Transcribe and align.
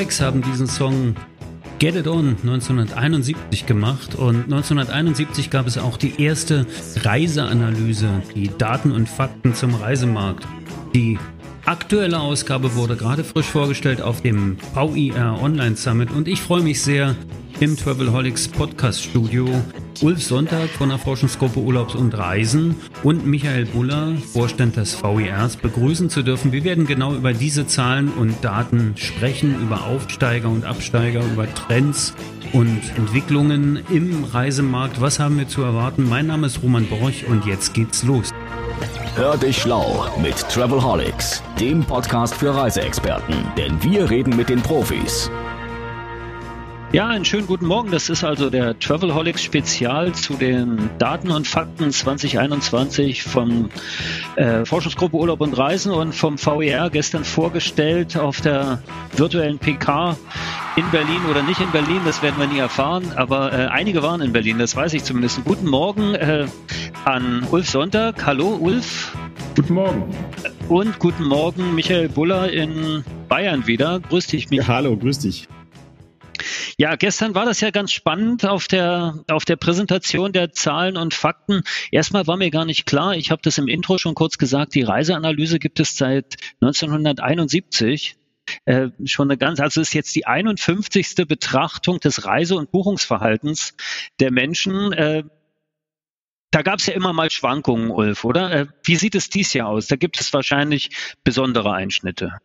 X 0.00 0.20
haben 0.20 0.42
diesen 0.42 0.66
Song 0.66 1.16
Get 1.78 1.96
It 1.96 2.06
On 2.06 2.36
1971 2.42 3.64
gemacht 3.64 4.14
und 4.14 4.44
1971 4.44 5.48
gab 5.48 5.66
es 5.66 5.78
auch 5.78 5.96
die 5.96 6.22
erste 6.22 6.66
Reiseanalyse, 6.96 8.08
die 8.34 8.50
Daten 8.58 8.92
und 8.92 9.08
Fakten 9.08 9.54
zum 9.54 9.74
Reisemarkt. 9.74 10.46
Die 10.94 11.18
aktuelle 11.64 12.20
Ausgabe 12.20 12.74
wurde 12.74 12.96
gerade 12.96 13.24
frisch 13.24 13.46
vorgestellt 13.46 14.02
auf 14.02 14.20
dem 14.20 14.58
VIR 14.74 15.38
Online 15.40 15.76
Summit 15.76 16.10
und 16.10 16.28
ich 16.28 16.40
freue 16.40 16.62
mich 16.62 16.82
sehr, 16.82 17.14
im 17.60 17.76
Travelholics 17.76 18.48
Podcast 18.48 19.02
Studio 19.02 19.46
Ulf 20.02 20.22
Sonntag 20.22 20.68
von 20.68 20.90
der 20.90 20.98
Forschungsgruppe 20.98 21.58
Urlaubs 21.58 21.94
und 21.94 22.16
Reisen 22.16 22.76
und 23.02 23.26
Michael 23.26 23.64
Buller, 23.66 24.14
Vorstand 24.32 24.76
des 24.76 25.02
VIRs, 25.02 25.56
begrüßen 25.56 26.10
zu 26.10 26.22
dürfen. 26.22 26.52
Wir 26.52 26.64
werden 26.64 26.86
genau 26.86 27.14
über 27.14 27.32
diese 27.32 27.66
Zahlen 27.66 28.10
und 28.10 28.44
Daten 28.44 28.94
sprechen, 28.96 29.58
über 29.62 29.84
Aufsteiger 29.86 30.48
und 30.48 30.64
Absteiger, 30.64 31.22
über 31.32 31.46
Trends 31.54 32.14
und 32.52 32.80
Entwicklungen 32.96 33.80
im 33.90 34.24
Reisemarkt. 34.24 35.00
Was 35.00 35.18
haben 35.18 35.38
wir 35.38 35.48
zu 35.48 35.62
erwarten? 35.62 36.06
Mein 36.08 36.26
Name 36.26 36.48
ist 36.48 36.62
Roman 36.62 36.86
Borch 36.86 37.26
und 37.26 37.46
jetzt 37.46 37.72
geht's 37.72 38.02
los. 38.02 38.32
Hör 39.14 39.38
dich 39.38 39.62
schlau 39.62 40.06
mit 40.20 40.36
Travelholics, 40.50 41.42
dem 41.58 41.82
Podcast 41.82 42.34
für 42.34 42.54
Reiseexperten, 42.54 43.36
denn 43.56 43.82
wir 43.82 44.10
reden 44.10 44.36
mit 44.36 44.50
den 44.50 44.60
Profis. 44.60 45.30
Ja, 46.96 47.08
einen 47.08 47.26
schönen 47.26 47.46
guten 47.46 47.66
Morgen. 47.66 47.90
Das 47.90 48.08
ist 48.08 48.24
also 48.24 48.48
der 48.48 48.78
Travelholics 48.78 49.42
Spezial 49.42 50.12
zu 50.12 50.32
den 50.32 50.88
Daten 50.98 51.30
und 51.30 51.46
Fakten 51.46 51.92
2021 51.92 53.22
von 53.22 53.68
äh, 54.36 54.64
Forschungsgruppe 54.64 55.14
Urlaub 55.14 55.42
und 55.42 55.58
Reisen 55.58 55.92
und 55.92 56.14
vom 56.14 56.38
VER 56.38 56.88
gestern 56.88 57.26
vorgestellt 57.26 58.16
auf 58.16 58.40
der 58.40 58.82
virtuellen 59.14 59.58
PK 59.58 60.16
in 60.76 60.90
Berlin 60.90 61.20
oder 61.30 61.42
nicht 61.42 61.60
in 61.60 61.70
Berlin, 61.70 62.00
das 62.06 62.22
werden 62.22 62.36
wir 62.38 62.46
nie 62.46 62.60
erfahren, 62.60 63.12
aber 63.14 63.52
äh, 63.52 63.66
einige 63.66 64.02
waren 64.02 64.22
in 64.22 64.32
Berlin, 64.32 64.58
das 64.58 64.74
weiß 64.74 64.94
ich 64.94 65.04
zumindest. 65.04 65.44
Guten 65.44 65.66
Morgen 65.66 66.14
äh, 66.14 66.46
an 67.04 67.46
Ulf 67.50 67.68
Sonntag. 67.68 68.24
Hallo 68.24 68.56
Ulf. 68.58 69.14
Guten 69.54 69.74
Morgen. 69.74 70.04
Und 70.70 70.98
guten 70.98 71.24
Morgen 71.24 71.74
Michael 71.74 72.08
Buller 72.08 72.50
in 72.50 73.04
Bayern 73.28 73.66
wieder. 73.66 74.00
Grüß 74.00 74.28
dich, 74.28 74.48
Michael. 74.48 74.66
Ja, 74.66 74.74
hallo, 74.74 74.96
grüß 74.96 75.18
dich. 75.18 75.46
Ja, 76.78 76.96
gestern 76.96 77.34
war 77.34 77.46
das 77.46 77.62
ja 77.62 77.70
ganz 77.70 77.90
spannend 77.90 78.44
auf 78.44 78.68
der, 78.68 79.24
auf 79.30 79.46
der 79.46 79.56
Präsentation 79.56 80.32
der 80.32 80.52
Zahlen 80.52 80.98
und 80.98 81.14
Fakten. 81.14 81.62
Erstmal 81.90 82.26
war 82.26 82.36
mir 82.36 82.50
gar 82.50 82.66
nicht 82.66 82.84
klar, 82.84 83.16
ich 83.16 83.30
habe 83.30 83.40
das 83.42 83.56
im 83.56 83.66
Intro 83.66 83.96
schon 83.96 84.14
kurz 84.14 84.36
gesagt, 84.36 84.74
die 84.74 84.82
Reiseanalyse 84.82 85.58
gibt 85.58 85.80
es 85.80 85.96
seit 85.96 86.36
1971. 86.60 88.16
Äh, 88.66 88.90
schon 89.06 89.30
eine 89.30 89.38
ganz, 89.38 89.58
also 89.58 89.80
ist 89.80 89.94
jetzt 89.94 90.14
die 90.14 90.26
51. 90.26 91.26
Betrachtung 91.26 91.98
des 91.98 92.26
Reise- 92.26 92.56
und 92.56 92.70
Buchungsverhaltens 92.70 93.74
der 94.20 94.30
Menschen. 94.30 94.92
Äh, 94.92 95.24
da 96.50 96.60
gab 96.60 96.78
es 96.78 96.86
ja 96.86 96.92
immer 96.92 97.14
mal 97.14 97.30
Schwankungen, 97.30 97.90
Ulf, 97.90 98.24
oder? 98.24 98.52
Äh, 98.52 98.66
wie 98.84 98.96
sieht 98.96 99.14
es 99.14 99.30
dies 99.30 99.54
Jahr 99.54 99.68
aus? 99.68 99.86
Da 99.86 99.96
gibt 99.96 100.20
es 100.20 100.32
wahrscheinlich 100.34 100.90
besondere 101.24 101.72
Einschnitte. 101.72 102.38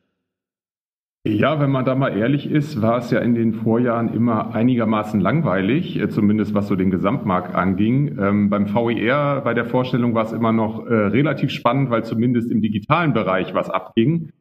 Ja, 1.23 1.59
wenn 1.59 1.69
man 1.69 1.85
da 1.85 1.93
mal 1.93 2.17
ehrlich 2.17 2.49
ist, 2.49 2.81
war 2.81 2.97
es 2.97 3.11
ja 3.11 3.19
in 3.19 3.35
den 3.35 3.53
Vorjahren 3.53 4.11
immer 4.11 4.55
einigermaßen 4.55 5.19
langweilig, 5.19 5.99
äh, 5.99 6.09
zumindest 6.09 6.55
was 6.55 6.67
so 6.67 6.75
den 6.75 6.89
Gesamtmarkt 6.89 7.53
anging. 7.53 8.17
Ähm, 8.19 8.49
beim 8.49 8.65
VER 8.65 9.41
bei 9.41 9.53
der 9.53 9.65
Vorstellung 9.65 10.15
war 10.15 10.25
es 10.25 10.31
immer 10.31 10.51
noch 10.51 10.87
äh, 10.87 10.93
relativ 10.93 11.51
spannend, 11.51 11.91
weil 11.91 12.03
zumindest 12.03 12.49
im 12.49 12.63
digitalen 12.63 13.13
Bereich 13.13 13.53
was 13.53 13.69
abging. 13.69 14.31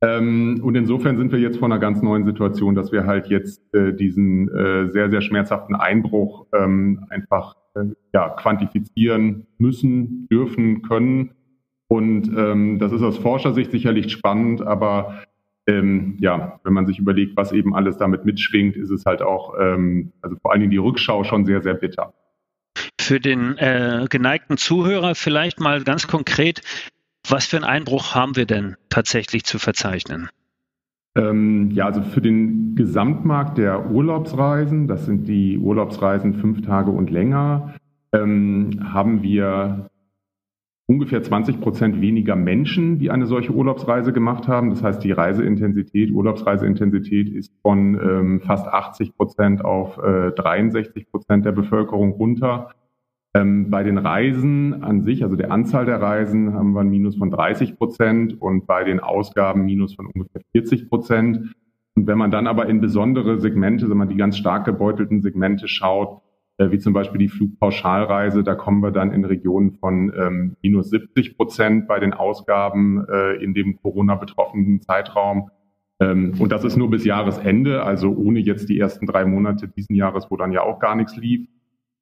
Ähm, 0.00 0.60
und 0.60 0.74
insofern 0.74 1.16
sind 1.16 1.30
wir 1.30 1.38
jetzt 1.38 1.58
vor 1.58 1.68
einer 1.68 1.78
ganz 1.78 2.02
neuen 2.02 2.24
Situation, 2.24 2.74
dass 2.74 2.90
wir 2.90 3.06
halt 3.06 3.28
jetzt 3.28 3.72
äh, 3.72 3.94
diesen 3.94 4.48
äh, 4.48 4.90
sehr, 4.90 5.10
sehr 5.10 5.20
schmerzhaften 5.20 5.76
Einbruch 5.76 6.46
ähm, 6.52 7.06
einfach 7.10 7.54
äh, 7.76 7.84
ja, 8.12 8.30
quantifizieren 8.30 9.46
müssen, 9.58 10.26
dürfen, 10.32 10.82
können. 10.82 11.30
Und 11.86 12.28
ähm, 12.36 12.80
das 12.80 12.90
ist 12.90 13.02
aus 13.02 13.18
Forschersicht 13.18 13.70
sicherlich 13.70 14.10
spannend, 14.10 14.62
aber 14.62 15.14
ähm, 15.66 16.16
ja, 16.20 16.60
wenn 16.64 16.72
man 16.72 16.86
sich 16.86 16.98
überlegt, 16.98 17.36
was 17.36 17.52
eben 17.52 17.74
alles 17.74 17.96
damit 17.96 18.24
mitschwingt, 18.24 18.76
ist 18.76 18.90
es 18.90 19.04
halt 19.06 19.22
auch, 19.22 19.54
ähm, 19.58 20.12
also 20.20 20.36
vor 20.42 20.52
allen 20.52 20.60
Dingen 20.60 20.70
die 20.70 20.76
Rückschau 20.76 21.24
schon 21.24 21.46
sehr, 21.46 21.62
sehr 21.62 21.74
bitter. 21.74 22.12
Für 23.00 23.20
den 23.20 23.56
äh, 23.58 24.06
geneigten 24.08 24.56
Zuhörer 24.56 25.14
vielleicht 25.14 25.60
mal 25.60 25.82
ganz 25.84 26.06
konkret, 26.06 26.62
was 27.28 27.46
für 27.46 27.56
einen 27.56 27.64
Einbruch 27.64 28.14
haben 28.14 28.36
wir 28.36 28.46
denn 28.46 28.76
tatsächlich 28.88 29.44
zu 29.44 29.58
verzeichnen? 29.58 30.28
Ähm, 31.16 31.70
ja, 31.70 31.86
also 31.86 32.02
für 32.02 32.20
den 32.20 32.74
Gesamtmarkt 32.74 33.58
der 33.58 33.90
Urlaubsreisen, 33.90 34.88
das 34.88 35.06
sind 35.06 35.28
die 35.28 35.58
Urlaubsreisen 35.58 36.34
fünf 36.34 36.62
Tage 36.62 36.90
und 36.90 37.10
länger, 37.10 37.74
ähm, 38.12 38.92
haben 38.92 39.22
wir 39.22 39.90
ungefähr 40.86 41.22
20 41.22 41.60
Prozent 41.60 42.00
weniger 42.00 42.36
Menschen, 42.36 42.98
die 42.98 43.10
eine 43.10 43.26
solche 43.26 43.52
Urlaubsreise 43.52 44.12
gemacht 44.12 44.48
haben. 44.48 44.70
Das 44.70 44.82
heißt, 44.82 45.02
die 45.02 45.12
Reiseintensität, 45.12 46.10
Urlaubsreiseintensität 46.10 47.30
ist 47.30 47.52
von 47.62 47.94
ähm, 47.94 48.40
fast 48.40 48.66
80 48.66 49.16
Prozent 49.16 49.64
auf 49.64 49.98
äh, 49.98 50.32
63 50.32 51.10
Prozent 51.10 51.46
der 51.46 51.52
Bevölkerung 51.52 52.12
runter. 52.12 52.70
Ähm, 53.34 53.70
bei 53.70 53.82
den 53.82 53.98
Reisen 53.98 54.84
an 54.84 55.02
sich, 55.02 55.24
also 55.24 55.36
der 55.36 55.50
Anzahl 55.50 55.86
der 55.86 56.00
Reisen, 56.00 56.52
haben 56.52 56.72
wir 56.72 56.80
ein 56.80 56.90
Minus 56.90 57.16
von 57.16 57.30
30 57.30 57.76
Prozent 57.78 58.40
und 58.40 58.66
bei 58.66 58.84
den 58.84 59.00
Ausgaben 59.00 59.64
Minus 59.64 59.94
von 59.94 60.06
ungefähr 60.06 60.42
40 60.52 60.88
Prozent. 60.90 61.54
Und 61.96 62.06
wenn 62.06 62.18
man 62.18 62.30
dann 62.30 62.46
aber 62.46 62.66
in 62.66 62.80
besondere 62.80 63.40
Segmente, 63.40 63.88
wenn 63.88 63.96
man 63.96 64.08
die 64.08 64.16
ganz 64.16 64.36
stark 64.36 64.64
gebeutelten 64.66 65.22
Segmente 65.22 65.66
schaut, 65.66 66.20
wie 66.58 66.78
zum 66.78 66.92
Beispiel 66.92 67.18
die 67.18 67.28
Flugpauschalreise. 67.28 68.44
Da 68.44 68.54
kommen 68.54 68.80
wir 68.80 68.92
dann 68.92 69.12
in 69.12 69.24
Regionen 69.24 69.72
von 69.72 70.12
ähm, 70.16 70.56
minus 70.62 70.90
70 70.90 71.36
Prozent 71.36 71.88
bei 71.88 71.98
den 71.98 72.12
Ausgaben 72.12 73.04
äh, 73.08 73.42
in 73.42 73.54
dem 73.54 73.80
Corona-betroffenen 73.80 74.80
Zeitraum. 74.80 75.50
Ähm, 76.00 76.34
und 76.38 76.52
das 76.52 76.64
ist 76.64 76.76
nur 76.76 76.90
bis 76.90 77.04
Jahresende, 77.04 77.82
also 77.82 78.10
ohne 78.14 78.40
jetzt 78.40 78.68
die 78.68 78.78
ersten 78.78 79.06
drei 79.06 79.24
Monate 79.24 79.68
diesen 79.68 79.96
Jahres, 79.96 80.30
wo 80.30 80.36
dann 80.36 80.52
ja 80.52 80.62
auch 80.62 80.78
gar 80.78 80.94
nichts 80.94 81.16
lief. 81.16 81.48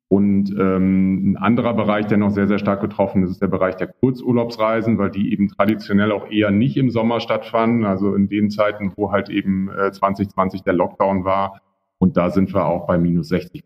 Und 0.08 0.54
ähm, 0.58 1.32
ein 1.32 1.36
anderer 1.38 1.72
Bereich, 1.72 2.06
der 2.06 2.18
noch 2.18 2.28
sehr, 2.28 2.46
sehr 2.46 2.58
stark 2.58 2.82
betroffen 2.82 3.22
ist, 3.22 3.30
ist 3.30 3.40
der 3.40 3.46
Bereich 3.46 3.76
der 3.76 3.86
Kurzurlaubsreisen, 3.86 4.98
weil 4.98 5.10
die 5.10 5.32
eben 5.32 5.48
traditionell 5.48 6.12
auch 6.12 6.30
eher 6.30 6.50
nicht 6.50 6.76
im 6.76 6.90
Sommer 6.90 7.20
stattfanden, 7.20 7.86
also 7.86 8.14
in 8.14 8.28
den 8.28 8.50
Zeiten, 8.50 8.92
wo 8.96 9.10
halt 9.10 9.30
eben 9.30 9.70
äh, 9.70 9.90
2020 9.90 10.62
der 10.64 10.74
Lockdown 10.74 11.24
war. 11.24 11.62
Und 11.96 12.18
da 12.18 12.28
sind 12.28 12.52
wir 12.52 12.66
auch 12.66 12.86
bei 12.86 12.98
minus 12.98 13.28
60 13.28 13.64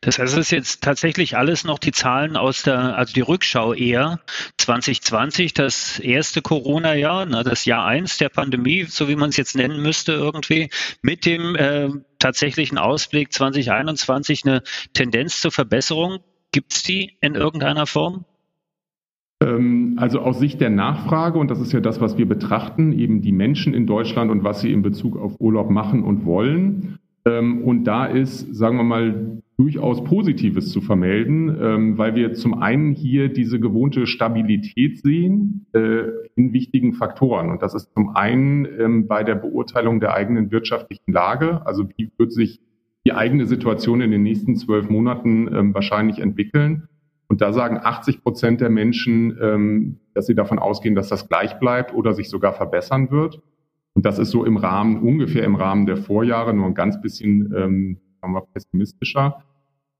das 0.00 0.18
heißt, 0.18 0.34
es 0.34 0.38
ist 0.38 0.50
jetzt 0.52 0.82
tatsächlich 0.82 1.36
alles 1.36 1.64
noch 1.64 1.80
die 1.80 1.90
Zahlen 1.90 2.36
aus 2.36 2.62
der, 2.62 2.96
also 2.96 3.12
die 3.12 3.20
Rückschau 3.20 3.74
eher 3.74 4.20
2020, 4.58 5.54
das 5.54 5.98
erste 5.98 6.40
Corona-Jahr, 6.40 7.26
das 7.26 7.64
Jahr 7.64 7.84
eins 7.84 8.16
der 8.16 8.28
Pandemie, 8.28 8.84
so 8.84 9.08
wie 9.08 9.16
man 9.16 9.30
es 9.30 9.36
jetzt 9.36 9.56
nennen 9.56 9.82
müsste 9.82 10.12
irgendwie, 10.12 10.70
mit 11.02 11.26
dem 11.26 11.56
äh, 11.56 11.88
tatsächlichen 12.20 12.78
Ausblick 12.78 13.32
2021 13.32 14.44
eine 14.46 14.62
Tendenz 14.92 15.40
zur 15.40 15.50
Verbesserung. 15.50 16.18
Gibt 16.52 16.72
es 16.72 16.84
die 16.84 17.16
in 17.20 17.34
irgendeiner 17.34 17.86
Form? 17.86 18.24
Ähm, 19.42 19.96
also 19.98 20.20
aus 20.20 20.38
Sicht 20.38 20.60
der 20.60 20.70
Nachfrage, 20.70 21.40
und 21.40 21.50
das 21.50 21.60
ist 21.60 21.72
ja 21.72 21.80
das, 21.80 22.00
was 22.00 22.16
wir 22.16 22.28
betrachten, 22.28 22.92
eben 22.92 23.20
die 23.20 23.32
Menschen 23.32 23.74
in 23.74 23.88
Deutschland 23.88 24.30
und 24.30 24.44
was 24.44 24.60
sie 24.60 24.72
in 24.72 24.82
Bezug 24.82 25.16
auf 25.16 25.40
Urlaub 25.40 25.70
machen 25.70 26.04
und 26.04 26.24
wollen. 26.24 27.00
Ähm, 27.24 27.62
und 27.64 27.82
da 27.82 28.06
ist, 28.06 28.54
sagen 28.54 28.76
wir 28.76 28.84
mal, 28.84 29.42
durchaus 29.58 30.04
Positives 30.04 30.70
zu 30.70 30.80
vermelden, 30.80 31.56
ähm, 31.60 31.98
weil 31.98 32.14
wir 32.14 32.32
zum 32.34 32.62
einen 32.62 32.94
hier 32.94 33.28
diese 33.28 33.58
gewohnte 33.58 34.06
Stabilität 34.06 35.02
sehen 35.02 35.66
äh, 35.72 36.04
in 36.36 36.52
wichtigen 36.52 36.94
Faktoren. 36.94 37.50
Und 37.50 37.60
das 37.60 37.74
ist 37.74 37.92
zum 37.92 38.14
einen 38.14 38.66
ähm, 38.66 39.08
bei 39.08 39.24
der 39.24 39.34
Beurteilung 39.34 39.98
der 39.98 40.14
eigenen 40.14 40.52
wirtschaftlichen 40.52 41.12
Lage, 41.12 41.66
also 41.66 41.88
wie 41.96 42.10
wird 42.16 42.32
sich 42.32 42.60
die 43.04 43.12
eigene 43.12 43.46
Situation 43.46 44.00
in 44.00 44.12
den 44.12 44.22
nächsten 44.22 44.54
zwölf 44.54 44.88
Monaten 44.88 45.48
ähm, 45.52 45.74
wahrscheinlich 45.74 46.20
entwickeln. 46.20 46.88
Und 47.26 47.40
da 47.40 47.52
sagen 47.52 47.80
80 47.82 48.22
Prozent 48.22 48.60
der 48.60 48.70
Menschen, 48.70 49.36
ähm, 49.42 49.98
dass 50.14 50.26
sie 50.26 50.36
davon 50.36 50.60
ausgehen, 50.60 50.94
dass 50.94 51.08
das 51.08 51.28
gleich 51.28 51.58
bleibt 51.58 51.92
oder 51.92 52.14
sich 52.14 52.30
sogar 52.30 52.52
verbessern 52.52 53.10
wird. 53.10 53.42
Und 53.94 54.06
das 54.06 54.20
ist 54.20 54.30
so 54.30 54.44
im 54.44 54.56
Rahmen, 54.56 55.02
ungefähr 55.02 55.42
im 55.42 55.56
Rahmen 55.56 55.84
der 55.84 55.96
Vorjahre, 55.96 56.54
nur 56.54 56.66
ein 56.66 56.74
ganz 56.74 57.00
bisschen 57.00 57.52
ähm, 57.56 57.98
sagen 58.20 58.32
wir, 58.32 58.42
pessimistischer. 58.52 59.42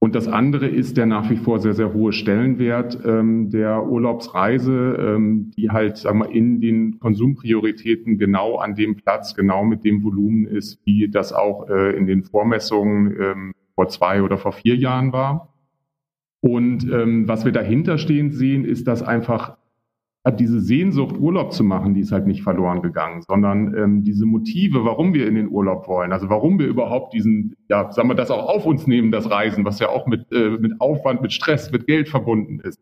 Und 0.00 0.14
das 0.14 0.28
andere 0.28 0.68
ist 0.68 0.96
der 0.96 1.06
nach 1.06 1.28
wie 1.28 1.36
vor 1.36 1.58
sehr, 1.58 1.74
sehr 1.74 1.92
hohe 1.92 2.12
Stellenwert 2.12 2.98
ähm, 3.04 3.50
der 3.50 3.84
Urlaubsreise, 3.84 4.96
ähm, 4.96 5.50
die 5.56 5.70
halt 5.70 5.96
sagen 5.96 6.20
wir, 6.20 6.30
in 6.30 6.60
den 6.60 7.00
Konsumprioritäten 7.00 8.16
genau 8.16 8.56
an 8.56 8.76
dem 8.76 8.94
Platz, 8.94 9.34
genau 9.34 9.64
mit 9.64 9.84
dem 9.84 10.04
Volumen 10.04 10.46
ist, 10.46 10.80
wie 10.86 11.08
das 11.08 11.32
auch 11.32 11.68
äh, 11.68 11.96
in 11.96 12.06
den 12.06 12.22
Vormessungen 12.22 13.16
ähm, 13.20 13.54
vor 13.74 13.88
zwei 13.88 14.22
oder 14.22 14.38
vor 14.38 14.52
vier 14.52 14.76
Jahren 14.76 15.12
war. 15.12 15.52
Und 16.40 16.84
ähm, 16.90 17.26
was 17.26 17.44
wir 17.44 17.52
dahinter 17.52 17.98
stehen 17.98 18.30
sehen, 18.30 18.64
ist, 18.64 18.86
dass 18.86 19.02
einfach 19.02 19.57
diese 20.24 20.60
Sehnsucht, 20.60 21.16
Urlaub 21.18 21.52
zu 21.52 21.64
machen, 21.64 21.94
die 21.94 22.00
ist 22.00 22.12
halt 22.12 22.26
nicht 22.26 22.42
verloren 22.42 22.82
gegangen, 22.82 23.22
sondern 23.22 23.74
ähm, 23.74 24.04
diese 24.04 24.26
Motive, 24.26 24.84
warum 24.84 25.14
wir 25.14 25.26
in 25.26 25.34
den 25.34 25.48
Urlaub 25.48 25.88
wollen, 25.88 26.12
also 26.12 26.28
warum 26.28 26.58
wir 26.58 26.66
überhaupt 26.66 27.14
diesen, 27.14 27.56
ja, 27.68 27.90
sagen 27.92 28.08
wir, 28.08 28.14
das 28.14 28.30
auch 28.30 28.48
auf 28.48 28.66
uns 28.66 28.86
nehmen, 28.86 29.10
das 29.10 29.30
Reisen, 29.30 29.64
was 29.64 29.78
ja 29.78 29.88
auch 29.88 30.06
mit, 30.06 30.30
äh, 30.32 30.50
mit 30.50 30.80
Aufwand, 30.80 31.22
mit 31.22 31.32
Stress, 31.32 31.70
mit 31.72 31.86
Geld 31.86 32.08
verbunden 32.08 32.60
ist. 32.60 32.80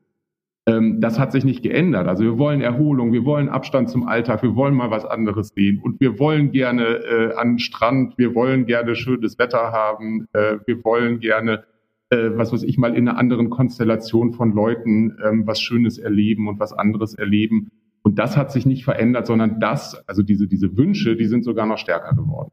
Ähm, 0.69 1.01
das 1.01 1.19
hat 1.19 1.31
sich 1.31 1.45
nicht 1.45 1.63
geändert. 1.63 2.09
Also 2.09 2.25
wir 2.25 2.39
wollen 2.39 2.61
Erholung, 2.61 3.13
wir 3.13 3.25
wollen 3.25 3.49
Abstand 3.49 3.89
zum 3.89 4.09
Alltag, 4.09 4.43
wir 4.43 4.57
wollen 4.57 4.75
mal 4.75 4.91
was 4.91 5.05
anderes 5.05 5.49
sehen 5.55 5.81
und 5.83 6.01
wir 6.01 6.19
wollen 6.19 6.51
gerne 6.51 6.85
äh, 6.85 7.35
an 7.35 7.53
den 7.53 7.59
Strand, 7.61 8.19
wir 8.19 8.35
wollen 8.35 8.67
gerne 8.67 8.97
schönes 8.97 9.39
Wetter 9.39 9.71
haben, 9.71 10.27
äh, 10.33 10.57
wir 10.67 10.83
wollen 10.85 11.21
gerne 11.21 11.65
äh, 12.11 12.31
was 12.35 12.53
weiß 12.53 12.63
ich 12.63 12.79
mal, 12.79 12.95
in 12.95 13.09
einer 13.09 13.19
anderen 13.19 13.51
Konstellation 13.51 14.33
von 14.33 14.53
Leuten 14.53 15.17
ähm, 15.25 15.47
was 15.47 15.61
Schönes 15.61 15.99
erleben 15.99 16.49
und 16.49 16.61
was 16.61 16.73
anderes 16.73 17.15
erleben. 17.15 17.71
Und 18.03 18.19
das 18.19 18.37
hat 18.37 18.53
sich 18.53 18.67
nicht 18.67 18.85
verändert, 18.85 19.27
sondern 19.27 19.59
das, 19.61 20.07
also 20.09 20.23
diese, 20.23 20.47
diese 20.47 20.77
Wünsche, 20.77 21.17
die 21.17 21.27
sind 21.27 21.45
sogar 21.45 21.67
noch 21.67 21.79
stärker 21.79 22.15
geworden 22.15 22.53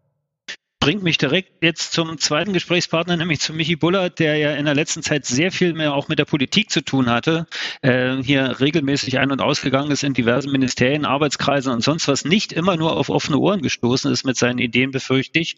bringt 0.83 1.01
mich 1.01 1.17
direkt 1.17 1.63
jetzt 1.63 1.93
zum 1.93 2.17
zweiten 2.17 2.51
Gesprächspartner, 2.51 3.15
nämlich 3.15 3.39
zu 3.39 3.53
Michi 3.53 3.77
Bullert, 3.77 4.19
der 4.19 4.35
ja 4.35 4.51
in 4.51 4.65
der 4.65 4.75
letzten 4.75 5.01
Zeit 5.01 5.25
sehr 5.25 5.49
viel 5.49 5.71
mehr 5.71 5.93
auch 5.93 6.09
mit 6.09 6.19
der 6.19 6.25
Politik 6.25 6.71
zu 6.71 6.81
tun 6.81 7.09
hatte, 7.09 7.47
äh, 7.81 8.17
hier 8.21 8.59
regelmäßig 8.59 9.17
ein- 9.17 9.31
und 9.31 9.39
ausgegangen 9.39 9.91
ist 9.91 10.03
in 10.03 10.13
diversen 10.13 10.51
Ministerien, 10.51 11.05
Arbeitskreisen 11.05 11.71
und 11.71 11.81
sonst 11.85 12.09
was, 12.09 12.25
nicht 12.25 12.51
immer 12.51 12.75
nur 12.75 12.97
auf 12.97 13.07
offene 13.07 13.37
Ohren 13.37 13.61
gestoßen 13.61 14.11
ist 14.11 14.25
mit 14.25 14.35
seinen 14.35 14.59
Ideen, 14.59 14.91
befürchte 14.91 15.39
ich. 15.39 15.55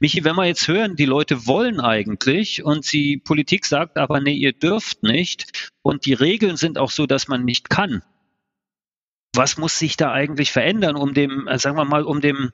Michi, 0.00 0.24
wenn 0.24 0.34
wir 0.34 0.46
jetzt 0.46 0.66
hören, 0.66 0.96
die 0.96 1.04
Leute 1.04 1.46
wollen 1.46 1.78
eigentlich 1.78 2.64
und 2.64 2.92
die 2.92 3.18
Politik 3.18 3.66
sagt 3.66 3.96
aber, 3.96 4.18
nee, 4.18 4.34
ihr 4.34 4.52
dürft 4.52 5.04
nicht 5.04 5.70
und 5.82 6.04
die 6.04 6.14
Regeln 6.14 6.56
sind 6.56 6.78
auch 6.78 6.90
so, 6.90 7.06
dass 7.06 7.28
man 7.28 7.44
nicht 7.44 7.70
kann. 7.70 8.02
Was 9.34 9.56
muss 9.56 9.78
sich 9.78 9.96
da 9.96 10.12
eigentlich 10.12 10.52
verändern, 10.52 10.96
um 10.96 11.14
dem, 11.14 11.48
äh, 11.48 11.58
sagen 11.58 11.76
wir 11.76 11.84
mal, 11.84 12.04
um 12.04 12.20
dem 12.20 12.50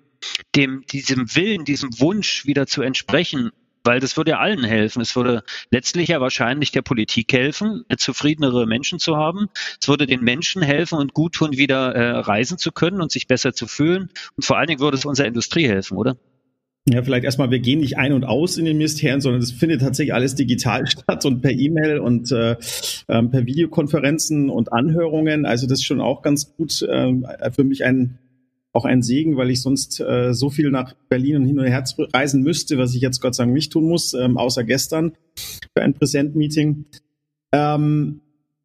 dem, 0.55 0.85
diesem 0.87 1.35
Willen, 1.35 1.65
diesem 1.65 1.99
Wunsch 2.01 2.45
wieder 2.47 2.67
zu 2.67 2.83
entsprechen, 2.83 3.51
weil 3.85 4.01
das 4.01 4.17
würde 4.17 4.33
ja 4.33 4.39
allen 4.39 4.65
helfen. 4.65 5.01
Es 5.01 5.17
würde 5.17 5.43
letztlich 5.71 6.09
ja 6.09 6.21
wahrscheinlich 6.21 6.71
der 6.71 6.83
Politik 6.83 7.33
helfen, 7.33 7.85
zufriedenere 7.97 8.67
Menschen 8.67 8.99
zu 8.99 9.17
haben. 9.17 9.49
Es 9.81 9.89
würde 9.89 10.07
den 10.07 10.23
Menschen 10.23 10.63
helfen 10.63 10.99
und 10.99 11.15
gut 11.15 11.35
tun, 11.35 11.53
wieder 11.53 11.95
äh, 11.95 12.19
reisen 12.19 12.59
zu 12.59 12.73
können 12.73 13.01
und 13.01 13.11
sich 13.11 13.27
besser 13.27 13.55
zu 13.55 13.67
fühlen. 13.67 14.11
Und 14.37 14.45
vor 14.45 14.59
allen 14.59 14.67
Dingen 14.67 14.81
würde 14.81 14.99
es 14.99 15.05
unserer 15.05 15.29
Industrie 15.29 15.67
helfen, 15.67 15.97
oder? 15.97 16.17
Ja, 16.93 17.03
vielleicht 17.03 17.25
erstmal, 17.25 17.51
wir 17.51 17.61
gehen 17.61 17.81
nicht 17.81 17.99
ein 17.99 18.13
und 18.13 18.25
aus 18.25 18.57
in 18.57 18.65
den 18.65 18.79
Ministerien, 18.79 19.21
sondern 19.21 19.43
es 19.43 19.53
findet 19.53 19.81
tatsächlich 19.81 20.15
alles 20.15 20.35
digital 20.35 20.87
statt 20.89 21.25
und 21.25 21.41
per 21.41 21.53
E-Mail 21.53 21.99
und 21.99 22.33
äh, 22.33 22.57
ähm, 23.09 23.31
per 23.31 23.47
Videokonferenzen 23.47 24.51
und 24.51 24.73
Anhörungen. 24.73 25.47
Also 25.47 25.67
das 25.67 25.81
ist 25.81 25.85
schon 25.85 26.01
auch 26.01 26.23
ganz 26.23 26.55
gut 26.57 26.83
äh, 26.83 27.51
für 27.53 27.65
mich 27.65 27.85
ein 27.85 28.19
auch 28.73 28.85
ein 28.85 29.03
Segen, 29.03 29.37
weil 29.37 29.51
ich 29.51 29.63
sonst 29.63 30.01
äh, 30.01 30.33
so 30.33 30.49
viel 30.49 30.71
nach 30.71 30.95
Berlin 31.09 31.37
und 31.37 31.45
hin 31.45 31.59
und 31.59 31.67
her 31.67 31.83
reisen 32.13 32.43
müsste, 32.43 32.79
was 32.79 32.95
ich 32.95 33.01
jetzt 33.01 33.21
Gott 33.21 33.35
sei 33.35 33.45
Dank 33.45 33.55
nicht 33.55 33.73
tun 33.73 33.85
muss, 33.85 34.15
ähm, 34.15 34.39
außer 34.39 34.65
gestern 34.65 35.13
für 35.75 35.83
ein 35.83 35.95
Präsentmeeting. 35.95 36.85
Ähm, 37.53 38.21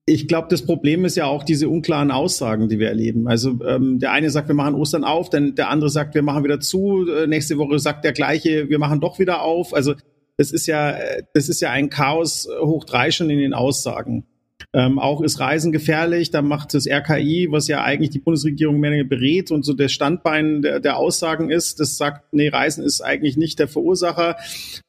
ich 0.07 0.27
glaube, 0.27 0.47
das 0.51 0.63
Problem 0.63 1.03
ist 1.03 1.17
ja 1.17 1.25
auch 1.25 1.43
diese 1.43 1.67
unklaren 1.67 2.11
Aussagen, 2.11 2.69
die 2.69 2.77
wir 2.77 2.89
erleben. 2.89 3.27
Also 3.27 3.59
ähm, 3.65 3.97
der 3.99 4.11
eine 4.11 4.29
sagt, 4.29 4.47
wir 4.47 4.55
machen 4.55 4.75
Ostern 4.75 5.03
auf, 5.03 5.29
dann 5.31 5.55
der 5.55 5.69
andere 5.69 5.89
sagt, 5.89 6.13
wir 6.13 6.21
machen 6.21 6.43
wieder 6.43 6.59
zu. 6.59 7.07
Äh, 7.09 7.25
nächste 7.25 7.57
Woche 7.57 7.79
sagt 7.79 8.05
der 8.05 8.13
gleiche, 8.13 8.69
wir 8.69 8.77
machen 8.77 9.01
doch 9.01 9.17
wieder 9.17 9.41
auf. 9.41 9.73
Also 9.73 9.95
das 10.37 10.51
ist 10.51 10.67
ja, 10.67 10.91
äh, 10.91 11.23
das 11.33 11.49
ist 11.49 11.59
ja 11.59 11.71
ein 11.71 11.89
Chaos 11.89 12.47
hoch 12.61 12.83
drei 12.83 13.09
schon 13.09 13.31
in 13.31 13.39
den 13.39 13.55
Aussagen. 13.55 14.25
Ähm, 14.73 14.99
auch 14.99 15.21
ist 15.21 15.39
Reisen 15.39 15.71
gefährlich, 15.71 16.31
da 16.31 16.41
macht 16.41 16.73
das 16.73 16.85
RKI, 16.85 17.47
was 17.49 17.67
ja 17.67 17.83
eigentlich 17.83 18.09
die 18.09 18.19
Bundesregierung 18.19 18.79
mehr 18.79 19.03
berät 19.05 19.49
und 19.49 19.63
so 19.63 19.73
der 19.73 19.87
Standbein 19.87 20.61
der, 20.61 20.79
der 20.81 20.97
Aussagen 20.97 21.49
ist, 21.49 21.79
das 21.79 21.97
sagt, 21.97 22.33
nee, 22.33 22.49
Reisen 22.49 22.83
ist 22.83 23.01
eigentlich 23.01 23.37
nicht 23.37 23.57
der 23.57 23.67
Verursacher. 23.67 24.35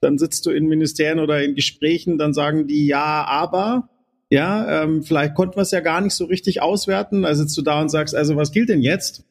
Dann 0.00 0.18
sitzt 0.18 0.44
du 0.44 0.50
in 0.50 0.66
Ministerien 0.66 1.20
oder 1.20 1.42
in 1.42 1.54
Gesprächen, 1.54 2.18
dann 2.18 2.34
sagen 2.34 2.66
die 2.66 2.86
ja, 2.86 3.24
aber 3.24 3.88
ja, 4.30 4.82
ähm, 4.82 5.02
vielleicht 5.02 5.34
konnten 5.34 5.56
wir 5.56 5.62
es 5.62 5.70
ja 5.70 5.80
gar 5.80 6.00
nicht 6.00 6.14
so 6.14 6.24
richtig 6.24 6.62
auswerten. 6.62 7.24
Also 7.24 7.42
sitzt 7.42 7.56
du 7.56 7.62
da 7.62 7.80
und 7.80 7.90
sagst, 7.90 8.14
also 8.14 8.36
was 8.36 8.52
gilt 8.52 8.68
denn 8.68 8.82
jetzt? 8.82 9.24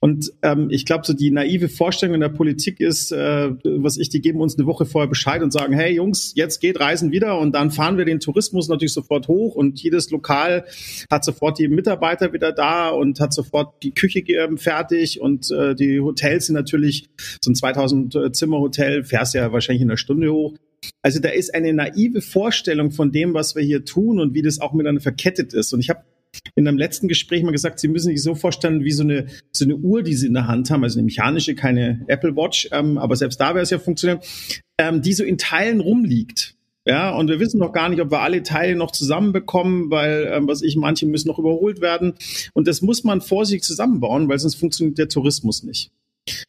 Und 0.00 0.32
ähm, 0.42 0.68
ich 0.70 0.86
glaube, 0.86 1.04
so 1.06 1.12
die 1.12 1.30
naive 1.30 1.68
Vorstellung 1.68 2.14
in 2.14 2.20
der 2.20 2.28
Politik 2.28 2.80
ist, 2.80 3.12
äh, 3.12 3.50
was 3.62 3.98
ich, 3.98 4.08
die 4.08 4.20
geben 4.20 4.40
uns 4.40 4.58
eine 4.58 4.66
Woche 4.66 4.86
vorher 4.86 5.08
Bescheid 5.08 5.42
und 5.42 5.52
sagen, 5.52 5.74
hey 5.74 5.94
Jungs, 5.94 6.32
jetzt 6.34 6.60
geht 6.60 6.80
Reisen 6.80 7.12
wieder 7.12 7.38
und 7.38 7.52
dann 7.54 7.70
fahren 7.70 7.98
wir 7.98 8.04
den 8.04 8.20
Tourismus 8.20 8.68
natürlich 8.68 8.92
sofort 8.92 9.28
hoch 9.28 9.54
und 9.54 9.80
jedes 9.80 10.10
Lokal 10.10 10.64
hat 11.10 11.24
sofort 11.24 11.58
die 11.58 11.68
Mitarbeiter 11.68 12.32
wieder 12.32 12.52
da 12.52 12.88
und 12.88 13.20
hat 13.20 13.32
sofort 13.32 13.82
die 13.82 13.92
Küche 13.92 14.20
äh, 14.20 14.56
fertig 14.56 15.20
und 15.20 15.50
äh, 15.50 15.74
die 15.74 16.00
Hotels 16.00 16.46
sind 16.46 16.54
natürlich 16.54 17.08
so 17.40 17.50
ein 17.50 17.54
2000 17.54 18.14
äh, 18.14 18.32
Zimmer 18.32 18.58
Hotel, 18.58 19.04
fährst 19.04 19.34
ja 19.34 19.52
wahrscheinlich 19.52 19.82
in 19.82 19.90
einer 19.90 19.98
Stunde 19.98 20.32
hoch. 20.32 20.54
Also 21.02 21.20
da 21.20 21.28
ist 21.30 21.54
eine 21.54 21.72
naive 21.72 22.20
Vorstellung 22.20 22.90
von 22.90 23.12
dem, 23.12 23.34
was 23.34 23.54
wir 23.54 23.62
hier 23.62 23.84
tun 23.84 24.20
und 24.20 24.34
wie 24.34 24.42
das 24.42 24.60
auch 24.60 24.72
miteinander 24.72 25.00
verkettet 25.00 25.52
ist. 25.54 25.72
Und 25.72 25.80
ich 25.80 25.90
habe 25.90 26.04
in 26.54 26.66
einem 26.66 26.78
letzten 26.78 27.08
Gespräch 27.08 27.42
mal 27.42 27.50
gesagt, 27.50 27.80
Sie 27.80 27.88
müssen 27.88 28.08
sich 28.08 28.22
so 28.22 28.34
vorstellen, 28.34 28.84
wie 28.84 28.92
so 28.92 29.02
eine, 29.02 29.26
so 29.52 29.64
eine 29.64 29.76
Uhr, 29.76 30.02
die 30.02 30.14
Sie 30.14 30.26
in 30.26 30.34
der 30.34 30.46
Hand 30.46 30.70
haben, 30.70 30.84
also 30.84 30.98
eine 30.98 31.04
mechanische, 31.04 31.54
keine 31.54 32.04
Apple 32.06 32.36
Watch, 32.36 32.68
ähm, 32.72 32.98
aber 32.98 33.16
selbst 33.16 33.40
da 33.40 33.54
wäre 33.54 33.62
es 33.62 33.70
ja 33.70 33.78
funktionieren, 33.78 34.20
ähm, 34.78 35.02
die 35.02 35.12
so 35.12 35.24
in 35.24 35.38
Teilen 35.38 35.80
rumliegt. 35.80 36.54
Ja, 36.86 37.14
und 37.14 37.28
wir 37.28 37.38
wissen 37.40 37.58
noch 37.58 37.72
gar 37.72 37.88
nicht, 37.90 38.00
ob 38.00 38.10
wir 38.10 38.20
alle 38.20 38.42
Teile 38.42 38.74
noch 38.74 38.90
zusammenbekommen, 38.90 39.90
weil, 39.90 40.30
ähm, 40.32 40.48
was 40.48 40.62
ich, 40.62 40.76
manche 40.76 41.06
müssen 41.06 41.28
noch 41.28 41.38
überholt 41.38 41.80
werden. 41.80 42.14
Und 42.54 42.66
das 42.66 42.80
muss 42.80 43.04
man 43.04 43.20
vorsichtig 43.20 43.64
zusammenbauen, 43.64 44.28
weil 44.28 44.38
sonst 44.38 44.54
funktioniert 44.54 44.96
der 44.96 45.08
Tourismus 45.08 45.62
nicht. 45.62 45.90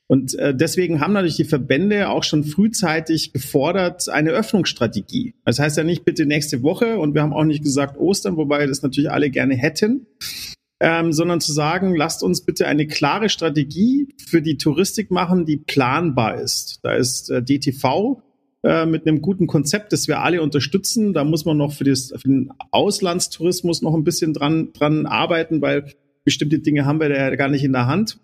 Und 0.08 0.38
äh, 0.38 0.54
deswegen 0.54 1.00
haben 1.00 1.14
natürlich 1.14 1.38
die 1.38 1.46
Verbände 1.46 2.10
auch 2.10 2.24
schon 2.24 2.44
frühzeitig 2.44 3.34
gefordert, 3.34 4.10
eine 4.10 4.32
Öffnungsstrategie. 4.32 5.36
Das 5.46 5.60
heißt 5.60 5.78
ja 5.78 5.84
nicht 5.84 6.06
bitte 6.06 6.26
nächste 6.26 6.64
Woche 6.64 7.00
und 7.00 7.14
wir 7.14 7.22
haben 7.22 7.34
auch 7.34 7.46
nicht 7.46 7.64
gesagt 7.64 7.98
Ostern, 7.98 8.38
wobei 8.38 8.66
das 8.68 8.82
natürlich 8.82 9.12
alle 9.12 9.30
gerne 9.30 9.56
hätten, 9.56 10.08
ähm, 10.82 11.14
sondern 11.14 11.40
zu 11.40 11.54
sagen, 11.54 11.96
lasst 11.96 12.24
uns 12.24 12.42
bitte 12.42 12.68
eine 12.68 12.88
klare 12.88 13.30
Strategie 13.30 14.10
für 14.18 14.42
die 14.42 14.58
Touristik 14.58 15.12
machen, 15.12 15.46
die 15.46 15.58
planbar 15.58 16.42
ist. 16.42 16.80
Da 16.84 16.94
ist 16.94 17.30
äh, 17.30 17.42
DTV 17.42 18.22
äh, 18.64 18.86
mit 18.86 19.08
einem 19.08 19.22
guten 19.22 19.48
Konzept, 19.48 19.94
das 19.94 20.08
wir 20.08 20.22
alle 20.22 20.42
unterstützen. 20.42 21.14
Da 21.14 21.24
muss 21.24 21.46
man 21.46 21.58
noch 21.58 21.74
für, 21.74 21.84
das, 21.84 22.14
für 22.16 22.28
den 22.28 22.52
Auslandstourismus 22.72 23.82
noch 23.82 23.94
ein 23.94 24.04
bisschen 24.04 24.34
dran, 24.34 24.74
dran 24.74 25.06
arbeiten, 25.06 25.62
weil 25.62 25.94
bestimmte 26.24 26.60
Dinge 26.60 26.86
haben 26.86 27.00
wir 27.00 27.10
da 27.10 27.16
ja 27.16 27.36
gar 27.36 27.50
nicht 27.50 27.64
in 27.64 27.74
der 27.74 27.88
Hand. 27.88 28.20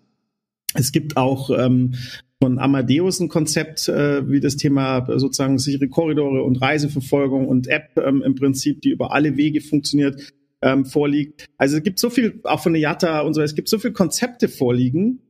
Es 0.78 0.92
gibt 0.92 1.16
auch 1.16 1.50
ähm, 1.50 1.94
von 2.40 2.58
Amadeus 2.58 3.18
ein 3.18 3.28
Konzept, 3.28 3.88
äh, 3.88 4.28
wie 4.30 4.40
das 4.40 4.56
Thema 4.56 5.06
sozusagen 5.18 5.58
sichere 5.58 5.88
Korridore 5.88 6.44
und 6.44 6.62
Reiseverfolgung 6.62 7.48
und 7.48 7.66
App 7.66 7.98
ähm, 7.98 8.22
im 8.22 8.36
Prinzip, 8.36 8.80
die 8.80 8.90
über 8.90 9.12
alle 9.12 9.36
Wege 9.36 9.60
funktioniert, 9.60 10.32
ähm, 10.62 10.84
vorliegt. 10.84 11.46
Also 11.56 11.78
es 11.78 11.82
gibt 11.82 11.98
so 11.98 12.10
viel, 12.10 12.40
auch 12.44 12.60
von 12.60 12.72
der 12.72 12.82
Jatta 12.82 13.20
und 13.20 13.34
so, 13.34 13.42
es 13.42 13.56
gibt 13.56 13.68
so 13.68 13.78
viele 13.78 13.92
Konzepte 13.92 14.48
vorliegen. 14.48 15.20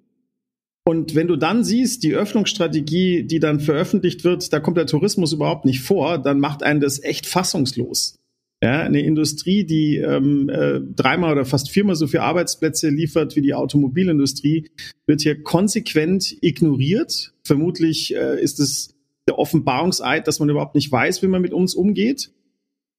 Und 0.84 1.14
wenn 1.14 1.28
du 1.28 1.36
dann 1.36 1.64
siehst, 1.64 2.02
die 2.02 2.14
Öffnungsstrategie, 2.14 3.24
die 3.24 3.40
dann 3.40 3.60
veröffentlicht 3.60 4.24
wird, 4.24 4.52
da 4.52 4.60
kommt 4.60 4.76
der 4.76 4.86
Tourismus 4.86 5.32
überhaupt 5.32 5.64
nicht 5.64 5.80
vor, 5.80 6.18
dann 6.18 6.40
macht 6.40 6.62
einen 6.62 6.80
das 6.80 7.02
echt 7.02 7.26
fassungslos. 7.26 8.16
Ja, 8.62 8.80
eine 8.80 9.02
Industrie, 9.02 9.64
die 9.64 9.98
ähm, 9.98 10.48
äh, 10.48 10.80
dreimal 10.80 11.32
oder 11.32 11.44
fast 11.44 11.70
viermal 11.70 11.94
so 11.94 12.08
viele 12.08 12.24
Arbeitsplätze 12.24 12.88
liefert 12.88 13.36
wie 13.36 13.40
die 13.40 13.54
Automobilindustrie, 13.54 14.68
wird 15.06 15.20
hier 15.20 15.42
konsequent 15.44 16.36
ignoriert. 16.40 17.34
Vermutlich 17.44 18.16
äh, 18.16 18.42
ist 18.42 18.58
es 18.58 18.96
der 19.28 19.38
Offenbarungseid, 19.38 20.26
dass 20.26 20.40
man 20.40 20.48
überhaupt 20.48 20.74
nicht 20.74 20.90
weiß, 20.90 21.22
wie 21.22 21.28
man 21.28 21.40
mit 21.40 21.52
uns 21.52 21.74
umgeht. 21.74 22.32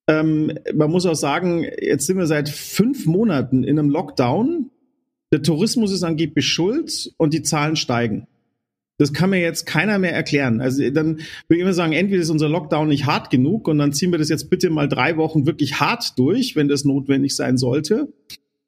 Ähm, 0.07 0.53
man 0.73 0.89
muss 0.89 1.05
auch 1.05 1.15
sagen, 1.15 1.65
jetzt 1.81 2.07
sind 2.07 2.17
wir 2.17 2.27
seit 2.27 2.47
fünf 2.47 3.05
Monaten 3.05 3.65
in 3.65 3.77
einem 3.77 3.89
Lockdown. 3.89 4.71
Der 5.33 5.43
Tourismus 5.43 5.91
ist 5.91 6.03
angeblich 6.03 6.47
schuld 6.47 7.11
und 7.17 7.33
die 7.33 7.43
Zahlen 7.43 7.75
steigen. 7.75 8.27
Das 8.99 9.13
kann 9.13 9.31
mir 9.31 9.39
jetzt 9.39 9.65
keiner 9.65 9.97
mehr 9.97 10.13
erklären. 10.13 10.61
Also 10.61 10.87
dann 10.91 11.15
würde 11.15 11.55
ich 11.55 11.59
immer 11.59 11.73
sagen, 11.73 11.93
entweder 11.93 12.21
ist 12.21 12.29
unser 12.29 12.49
Lockdown 12.49 12.89
nicht 12.89 13.05
hart 13.05 13.31
genug 13.31 13.67
und 13.67 13.79
dann 13.79 13.93
ziehen 13.93 14.11
wir 14.11 14.19
das 14.19 14.29
jetzt 14.29 14.49
bitte 14.49 14.69
mal 14.69 14.89
drei 14.89 15.17
Wochen 15.17 15.47
wirklich 15.47 15.79
hart 15.79 16.19
durch, 16.19 16.55
wenn 16.55 16.67
das 16.67 16.83
notwendig 16.83 17.35
sein 17.35 17.57
sollte. 17.57 18.13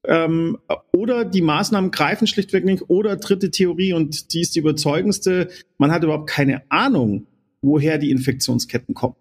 Ähm, 0.07 0.57
oder 0.93 1.25
die 1.25 1.41
Maßnahmen 1.41 1.91
greifen 1.91 2.27
schlichtweg 2.27 2.63
nicht. 2.63 2.89
Oder 2.89 3.17
dritte 3.17 3.51
Theorie, 3.51 3.93
und 3.93 4.33
die 4.33 4.41
ist 4.41 4.55
die 4.55 4.59
überzeugendste, 4.59 5.49
man 5.77 5.91
hat 5.91 6.03
überhaupt 6.03 6.29
keine 6.29 6.63
Ahnung, 6.69 7.27
woher 7.61 7.97
die 7.97 8.09
Infektionsketten 8.09 8.95
kommen. 8.95 9.15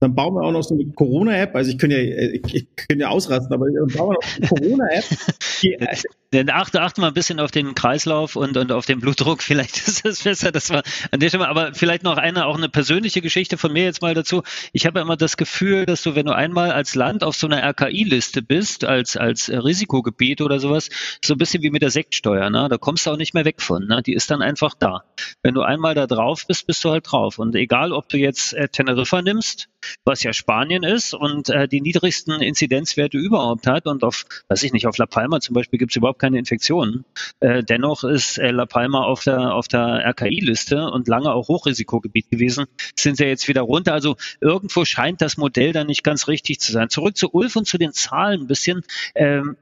Dann 0.00 0.14
bauen 0.14 0.34
wir 0.34 0.42
auch 0.42 0.52
noch 0.52 0.62
so 0.62 0.74
eine 0.74 0.84
Corona-App. 0.92 1.54
Also 1.54 1.70
ich 1.70 1.78
könnte 1.78 1.96
ja, 1.98 2.28
ich 2.28 2.66
könnte 2.76 3.02
ja 3.02 3.08
ausrasten, 3.08 3.52
aber 3.54 3.66
dann 3.70 3.86
bauen 3.96 4.14
wir 4.14 4.14
noch 4.14 4.36
eine 4.36 4.48
Corona-App. 4.48 5.04
Dann 6.32 6.50
achte, 6.50 6.82
achte 6.82 7.00
mal 7.00 7.08
ein 7.08 7.14
bisschen 7.14 7.40
auf 7.40 7.50
den 7.50 7.74
Kreislauf 7.74 8.36
und, 8.36 8.56
und 8.56 8.72
auf 8.72 8.84
den 8.84 9.00
Blutdruck. 9.00 9.42
Vielleicht 9.46 9.76
ist 9.88 10.04
es 10.04 10.24
besser, 10.24 10.52
dass 10.52 10.70
wir 10.70 10.82
an 11.10 11.20
der 11.20 11.28
Stelle, 11.28 11.48
aber 11.48 11.72
vielleicht 11.72 12.02
noch 12.02 12.16
eine, 12.16 12.46
auch 12.46 12.56
eine 12.56 12.68
persönliche 12.68 13.22
Geschichte 13.22 13.56
von 13.56 13.72
mir 13.72 13.84
jetzt 13.84 14.02
mal 14.02 14.12
dazu. 14.12 14.42
Ich 14.72 14.86
habe 14.86 15.00
immer 15.00 15.16
das 15.16 15.36
Gefühl, 15.36 15.86
dass 15.86 16.02
du, 16.02 16.14
wenn 16.14 16.26
du 16.26 16.34
einmal 16.34 16.72
als 16.72 16.94
Land 16.94 17.22
auf 17.22 17.36
so 17.36 17.46
einer 17.46 17.62
RKI-Liste 17.62 18.42
bist, 18.42 18.84
als, 18.84 19.16
als 19.16 19.48
Risikogebiet 19.48 20.40
oder 20.42 20.58
sowas, 20.58 20.90
so 21.24 21.34
ein 21.34 21.38
bisschen 21.38 21.62
wie 21.62 21.70
mit 21.70 21.82
der 21.82 21.90
Sektsteuer, 21.90 22.50
ne? 22.50 22.68
Da 22.68 22.76
kommst 22.76 23.06
du 23.06 23.12
auch 23.12 23.16
nicht 23.16 23.32
mehr 23.32 23.44
weg 23.44 23.62
von, 23.62 23.86
ne? 23.86 24.02
Die 24.02 24.12
ist 24.12 24.30
dann 24.30 24.42
einfach 24.42 24.74
da. 24.74 25.04
Wenn 25.42 25.54
du 25.54 25.62
einmal 25.62 25.94
da 25.94 26.06
drauf 26.06 26.46
bist, 26.46 26.66
bist 26.66 26.84
du 26.84 26.90
halt 26.90 27.10
drauf. 27.10 27.38
Und 27.38 27.54
egal, 27.54 27.92
ob 27.92 28.08
du 28.08 28.18
jetzt 28.18 28.52
äh, 28.52 28.68
Teneriffa 28.68 29.22
nimmst, 29.22 29.68
was 30.04 30.22
ja 30.22 30.32
Spanien 30.32 30.82
ist 30.82 31.14
und 31.14 31.48
äh, 31.48 31.68
die 31.68 31.80
niedrigsten 31.80 32.40
Inzidenzwerte 32.40 33.18
überhaupt 33.18 33.66
hat 33.66 33.86
und 33.86 34.04
auf, 34.04 34.24
weiß 34.48 34.62
ich 34.62 34.72
nicht, 34.72 34.86
auf 34.86 34.98
La 34.98 35.06
Palma 35.06 35.40
zum 35.40 35.54
Beispiel 35.54 35.78
gibt 35.78 35.92
es 35.92 35.96
überhaupt 35.96 36.18
keine 36.18 36.38
Infektionen. 36.38 37.04
Äh, 37.40 37.62
dennoch 37.62 38.04
ist 38.04 38.38
äh, 38.38 38.50
La 38.50 38.66
Palma 38.66 39.04
auf 39.04 39.24
der, 39.24 39.54
auf 39.54 39.68
der 39.68 40.04
RKI-Liste 40.06 40.90
und 40.90 41.08
lange 41.08 41.32
auch 41.32 41.48
Hochrisikogebiet 41.48 42.30
gewesen, 42.30 42.66
sind 42.96 43.16
sie 43.16 43.24
jetzt 43.24 43.48
wieder 43.48 43.62
runter. 43.62 43.92
Also 43.92 44.16
irgendwo 44.40 44.84
scheint 44.84 45.20
das 45.20 45.36
Modell 45.36 45.72
dann 45.72 45.86
nicht 45.86 46.04
ganz 46.04 46.28
richtig 46.28 46.60
zu 46.60 46.72
sein. 46.72 46.88
Zurück 46.88 47.16
zu 47.16 47.30
Ulf 47.32 47.56
und 47.56 47.66
zu 47.66 47.78
den 47.78 47.92
Zahlen 47.92 48.42
ein 48.42 48.46
bisschen. 48.46 48.82
Ähm, 49.14 49.56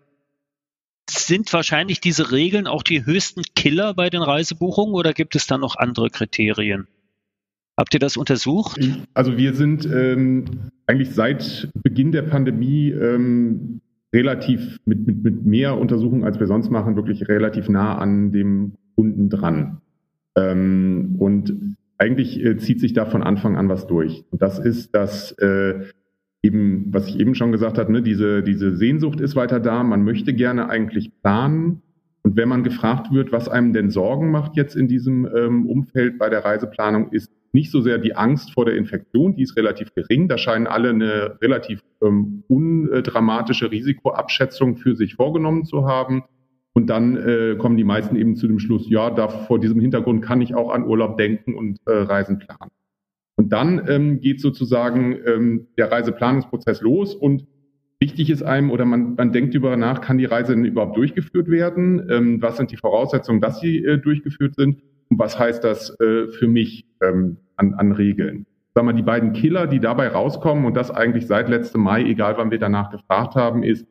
sind 1.08 1.52
wahrscheinlich 1.52 2.00
diese 2.00 2.32
Regeln 2.32 2.66
auch 2.66 2.82
die 2.82 3.04
höchsten 3.04 3.42
Killer 3.54 3.94
bei 3.94 4.08
den 4.08 4.22
Reisebuchungen 4.22 4.94
oder 4.94 5.12
gibt 5.12 5.36
es 5.36 5.46
da 5.46 5.58
noch 5.58 5.76
andere 5.76 6.10
Kriterien? 6.10 6.88
Habt 7.76 7.92
ihr 7.94 8.00
das 8.00 8.16
untersucht? 8.16 8.78
Also 9.14 9.36
wir 9.36 9.54
sind 9.54 9.88
ähm, 9.92 10.44
eigentlich 10.86 11.10
seit 11.10 11.68
Beginn 11.82 12.12
der 12.12 12.22
Pandemie 12.22 12.90
ähm, 12.90 13.80
relativ 14.14 14.78
mit, 14.84 15.06
mit, 15.06 15.24
mit 15.24 15.44
mehr 15.44 15.76
Untersuchungen, 15.76 16.24
als 16.24 16.38
wir 16.38 16.46
sonst 16.46 16.70
machen, 16.70 16.94
wirklich 16.94 17.28
relativ 17.28 17.68
nah 17.68 17.98
an 17.98 18.30
dem 18.30 18.74
Kunden 18.94 19.28
dran. 19.28 19.80
Ähm, 20.36 21.16
und 21.18 21.76
eigentlich 21.98 22.44
äh, 22.44 22.56
zieht 22.56 22.80
sich 22.80 22.92
da 22.92 23.06
von 23.06 23.24
Anfang 23.24 23.56
an 23.56 23.68
was 23.68 23.88
durch. 23.88 24.24
Und 24.30 24.40
das 24.40 24.60
ist, 24.60 24.94
dass 24.94 25.32
äh, 25.32 25.86
eben, 26.42 26.92
was 26.92 27.08
ich 27.08 27.18
eben 27.18 27.34
schon 27.34 27.50
gesagt 27.50 27.78
habe, 27.78 27.90
ne, 27.90 28.02
diese, 28.02 28.44
diese 28.44 28.76
Sehnsucht 28.76 29.20
ist 29.20 29.34
weiter 29.34 29.58
da. 29.58 29.82
Man 29.82 30.04
möchte 30.04 30.32
gerne 30.32 30.68
eigentlich 30.68 31.10
planen. 31.22 31.82
Und 32.22 32.36
wenn 32.36 32.48
man 32.48 32.62
gefragt 32.62 33.12
wird, 33.12 33.32
was 33.32 33.48
einem 33.48 33.72
denn 33.72 33.90
Sorgen 33.90 34.30
macht 34.30 34.56
jetzt 34.56 34.76
in 34.76 34.86
diesem 34.88 35.26
ähm, 35.34 35.66
Umfeld 35.66 36.18
bei 36.18 36.30
der 36.30 36.44
Reiseplanung, 36.44 37.10
ist 37.10 37.30
nicht 37.54 37.70
so 37.70 37.80
sehr 37.80 37.98
die 37.98 38.16
Angst 38.16 38.52
vor 38.52 38.64
der 38.64 38.76
Infektion, 38.76 39.36
die 39.36 39.42
ist 39.42 39.56
relativ 39.56 39.94
gering. 39.94 40.28
Da 40.28 40.38
scheinen 40.38 40.66
alle 40.66 40.90
eine 40.90 41.38
relativ 41.40 41.80
ähm, 42.02 42.42
undramatische 42.48 43.70
Risikoabschätzung 43.70 44.76
für 44.76 44.96
sich 44.96 45.14
vorgenommen 45.14 45.64
zu 45.64 45.86
haben. 45.86 46.24
Und 46.72 46.90
dann 46.90 47.16
äh, 47.16 47.54
kommen 47.56 47.76
die 47.76 47.84
meisten 47.84 48.16
eben 48.16 48.34
zu 48.34 48.48
dem 48.48 48.58
Schluss, 48.58 48.90
ja, 48.90 49.08
da 49.10 49.28
vor 49.28 49.60
diesem 49.60 49.80
Hintergrund 49.80 50.22
kann 50.22 50.40
ich 50.40 50.56
auch 50.56 50.72
an 50.72 50.84
Urlaub 50.84 51.16
denken 51.16 51.54
und 51.54 51.78
äh, 51.86 51.92
Reisen 51.92 52.40
planen. 52.40 52.72
Und 53.36 53.52
dann 53.52 53.88
ähm, 53.88 54.20
geht 54.20 54.40
sozusagen 54.40 55.16
ähm, 55.24 55.68
der 55.78 55.92
Reiseplanungsprozess 55.92 56.80
los 56.80 57.14
und 57.14 57.46
wichtig 58.00 58.30
ist 58.30 58.42
einem 58.42 58.70
oder 58.70 58.84
man, 58.84 59.14
man 59.14 59.32
denkt 59.32 59.54
darüber 59.54 59.76
nach, 59.76 60.00
kann 60.00 60.18
die 60.18 60.24
Reise 60.24 60.54
denn 60.54 60.64
überhaupt 60.64 60.96
durchgeführt 60.96 61.48
werden? 61.48 62.04
Ähm, 62.10 62.42
was 62.42 62.56
sind 62.56 62.72
die 62.72 62.76
Voraussetzungen, 62.76 63.40
dass 63.40 63.60
sie 63.60 63.78
äh, 63.84 63.98
durchgeführt 63.98 64.56
sind? 64.56 64.82
Und 65.08 65.18
was 65.18 65.38
heißt 65.38 65.62
das 65.62 65.98
äh, 66.00 66.28
für 66.28 66.48
mich 66.48 66.86
ähm, 67.00 67.36
an, 67.56 67.74
an 67.74 67.92
Regeln? 67.92 68.46
Sag 68.74 68.84
mal, 68.84 68.92
die 68.92 69.02
beiden 69.02 69.32
Killer, 69.32 69.66
die 69.66 69.80
dabei 69.80 70.08
rauskommen 70.08 70.64
und 70.64 70.76
das 70.76 70.90
eigentlich 70.90 71.26
seit 71.26 71.48
letztem 71.48 71.82
Mai, 71.82 72.02
egal 72.02 72.36
wann 72.36 72.50
wir 72.50 72.58
danach 72.58 72.90
gefragt 72.90 73.36
haben, 73.36 73.62
ist, 73.62 73.86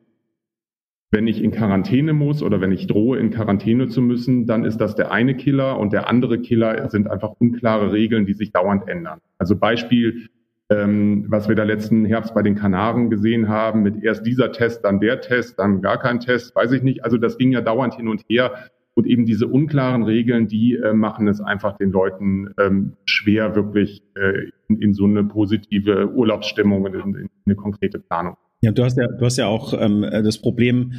wenn 1.10 1.26
ich 1.28 1.42
in 1.42 1.52
Quarantäne 1.52 2.12
muss 2.12 2.42
oder 2.42 2.60
wenn 2.60 2.72
ich 2.72 2.88
drohe, 2.88 3.18
in 3.18 3.30
Quarantäne 3.30 3.86
zu 3.86 4.02
müssen, 4.02 4.46
dann 4.46 4.64
ist 4.64 4.78
das 4.78 4.96
der 4.96 5.12
eine 5.12 5.36
Killer 5.36 5.78
und 5.78 5.92
der 5.92 6.08
andere 6.08 6.40
Killer 6.40 6.90
sind 6.90 7.08
einfach 7.08 7.34
unklare 7.38 7.92
Regeln, 7.92 8.26
die 8.26 8.32
sich 8.34 8.50
dauernd 8.50 8.88
ändern. 8.88 9.20
Also 9.38 9.56
Beispiel, 9.56 10.28
ähm, 10.70 11.26
was 11.28 11.48
wir 11.48 11.54
da 11.54 11.62
letzten 11.62 12.04
Herbst 12.04 12.34
bei 12.34 12.42
den 12.42 12.56
Kanaren 12.56 13.10
gesehen 13.10 13.48
haben, 13.48 13.82
mit 13.82 14.02
erst 14.02 14.26
dieser 14.26 14.50
Test, 14.50 14.84
dann 14.84 14.98
der 14.98 15.20
Test, 15.20 15.58
dann 15.58 15.82
gar 15.82 15.98
kein 15.98 16.20
Test, 16.20 16.56
weiß 16.56 16.72
ich 16.72 16.82
nicht. 16.82 17.04
Also 17.04 17.16
das 17.16 17.38
ging 17.38 17.52
ja 17.52 17.60
dauernd 17.60 17.94
hin 17.94 18.08
und 18.08 18.22
her. 18.28 18.52
Und 18.94 19.06
eben 19.06 19.26
diese 19.26 19.48
unklaren 19.48 20.04
Regeln, 20.04 20.46
die 20.46 20.76
äh, 20.76 20.92
machen 20.92 21.26
es 21.26 21.40
einfach 21.40 21.76
den 21.76 21.90
Leuten 21.90 22.54
ähm, 22.60 22.92
schwer, 23.04 23.56
wirklich 23.56 24.02
äh, 24.14 24.50
in, 24.68 24.80
in, 24.80 24.94
so 24.94 25.04
eine 25.04 25.24
positive 25.24 26.12
Urlaubsstimmung 26.12 26.84
und 26.84 26.94
in, 26.94 27.14
in, 27.14 27.28
eine 27.44 27.56
konkrete 27.56 27.98
Planung. 27.98 28.36
Ja, 28.62 28.70
du 28.70 28.84
hast 28.84 28.96
ja, 28.96 29.08
du 29.08 29.24
hast 29.24 29.36
ja 29.36 29.48
auch 29.48 29.74
ähm, 29.78 30.02
das 30.02 30.40
Problem, 30.40 30.92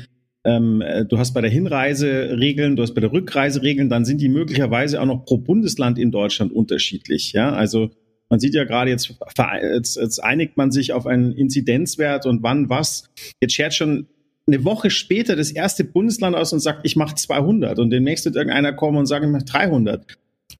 ähm, 0.43 0.83
du 1.09 1.17
hast 1.17 1.33
bei 1.33 1.41
der 1.41 1.49
Hinreise 1.49 2.37
Regeln, 2.37 2.75
du 2.75 2.83
hast 2.83 2.93
bei 2.93 3.01
der 3.01 3.13
Rückreise 3.13 3.63
Regeln, 3.63 3.89
dann 3.89 4.03
sind 4.03 4.19
die 4.19 4.29
möglicherweise 4.29 5.01
auch 5.01 5.05
noch 5.05 5.25
pro 5.25 5.37
Bundesland 5.37 5.97
in 5.97 6.11
Deutschland 6.11 6.51
unterschiedlich. 6.51 7.31
Ja, 7.31 7.53
also 7.53 7.91
man 8.29 8.39
sieht 8.39 8.55
ja 8.55 8.63
gerade 8.63 8.91
jetzt, 8.91 9.13
jetzt, 9.61 9.97
jetzt 9.97 10.23
einigt 10.23 10.57
man 10.57 10.71
sich 10.71 10.93
auf 10.93 11.07
einen 11.07 11.31
Inzidenzwert 11.31 12.25
und 12.25 12.43
wann 12.43 12.69
was. 12.69 13.09
Jetzt 13.41 13.53
schert 13.53 13.73
schon 13.73 14.07
eine 14.47 14.63
Woche 14.63 14.89
später 14.89 15.35
das 15.35 15.51
erste 15.51 15.83
Bundesland 15.83 16.35
aus 16.35 16.53
und 16.53 16.59
sagt, 16.59 16.81
ich 16.83 16.95
mache 16.95 17.15
200 17.15 17.79
und 17.79 17.89
demnächst 17.89 18.25
wird 18.25 18.35
irgendeiner 18.35 18.73
kommen 18.73 18.97
und 18.97 19.05
sagen, 19.07 19.25
ich 19.25 19.31
mache 19.31 19.45
300. 19.45 20.05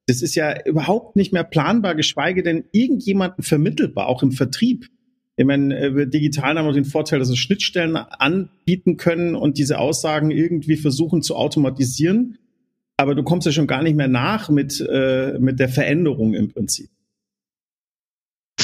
Das 0.06 0.22
ist 0.22 0.34
ja 0.34 0.54
überhaupt 0.64 1.16
nicht 1.16 1.32
mehr 1.32 1.44
planbar, 1.44 1.94
geschweige 1.94 2.42
denn 2.42 2.64
irgendjemanden 2.72 3.42
vermittelbar, 3.42 4.08
auch 4.08 4.22
im 4.22 4.32
Vertrieb. 4.32 4.88
Ich 5.36 5.44
meine, 5.44 5.78
äh, 5.78 5.94
wir 5.94 6.06
digital 6.06 6.58
haben 6.58 6.66
wir 6.66 6.72
den 6.72 6.84
Vorteil, 6.84 7.18
dass 7.18 7.28
wir 7.28 7.36
Schnittstellen 7.36 7.96
anbieten 7.96 8.96
können 8.96 9.34
und 9.34 9.58
diese 9.58 9.78
Aussagen 9.78 10.30
irgendwie 10.30 10.76
versuchen 10.76 11.22
zu 11.22 11.36
automatisieren. 11.36 12.38
Aber 12.96 13.14
du 13.14 13.22
kommst 13.22 13.46
ja 13.46 13.52
schon 13.52 13.66
gar 13.66 13.82
nicht 13.82 13.96
mehr 13.96 14.08
nach 14.08 14.48
mit, 14.48 14.80
äh, 14.80 15.38
mit 15.38 15.60
der 15.60 15.68
Veränderung 15.68 16.34
im 16.34 16.48
Prinzip 16.48 16.88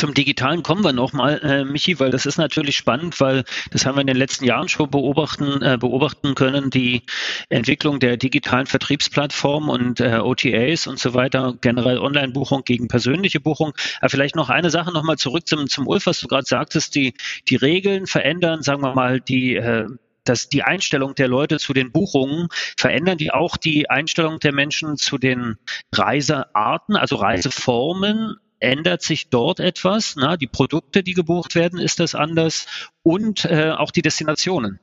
zum 0.02 0.14
Digitalen 0.14 0.64
kommen 0.64 0.82
wir 0.82 0.92
nochmal, 0.92 1.38
äh, 1.44 1.64
Michi, 1.64 2.00
weil 2.00 2.10
das 2.10 2.26
ist 2.26 2.36
natürlich 2.36 2.76
spannend, 2.76 3.20
weil 3.20 3.44
das 3.70 3.86
haben 3.86 3.94
wir 3.94 4.00
in 4.00 4.08
den 4.08 4.16
letzten 4.16 4.44
Jahren 4.44 4.68
schon 4.68 4.90
beobachten, 4.90 5.62
äh, 5.62 5.78
beobachten 5.78 6.34
können, 6.34 6.70
die 6.70 7.02
Entwicklung 7.50 8.00
der 8.00 8.16
digitalen 8.16 8.66
Vertriebsplattform 8.66 9.68
und 9.68 10.00
äh, 10.00 10.18
OTAs 10.18 10.88
und 10.88 10.98
so 10.98 11.14
weiter, 11.14 11.54
generell 11.60 11.98
Online-Buchung 11.98 12.64
gegen 12.64 12.88
persönliche 12.88 13.38
Buchung. 13.38 13.74
Aber 14.00 14.10
vielleicht 14.10 14.34
noch 14.34 14.50
eine 14.50 14.70
Sache 14.70 14.92
nochmal 14.92 15.18
zurück 15.18 15.46
zum, 15.46 15.68
zum 15.68 15.86
Ulf, 15.86 16.06
was 16.06 16.18
du 16.18 16.26
gerade 16.26 16.46
sagtest, 16.46 16.96
die, 16.96 17.14
die 17.46 17.54
Regeln 17.54 18.08
verändern, 18.08 18.62
sagen 18.62 18.82
wir 18.82 18.96
mal, 18.96 19.20
die 19.20 19.54
äh, 19.54 19.86
dass 20.24 20.48
die 20.48 20.62
Einstellung 20.62 21.14
der 21.14 21.26
Leute 21.28 21.58
zu 21.58 21.72
den 21.72 21.90
Buchungen 21.90 22.48
verändern 22.76 23.18
die 23.18 23.32
auch 23.32 23.56
die 23.56 23.90
Einstellung 23.90 24.38
der 24.38 24.52
Menschen 24.52 24.96
zu 24.96 25.18
den 25.18 25.58
Reisearten, 25.92 26.96
also 26.96 27.16
Reiseformen 27.16 28.36
ändert 28.62 29.02
sich 29.02 29.28
dort 29.28 29.60
etwas. 29.60 30.14
Na, 30.16 30.36
die 30.36 30.46
Produkte, 30.46 31.02
die 31.02 31.14
gebucht 31.14 31.54
werden, 31.54 31.78
ist 31.78 32.00
das 32.00 32.14
anders 32.14 32.90
und 33.02 33.44
äh, 33.44 33.70
auch 33.70 33.90
die 33.90 34.02
Destinationen. 34.02 34.78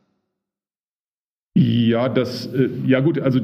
Ja, 1.55 2.09
das, 2.09 2.48
äh, 2.53 2.69
ja 2.86 3.00
gut, 3.00 3.19
also 3.19 3.39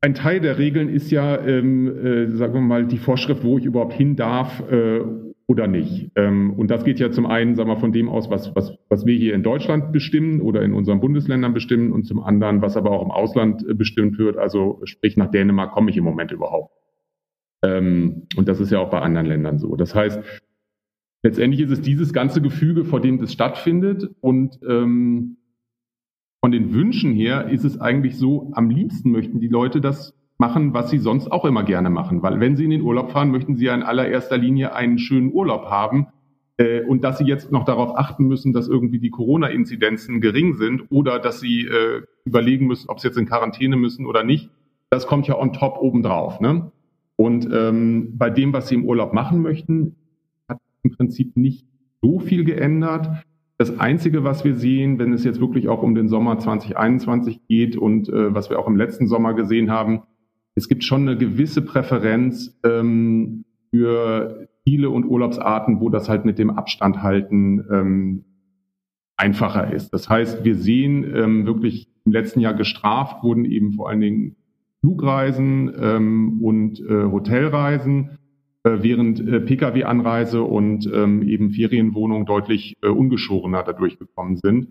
ein 0.00 0.14
Teil 0.14 0.40
der 0.40 0.58
Regeln 0.58 0.88
ist 0.88 1.10
ja, 1.10 1.38
ähm, 1.38 1.86
äh, 1.86 2.30
sagen 2.36 2.54
wir 2.54 2.60
mal, 2.60 2.86
die 2.86 2.98
Vorschrift, 2.98 3.44
wo 3.44 3.58
ich 3.58 3.64
überhaupt 3.64 3.92
hin 3.92 4.16
darf 4.16 4.62
äh, 4.70 5.00
oder 5.46 5.66
nicht. 5.66 6.10
Ähm, 6.16 6.54
und 6.54 6.70
das 6.70 6.84
geht 6.84 6.98
ja 6.98 7.10
zum 7.10 7.26
einen, 7.26 7.54
sagen 7.54 7.68
wir, 7.68 7.76
von 7.76 7.92
dem 7.92 8.08
aus, 8.08 8.30
was, 8.30 8.54
was, 8.54 8.78
was 8.88 9.06
wir 9.06 9.16
hier 9.16 9.34
in 9.34 9.42
Deutschland 9.42 9.92
bestimmen 9.92 10.40
oder 10.40 10.62
in 10.62 10.72
unseren 10.72 11.00
Bundesländern 11.00 11.54
bestimmen 11.54 11.92
und 11.92 12.04
zum 12.04 12.22
anderen, 12.22 12.62
was 12.62 12.76
aber 12.76 12.90
auch 12.90 13.02
im 13.02 13.10
Ausland 13.10 13.64
äh, 13.68 13.74
bestimmt 13.74 14.18
wird. 14.18 14.38
Also 14.38 14.80
sprich, 14.84 15.16
nach 15.16 15.30
Dänemark 15.30 15.72
komme 15.72 15.90
ich 15.90 15.96
im 15.96 16.04
Moment 16.04 16.32
überhaupt. 16.32 16.81
Ähm, 17.62 18.26
und 18.36 18.48
das 18.48 18.60
ist 18.60 18.70
ja 18.70 18.78
auch 18.80 18.90
bei 18.90 19.00
anderen 19.00 19.26
Ländern 19.26 19.58
so. 19.58 19.76
Das 19.76 19.94
heißt, 19.94 20.20
letztendlich 21.22 21.60
ist 21.60 21.70
es 21.70 21.80
dieses 21.80 22.12
ganze 22.12 22.42
Gefüge, 22.42 22.84
vor 22.84 23.00
dem 23.00 23.18
das 23.18 23.32
stattfindet. 23.32 24.10
Und 24.20 24.58
ähm, 24.68 25.36
von 26.40 26.50
den 26.50 26.74
Wünschen 26.74 27.12
her 27.12 27.48
ist 27.48 27.64
es 27.64 27.80
eigentlich 27.80 28.16
so, 28.18 28.50
am 28.54 28.68
liebsten 28.68 29.10
möchten 29.10 29.40
die 29.40 29.48
Leute 29.48 29.80
das 29.80 30.14
machen, 30.38 30.74
was 30.74 30.90
sie 30.90 30.98
sonst 30.98 31.30
auch 31.30 31.44
immer 31.44 31.62
gerne 31.62 31.88
machen. 31.88 32.22
Weil 32.22 32.40
wenn 32.40 32.56
sie 32.56 32.64
in 32.64 32.70
den 32.70 32.82
Urlaub 32.82 33.12
fahren, 33.12 33.30
möchten 33.30 33.54
sie 33.54 33.66
ja 33.66 33.74
in 33.74 33.84
allererster 33.84 34.36
Linie 34.36 34.74
einen 34.74 34.98
schönen 34.98 35.32
Urlaub 35.32 35.66
haben. 35.66 36.08
Äh, 36.56 36.82
und 36.82 37.04
dass 37.04 37.18
sie 37.18 37.24
jetzt 37.24 37.52
noch 37.52 37.64
darauf 37.64 37.96
achten 37.96 38.26
müssen, 38.26 38.52
dass 38.52 38.66
irgendwie 38.66 38.98
die 38.98 39.10
Corona-Inzidenzen 39.10 40.20
gering 40.20 40.54
sind 40.54 40.90
oder 40.90 41.20
dass 41.20 41.38
sie 41.38 41.66
äh, 41.66 42.02
überlegen 42.24 42.66
müssen, 42.66 42.90
ob 42.90 42.98
sie 42.98 43.06
jetzt 43.06 43.18
in 43.18 43.26
Quarantäne 43.26 43.76
müssen 43.76 44.04
oder 44.04 44.24
nicht, 44.24 44.50
das 44.90 45.06
kommt 45.06 45.28
ja 45.28 45.38
on 45.38 45.52
top 45.52 45.78
obendrauf. 45.80 46.40
Ne? 46.40 46.71
Und 47.22 47.48
ähm, 47.52 48.18
bei 48.18 48.30
dem, 48.30 48.52
was 48.52 48.66
Sie 48.66 48.74
im 48.74 48.84
Urlaub 48.84 49.12
machen 49.12 49.42
möchten, 49.42 49.94
hat 50.48 50.58
im 50.82 50.90
Prinzip 50.90 51.36
nicht 51.36 51.68
so 52.02 52.18
viel 52.18 52.42
geändert. 52.42 53.08
Das 53.58 53.78
Einzige, 53.78 54.24
was 54.24 54.44
wir 54.44 54.56
sehen, 54.56 54.98
wenn 54.98 55.12
es 55.12 55.22
jetzt 55.22 55.40
wirklich 55.40 55.68
auch 55.68 55.84
um 55.84 55.94
den 55.94 56.08
Sommer 56.08 56.40
2021 56.40 57.46
geht 57.46 57.76
und 57.76 58.08
äh, 58.08 58.34
was 58.34 58.50
wir 58.50 58.58
auch 58.58 58.66
im 58.66 58.74
letzten 58.74 59.06
Sommer 59.06 59.34
gesehen 59.34 59.70
haben, 59.70 60.02
es 60.56 60.68
gibt 60.68 60.82
schon 60.82 61.02
eine 61.02 61.16
gewisse 61.16 61.62
Präferenz 61.62 62.58
ähm, 62.64 63.44
für 63.70 64.48
Ziele 64.64 64.90
und 64.90 65.04
Urlaubsarten, 65.04 65.80
wo 65.80 65.90
das 65.90 66.08
halt 66.08 66.24
mit 66.24 66.40
dem 66.40 66.50
Abstand 66.50 67.04
halten 67.04 67.64
ähm, 67.70 68.24
einfacher 69.16 69.72
ist. 69.72 69.90
Das 69.90 70.08
heißt, 70.08 70.42
wir 70.42 70.56
sehen 70.56 71.04
ähm, 71.14 71.46
wirklich 71.46 71.88
im 72.04 72.10
letzten 72.10 72.40
Jahr 72.40 72.54
gestraft 72.54 73.22
wurden 73.22 73.44
eben 73.44 73.74
vor 73.74 73.88
allen 73.88 74.00
Dingen 74.00 74.36
Flugreisen 74.82 75.72
ähm, 75.80 76.42
und 76.42 76.80
äh, 76.80 77.04
Hotelreisen, 77.04 78.18
äh, 78.64 78.78
während 78.80 79.20
äh, 79.20 79.40
Pkw-Anreise 79.40 80.42
und 80.42 80.90
ähm, 80.92 81.22
eben 81.22 81.50
Ferienwohnungen 81.50 82.26
deutlich 82.26 82.76
äh, 82.82 82.88
ungeschorener 82.88 83.62
dadurch 83.62 83.98
gekommen 83.98 84.36
sind. 84.36 84.68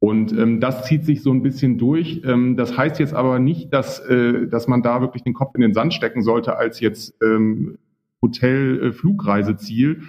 Und 0.00 0.32
ähm, 0.32 0.60
das 0.60 0.84
zieht 0.84 1.06
sich 1.06 1.22
so 1.22 1.32
ein 1.32 1.42
bisschen 1.42 1.78
durch. 1.78 2.22
Ähm, 2.26 2.56
das 2.56 2.76
heißt 2.76 2.98
jetzt 2.98 3.14
aber 3.14 3.38
nicht, 3.38 3.72
dass, 3.72 4.00
äh, 4.00 4.48
dass 4.48 4.68
man 4.68 4.82
da 4.82 5.00
wirklich 5.00 5.22
den 5.22 5.34
Kopf 5.34 5.54
in 5.54 5.62
den 5.62 5.72
Sand 5.72 5.94
stecken 5.94 6.22
sollte 6.22 6.56
als 6.56 6.80
jetzt 6.80 7.14
ähm, 7.22 7.78
Hotel-Flugreiseziel, 8.20 10.02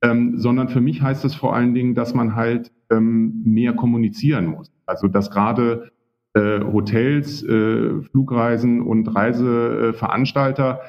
äh, 0.00 0.08
ähm, 0.08 0.38
sondern 0.38 0.68
für 0.68 0.80
mich 0.80 1.02
heißt 1.02 1.24
es 1.24 1.34
vor 1.34 1.54
allen 1.54 1.74
Dingen, 1.74 1.94
dass 1.94 2.14
man 2.14 2.34
halt 2.34 2.72
ähm, 2.90 3.42
mehr 3.44 3.74
kommunizieren 3.74 4.46
muss. 4.46 4.72
Also 4.86 5.08
dass 5.08 5.30
gerade 5.30 5.91
Hotels, 6.40 7.42
äh, 7.42 8.00
Flugreisen 8.10 8.80
und 8.80 9.14
Reiseveranstalter, 9.14 10.80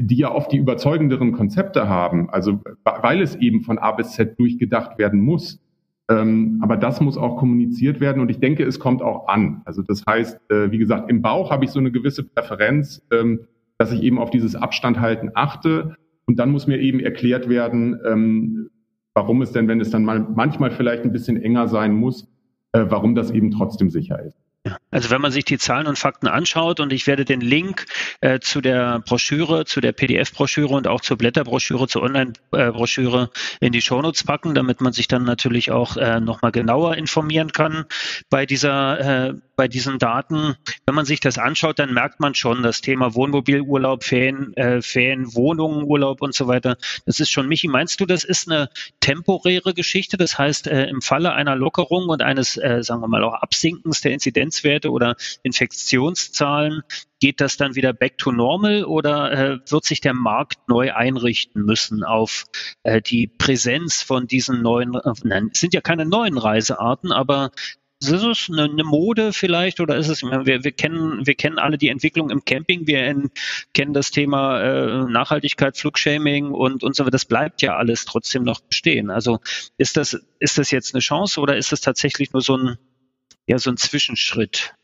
die 0.00 0.16
ja 0.16 0.32
oft 0.32 0.52
die 0.52 0.58
überzeugenderen 0.58 1.32
Konzepte 1.32 1.88
haben, 1.88 2.30
also 2.30 2.60
weil 2.84 3.20
es 3.20 3.36
eben 3.36 3.62
von 3.62 3.78
A 3.78 3.92
bis 3.92 4.12
Z 4.12 4.38
durchgedacht 4.38 4.98
werden 4.98 5.20
muss. 5.20 5.60
Ähm, 6.10 6.58
aber 6.62 6.76
das 6.76 7.00
muss 7.00 7.18
auch 7.18 7.36
kommuniziert 7.36 8.00
werden 8.00 8.22
und 8.22 8.30
ich 8.30 8.38
denke, 8.38 8.64
es 8.64 8.80
kommt 8.80 9.02
auch 9.02 9.28
an. 9.28 9.60
Also 9.66 9.82
das 9.82 10.04
heißt, 10.06 10.40
äh, 10.50 10.70
wie 10.70 10.78
gesagt, 10.78 11.10
im 11.10 11.20
Bauch 11.20 11.50
habe 11.50 11.64
ich 11.64 11.70
so 11.70 11.78
eine 11.78 11.92
gewisse 11.92 12.24
Präferenz, 12.24 13.06
ähm, 13.12 13.40
dass 13.76 13.92
ich 13.92 14.02
eben 14.02 14.18
auf 14.18 14.30
dieses 14.30 14.56
Abstand 14.56 15.00
halten 15.00 15.30
achte 15.34 15.96
und 16.26 16.38
dann 16.38 16.50
muss 16.50 16.66
mir 16.66 16.78
eben 16.78 17.00
erklärt 17.00 17.48
werden, 17.48 18.00
ähm, 18.06 18.70
warum 19.14 19.42
es 19.42 19.52
denn, 19.52 19.68
wenn 19.68 19.80
es 19.80 19.90
dann 19.90 20.04
mal 20.04 20.20
manchmal 20.20 20.70
vielleicht 20.70 21.04
ein 21.04 21.12
bisschen 21.12 21.36
enger 21.36 21.68
sein 21.68 21.94
muss, 21.94 22.26
äh, 22.72 22.86
warum 22.88 23.14
das 23.14 23.30
eben 23.30 23.50
trotzdem 23.50 23.90
sicher 23.90 24.22
ist. 24.24 24.47
Also 24.90 25.10
wenn 25.10 25.20
man 25.20 25.32
sich 25.32 25.44
die 25.44 25.58
Zahlen 25.58 25.86
und 25.86 25.98
Fakten 25.98 26.26
anschaut 26.26 26.80
und 26.80 26.92
ich 26.92 27.06
werde 27.06 27.24
den 27.24 27.40
Link 27.40 27.86
äh, 28.20 28.40
zu 28.40 28.60
der 28.60 29.00
Broschüre, 29.00 29.64
zu 29.64 29.80
der 29.80 29.92
PDF-Broschüre 29.92 30.74
und 30.74 30.86
auch 30.86 31.00
zur 31.00 31.18
Blätterbroschüre, 31.18 31.88
zur 31.88 32.02
Online-Broschüre 32.02 33.30
in 33.60 33.72
die 33.72 33.82
Shownotes 33.82 34.24
packen, 34.24 34.54
damit 34.54 34.80
man 34.80 34.92
sich 34.92 35.08
dann 35.08 35.24
natürlich 35.24 35.70
auch 35.70 35.96
äh, 35.96 36.20
nochmal 36.20 36.52
genauer 36.52 36.96
informieren 36.96 37.52
kann 37.52 37.84
bei 38.30 38.46
dieser 38.46 39.28
äh, 39.28 39.34
bei 39.58 39.66
diesen 39.66 39.98
Daten. 39.98 40.54
Wenn 40.86 40.94
man 40.94 41.04
sich 41.04 41.18
das 41.18 41.36
anschaut, 41.36 41.80
dann 41.80 41.92
merkt 41.92 42.20
man 42.20 42.36
schon 42.36 42.62
das 42.62 42.80
Thema 42.80 43.14
Wohnmobilurlaub, 43.14 44.04
Ferien, 44.04 44.56
äh, 44.56 44.80
Ferien, 44.80 45.34
Wohnungen, 45.34 45.82
Urlaub 45.82 46.22
und 46.22 46.32
so 46.32 46.46
weiter. 46.46 46.76
Das 47.06 47.18
ist 47.18 47.30
schon, 47.30 47.48
Michi, 47.48 47.66
meinst 47.66 48.00
du, 48.00 48.06
das 48.06 48.22
ist 48.22 48.48
eine 48.48 48.70
temporäre 49.00 49.74
Geschichte? 49.74 50.16
Das 50.16 50.38
heißt, 50.38 50.68
äh, 50.68 50.86
im 50.86 51.02
Falle 51.02 51.32
einer 51.32 51.56
Lockerung 51.56 52.08
und 52.08 52.22
eines, 52.22 52.56
äh, 52.56 52.84
sagen 52.84 53.00
wir 53.00 53.08
mal, 53.08 53.24
auch 53.24 53.34
Absinkens 53.34 54.00
der 54.00 54.12
Inzidenzwerte 54.58 54.90
oder 54.90 55.16
Infektionszahlen, 55.42 56.82
geht 57.20 57.40
das 57.40 57.56
dann 57.56 57.74
wieder 57.74 57.92
back 57.92 58.18
to 58.18 58.32
normal 58.32 58.84
oder 58.84 59.32
äh, 59.32 59.58
wird 59.68 59.84
sich 59.84 60.00
der 60.00 60.14
Markt 60.14 60.68
neu 60.68 60.92
einrichten 60.92 61.64
müssen 61.64 62.04
auf 62.04 62.44
äh, 62.82 63.00
die 63.00 63.26
Präsenz 63.26 64.02
von 64.02 64.26
diesen 64.26 64.62
neuen, 64.62 64.94
äh, 64.94 65.12
nein, 65.24 65.50
es 65.52 65.60
sind 65.60 65.74
ja 65.74 65.80
keine 65.80 66.06
neuen 66.06 66.38
Reisearten, 66.38 67.12
aber 67.12 67.50
ist 68.00 68.12
es 68.12 68.48
eine, 68.48 68.64
eine 68.64 68.84
Mode 68.84 69.32
vielleicht 69.32 69.80
oder 69.80 69.96
ist 69.96 70.08
es, 70.08 70.22
wir, 70.22 70.62
wir, 70.62 70.72
kennen, 70.72 71.26
wir 71.26 71.34
kennen 71.34 71.58
alle 71.58 71.78
die 71.78 71.88
Entwicklung 71.88 72.30
im 72.30 72.44
Camping, 72.44 72.86
wir 72.86 73.04
in, 73.06 73.30
kennen 73.74 73.92
das 73.92 74.12
Thema 74.12 74.60
äh, 74.60 75.10
Nachhaltigkeit, 75.10 75.76
Flugshaming 75.76 76.52
und, 76.52 76.84
und 76.84 76.94
so 76.94 77.02
weiter. 77.02 77.10
Das 77.10 77.24
bleibt 77.24 77.60
ja 77.60 77.76
alles 77.76 78.04
trotzdem 78.04 78.44
noch 78.44 78.60
bestehen. 78.60 79.10
Also 79.10 79.40
ist 79.78 79.96
das, 79.96 80.16
ist 80.38 80.58
das 80.58 80.70
jetzt 80.70 80.94
eine 80.94 81.00
Chance 81.00 81.40
oder 81.40 81.56
ist 81.56 81.72
das 81.72 81.80
tatsächlich 81.80 82.32
nur 82.32 82.42
so 82.42 82.56
ein, 82.56 82.78
ja, 83.48 83.58
so 83.58 83.70
ein 83.70 83.76
Zwischenschritt? 83.76 84.74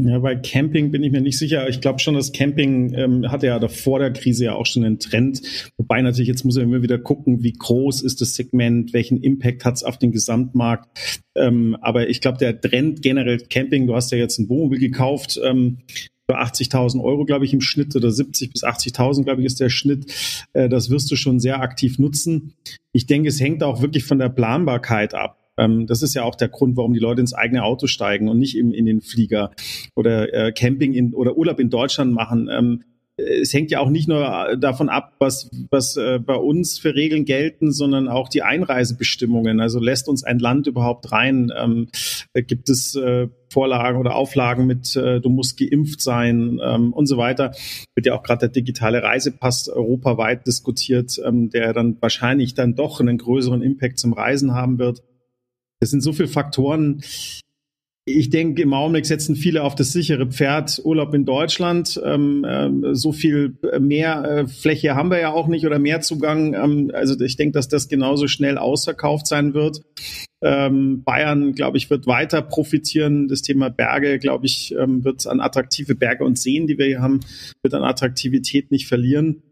Ja, 0.00 0.18
bei 0.20 0.36
Camping 0.36 0.90
bin 0.90 1.02
ich 1.02 1.12
mir 1.12 1.20
nicht 1.20 1.38
sicher. 1.38 1.68
Ich 1.68 1.82
glaube 1.82 1.98
schon, 1.98 2.14
dass 2.14 2.32
Camping 2.32 2.94
ähm, 2.94 3.30
hatte 3.30 3.46
ja 3.46 3.68
vor 3.68 3.98
der 3.98 4.10
Krise 4.10 4.46
ja 4.46 4.54
auch 4.54 4.64
schon 4.64 4.84
einen 4.84 4.98
Trend. 4.98 5.42
Wobei 5.76 6.00
natürlich 6.00 6.28
jetzt 6.28 6.44
muss 6.44 6.56
man 6.56 6.64
immer 6.64 6.80
wieder 6.80 6.98
gucken, 6.98 7.42
wie 7.42 7.52
groß 7.52 8.00
ist 8.00 8.22
das 8.22 8.34
Segment, 8.34 8.94
welchen 8.94 9.22
Impact 9.22 9.66
hat 9.66 9.74
es 9.74 9.84
auf 9.84 9.98
den 9.98 10.10
Gesamtmarkt. 10.10 11.22
Ähm, 11.34 11.76
aber 11.82 12.08
ich 12.08 12.22
glaube, 12.22 12.38
der 12.38 12.58
Trend 12.58 13.02
generell 13.02 13.38
Camping, 13.38 13.86
du 13.86 13.94
hast 13.94 14.10
ja 14.12 14.16
jetzt 14.16 14.38
ein 14.38 14.48
Wohnmobil 14.48 14.78
gekauft, 14.78 15.38
ähm, 15.44 15.80
für 16.30 16.38
80.000 16.38 17.02
Euro, 17.02 17.26
glaube 17.26 17.44
ich, 17.44 17.52
im 17.52 17.60
Schnitt 17.60 17.94
oder 17.94 18.10
70 18.10 18.52
bis 18.52 18.64
80.000, 18.64 19.24
glaube 19.24 19.42
ich, 19.42 19.46
ist 19.46 19.60
der 19.60 19.68
Schnitt. 19.68 20.10
Äh, 20.54 20.70
das 20.70 20.88
wirst 20.88 21.10
du 21.10 21.16
schon 21.16 21.38
sehr 21.38 21.60
aktiv 21.60 21.98
nutzen. 21.98 22.54
Ich 22.92 23.06
denke, 23.06 23.28
es 23.28 23.40
hängt 23.40 23.62
auch 23.62 23.82
wirklich 23.82 24.04
von 24.04 24.18
der 24.18 24.30
Planbarkeit 24.30 25.12
ab. 25.12 25.41
Ähm, 25.58 25.86
das 25.86 26.02
ist 26.02 26.14
ja 26.14 26.24
auch 26.24 26.34
der 26.34 26.48
Grund, 26.48 26.76
warum 26.76 26.94
die 26.94 27.00
Leute 27.00 27.20
ins 27.20 27.34
eigene 27.34 27.64
Auto 27.64 27.86
steigen 27.86 28.28
und 28.28 28.38
nicht 28.38 28.56
im, 28.56 28.72
in 28.72 28.86
den 28.86 29.00
Flieger 29.00 29.52
oder 29.94 30.32
äh, 30.32 30.52
Camping 30.52 30.92
in, 30.92 31.14
oder 31.14 31.36
Urlaub 31.36 31.60
in 31.60 31.70
Deutschland 31.70 32.12
machen. 32.12 32.48
Ähm, 32.50 32.82
es 33.16 33.52
hängt 33.52 33.70
ja 33.70 33.80
auch 33.80 33.90
nicht 33.90 34.08
nur 34.08 34.56
davon 34.58 34.88
ab, 34.88 35.14
was, 35.18 35.50
was 35.70 35.96
äh, 35.96 36.18
bei 36.18 36.34
uns 36.34 36.78
für 36.78 36.94
Regeln 36.94 37.24
gelten, 37.24 37.70
sondern 37.70 38.08
auch 38.08 38.28
die 38.28 38.42
Einreisebestimmungen. 38.42 39.60
Also 39.60 39.80
lässt 39.80 40.08
uns 40.08 40.24
ein 40.24 40.38
Land 40.38 40.66
überhaupt 40.66 41.12
rein? 41.12 41.52
Ähm, 41.54 41.88
gibt 42.34 42.70
es 42.70 42.94
äh, 42.96 43.28
Vorlagen 43.52 43.98
oder 43.98 44.16
Auflagen 44.16 44.66
mit, 44.66 44.96
äh, 44.96 45.20
du 45.20 45.28
musst 45.28 45.58
geimpft 45.58 46.00
sein 46.00 46.58
ähm, 46.64 46.94
und 46.94 47.06
so 47.06 47.18
weiter. 47.18 47.52
Wird 47.94 48.06
ja 48.06 48.14
auch 48.14 48.22
gerade 48.22 48.40
der 48.40 48.48
digitale 48.48 49.02
Reisepass 49.02 49.68
europaweit 49.68 50.46
diskutiert, 50.46 51.20
ähm, 51.24 51.50
der 51.50 51.74
dann 51.74 51.98
wahrscheinlich 52.00 52.54
dann 52.54 52.74
doch 52.74 52.98
einen 53.00 53.18
größeren 53.18 53.60
Impact 53.60 53.98
zum 53.98 54.14
Reisen 54.14 54.54
haben 54.54 54.78
wird. 54.78 55.02
Es 55.82 55.90
sind 55.90 56.00
so 56.00 56.12
viele 56.12 56.28
Faktoren. 56.28 57.02
Ich 58.04 58.30
denke, 58.30 58.62
im 58.62 58.72
Augenblick 58.72 59.04
setzen 59.04 59.34
viele 59.34 59.64
auf 59.64 59.74
das 59.74 59.92
sichere 59.92 60.26
Pferd 60.26 60.80
Urlaub 60.84 61.12
in 61.12 61.24
Deutschland. 61.24 62.00
Ähm, 62.04 62.44
äh, 62.44 62.94
so 62.94 63.10
viel 63.10 63.58
mehr 63.80 64.24
äh, 64.24 64.46
Fläche 64.46 64.94
haben 64.94 65.10
wir 65.10 65.18
ja 65.18 65.32
auch 65.32 65.48
nicht 65.48 65.66
oder 65.66 65.80
mehr 65.80 66.00
Zugang. 66.00 66.54
Ähm, 66.54 66.92
also 66.94 67.20
ich 67.20 67.36
denke, 67.36 67.54
dass 67.54 67.66
das 67.66 67.88
genauso 67.88 68.28
schnell 68.28 68.58
ausverkauft 68.58 69.26
sein 69.26 69.54
wird. 69.54 69.82
Ähm, 70.40 71.02
Bayern, 71.02 71.52
glaube 71.52 71.78
ich, 71.78 71.90
wird 71.90 72.06
weiter 72.06 72.42
profitieren. 72.42 73.26
Das 73.26 73.42
Thema 73.42 73.68
Berge, 73.68 74.20
glaube 74.20 74.46
ich, 74.46 74.74
ähm, 74.78 75.04
wird 75.04 75.26
an 75.26 75.40
attraktive 75.40 75.96
Berge 75.96 76.24
und 76.24 76.38
Seen, 76.38 76.68
die 76.68 76.78
wir 76.78 76.86
hier 76.86 77.02
haben, 77.02 77.20
wird 77.62 77.74
an 77.74 77.82
Attraktivität 77.82 78.70
nicht 78.70 78.86
verlieren. 78.86 79.42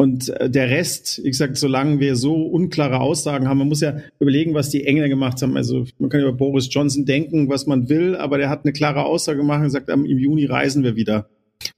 Und 0.00 0.28
äh, 0.28 0.48
der 0.48 0.70
Rest, 0.70 1.20
ich 1.24 1.36
sag, 1.36 1.56
solange 1.56 1.98
wir 1.98 2.14
so 2.14 2.46
unklare 2.46 3.00
Aussagen 3.00 3.48
haben, 3.48 3.58
man 3.58 3.66
muss 3.66 3.80
ja 3.80 3.98
überlegen, 4.20 4.54
was 4.54 4.70
die 4.70 4.84
Engländer 4.84 5.08
gemacht 5.08 5.42
haben. 5.42 5.56
Also 5.56 5.86
man 5.98 6.08
kann 6.08 6.20
über 6.20 6.32
Boris 6.32 6.68
Johnson 6.70 7.04
denken, 7.04 7.48
was 7.48 7.66
man 7.66 7.88
will, 7.88 8.14
aber 8.14 8.38
der 8.38 8.48
hat 8.48 8.64
eine 8.64 8.72
klare 8.72 9.04
Aussage 9.04 9.38
gemacht 9.38 9.58
und 9.58 9.64
gesagt, 9.64 9.88
im 9.88 10.06
Juni 10.06 10.44
reisen 10.44 10.84
wir 10.84 10.94
wieder. 10.94 11.28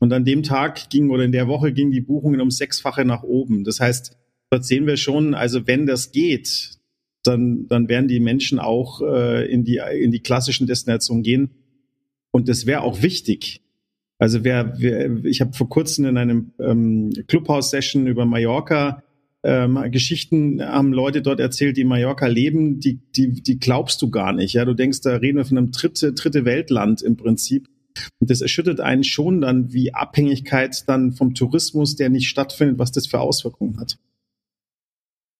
Und 0.00 0.12
an 0.12 0.26
dem 0.26 0.42
Tag 0.42 0.90
ging 0.90 1.08
oder 1.08 1.24
in 1.24 1.32
der 1.32 1.48
Woche 1.48 1.72
gingen 1.72 1.92
die 1.92 2.02
Buchungen 2.02 2.42
um 2.42 2.50
sechsfache 2.50 3.06
nach 3.06 3.22
oben. 3.22 3.64
Das 3.64 3.80
heißt, 3.80 4.18
dort 4.50 4.66
sehen 4.66 4.86
wir 4.86 4.98
schon, 4.98 5.32
also 5.32 5.66
wenn 5.66 5.86
das 5.86 6.12
geht, 6.12 6.72
dann, 7.22 7.68
dann 7.68 7.88
werden 7.88 8.08
die 8.08 8.20
Menschen 8.20 8.58
auch 8.58 9.00
äh, 9.00 9.50
in, 9.50 9.64
die, 9.64 9.80
in 9.98 10.12
die 10.12 10.20
klassischen 10.20 10.66
Destinationen 10.66 11.22
gehen. 11.22 11.50
Und 12.32 12.50
das 12.50 12.66
wäre 12.66 12.82
auch 12.82 13.00
wichtig. 13.00 13.62
Also 14.20 14.44
wer, 14.44 14.74
wer 14.78 15.24
ich 15.24 15.40
habe 15.40 15.54
vor 15.54 15.70
kurzem 15.70 16.04
in 16.04 16.18
einem 16.18 16.52
ähm, 16.60 17.10
Clubhouse-Session 17.26 18.06
über 18.06 18.26
Mallorca 18.26 19.02
ähm, 19.42 19.90
Geschichten 19.90 20.62
haben 20.62 20.92
Leute 20.92 21.22
dort 21.22 21.40
erzählt, 21.40 21.78
die 21.78 21.80
in 21.80 21.88
Mallorca 21.88 22.26
leben, 22.26 22.80
die, 22.80 23.00
die, 23.16 23.42
die 23.42 23.58
glaubst 23.58 24.02
du 24.02 24.10
gar 24.10 24.34
nicht. 24.34 24.52
Ja, 24.52 24.66
du 24.66 24.74
denkst, 24.74 25.00
da 25.00 25.16
reden 25.16 25.38
wir 25.38 25.46
von 25.46 25.56
einem 25.56 25.70
dritte, 25.70 26.12
dritte 26.12 26.44
Weltland 26.44 27.00
im 27.00 27.16
Prinzip. 27.16 27.66
Und 28.18 28.30
das 28.30 28.42
erschüttert 28.42 28.80
einen 28.80 29.04
schon 29.04 29.40
dann, 29.40 29.72
wie 29.72 29.94
Abhängigkeit 29.94 30.84
dann 30.86 31.12
vom 31.12 31.34
Tourismus, 31.34 31.96
der 31.96 32.10
nicht 32.10 32.28
stattfindet, 32.28 32.78
was 32.78 32.92
das 32.92 33.06
für 33.06 33.20
Auswirkungen 33.20 33.80
hat. 33.80 33.98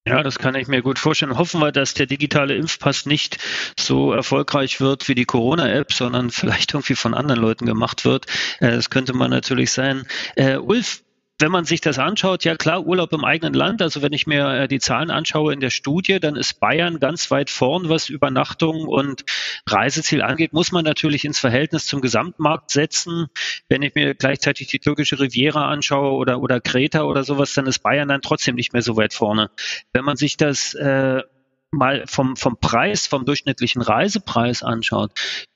Ja, 0.06 0.22
das 0.22 0.38
kann 0.38 0.54
ich 0.54 0.66
mir 0.66 0.80
gut 0.80 0.98
vorstellen. 0.98 1.36
Hoffen 1.36 1.60
wir, 1.60 1.72
dass 1.72 1.92
der 1.92 2.06
digitale 2.06 2.54
Impfpass 2.54 3.04
nicht 3.04 3.36
so 3.78 4.12
erfolgreich 4.12 4.80
wird 4.80 5.08
wie 5.08 5.14
die 5.14 5.26
Corona-App, 5.26 5.92
sondern 5.92 6.30
vielleicht 6.30 6.72
irgendwie 6.72 6.94
von 6.94 7.12
anderen 7.12 7.40
Leuten 7.40 7.66
gemacht 7.66 8.04
wird. 8.04 8.26
Äh, 8.60 8.70
das 8.70 8.88
könnte 8.88 9.12
man 9.12 9.30
natürlich 9.30 9.72
sein. 9.72 10.06
Äh, 10.36 10.56
Ulf, 10.56 11.02
wenn 11.40 11.50
man 11.50 11.64
sich 11.64 11.80
das 11.80 11.98
anschaut, 11.98 12.44
ja 12.44 12.56
klar, 12.56 12.86
Urlaub 12.86 13.12
im 13.12 13.24
eigenen 13.24 13.54
Land, 13.54 13.82
also 13.82 14.02
wenn 14.02 14.12
ich 14.12 14.26
mir 14.26 14.48
äh, 14.48 14.68
die 14.68 14.78
Zahlen 14.78 15.10
anschaue 15.10 15.52
in 15.52 15.60
der 15.60 15.70
Studie, 15.70 16.20
dann 16.20 16.36
ist 16.36 16.60
Bayern 16.60 17.00
ganz 17.00 17.30
weit 17.30 17.50
vorn, 17.50 17.88
was 17.88 18.08
Übernachtung 18.08 18.86
und 18.86 19.24
Reiseziel 19.66 20.22
angeht, 20.22 20.52
muss 20.52 20.72
man 20.72 20.84
natürlich 20.84 21.24
ins 21.24 21.38
Verhältnis 21.38 21.86
zum 21.86 22.00
Gesamtmarkt 22.00 22.70
setzen. 22.70 23.28
Wenn 23.68 23.82
ich 23.82 23.94
mir 23.94 24.14
gleichzeitig 24.14 24.68
die 24.68 24.78
türkische 24.78 25.18
Riviera 25.18 25.68
anschaue 25.68 26.12
oder, 26.12 26.40
oder 26.40 26.60
Kreta 26.60 27.02
oder 27.02 27.24
sowas, 27.24 27.54
dann 27.54 27.66
ist 27.66 27.80
Bayern 27.80 28.08
dann 28.08 28.22
trotzdem 28.22 28.54
nicht 28.54 28.72
mehr 28.72 28.82
so 28.82 28.96
weit 28.96 29.14
vorne. 29.14 29.50
Wenn 29.92 30.04
man 30.04 30.16
sich 30.16 30.36
das 30.36 30.74
äh, 30.74 31.22
mal 31.70 32.04
vom, 32.06 32.36
vom 32.36 32.58
Preis, 32.58 33.06
vom 33.06 33.24
durchschnittlichen 33.24 33.82
Reisepreis 33.82 34.62
anschaut, 34.62 35.12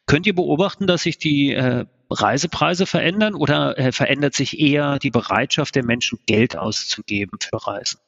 könnt 0.06 0.26
ihr 0.26 0.34
beobachten, 0.34 0.86
dass 0.86 1.02
sich 1.02 1.18
die 1.18 1.52
äh, 1.52 1.86
Reisepreise 2.10 2.86
verändern 2.86 3.34
oder 3.34 3.78
äh, 3.78 3.92
verändert 3.92 4.34
sich 4.34 4.60
eher 4.60 4.98
die 4.98 5.10
Bereitschaft 5.10 5.74
der 5.74 5.84
Menschen, 5.84 6.18
Geld 6.26 6.56
auszugeben 6.56 7.38
für 7.40 7.66
Reisen? 7.66 7.98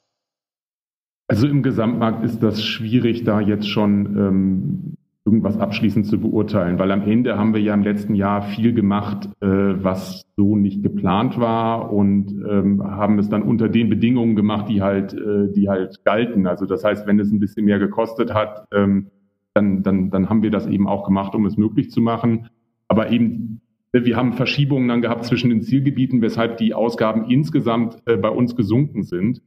Also 1.28 1.48
im 1.48 1.62
Gesamtmarkt 1.62 2.24
ist 2.24 2.42
das 2.42 2.62
schwierig, 2.62 3.24
da 3.24 3.40
jetzt 3.40 3.68
schon 3.68 4.16
ähm, 4.16 4.96
irgendwas 5.26 5.58
abschließend 5.58 6.06
zu 6.06 6.20
beurteilen, 6.20 6.78
weil 6.78 6.92
am 6.92 7.02
Ende 7.02 7.36
haben 7.36 7.52
wir 7.52 7.60
ja 7.60 7.74
im 7.74 7.82
letzten 7.82 8.14
Jahr 8.14 8.42
viel 8.42 8.72
gemacht, 8.72 9.28
äh, 9.40 9.46
was 9.46 10.24
so 10.36 10.54
nicht 10.54 10.84
geplant 10.84 11.38
war 11.38 11.92
und 11.92 12.30
ähm, 12.48 12.80
haben 12.84 13.18
es 13.18 13.28
dann 13.28 13.42
unter 13.42 13.68
den 13.68 13.90
Bedingungen 13.90 14.36
gemacht, 14.36 14.68
die 14.68 14.82
halt, 14.82 15.14
äh, 15.14 15.52
die 15.52 15.68
halt 15.68 16.04
galten. 16.04 16.46
Also 16.46 16.64
das 16.64 16.84
heißt, 16.84 17.08
wenn 17.08 17.18
es 17.18 17.32
ein 17.32 17.40
bisschen 17.40 17.64
mehr 17.64 17.80
gekostet 17.80 18.32
hat, 18.32 18.66
ähm, 18.72 19.08
dann, 19.52 19.82
dann, 19.82 20.10
dann 20.10 20.28
haben 20.28 20.42
wir 20.44 20.52
das 20.52 20.68
eben 20.68 20.86
auch 20.86 21.04
gemacht, 21.04 21.34
um 21.34 21.44
es 21.44 21.56
möglich 21.56 21.90
zu 21.90 22.00
machen. 22.00 22.48
Aber 22.86 23.10
eben, 23.10 23.62
wir 24.04 24.16
haben 24.16 24.32
Verschiebungen 24.34 24.88
dann 24.88 25.02
gehabt 25.02 25.24
zwischen 25.24 25.50
den 25.50 25.62
Zielgebieten, 25.62 26.20
weshalb 26.22 26.58
die 26.58 26.74
Ausgaben 26.74 27.30
insgesamt 27.30 28.02
äh, 28.06 28.16
bei 28.16 28.28
uns 28.28 28.56
gesunken 28.56 29.02
sind. 29.04 29.42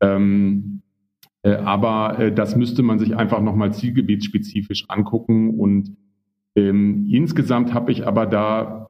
Ähm, 0.00 0.82
äh, 1.42 1.54
aber 1.54 2.18
äh, 2.18 2.32
das 2.32 2.56
müsste 2.56 2.82
man 2.82 2.98
sich 2.98 3.16
einfach 3.16 3.40
nochmal 3.40 3.72
zielgebietsspezifisch 3.72 4.84
angucken. 4.88 5.58
Und 5.58 5.96
ähm, 6.56 7.06
insgesamt 7.10 7.74
habe 7.74 7.92
ich 7.92 8.06
aber 8.06 8.26
da 8.26 8.88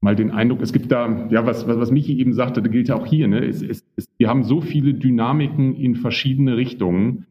mal 0.00 0.16
den 0.16 0.30
Eindruck, 0.30 0.62
es 0.62 0.72
gibt 0.72 0.90
da, 0.90 1.28
ja, 1.30 1.46
was, 1.46 1.66
was, 1.66 1.78
was 1.78 1.90
Michi 1.90 2.18
eben 2.18 2.32
sagte, 2.32 2.62
das 2.62 2.72
gilt 2.72 2.88
ja 2.88 2.96
auch 2.96 3.06
hier, 3.06 3.28
ne? 3.28 3.44
Es, 3.44 3.62
es, 3.62 3.84
es, 3.96 4.06
wir 4.16 4.28
haben 4.28 4.44
so 4.44 4.60
viele 4.60 4.94
Dynamiken 4.94 5.74
in 5.74 5.94
verschiedene 5.94 6.56
Richtungen, 6.56 7.26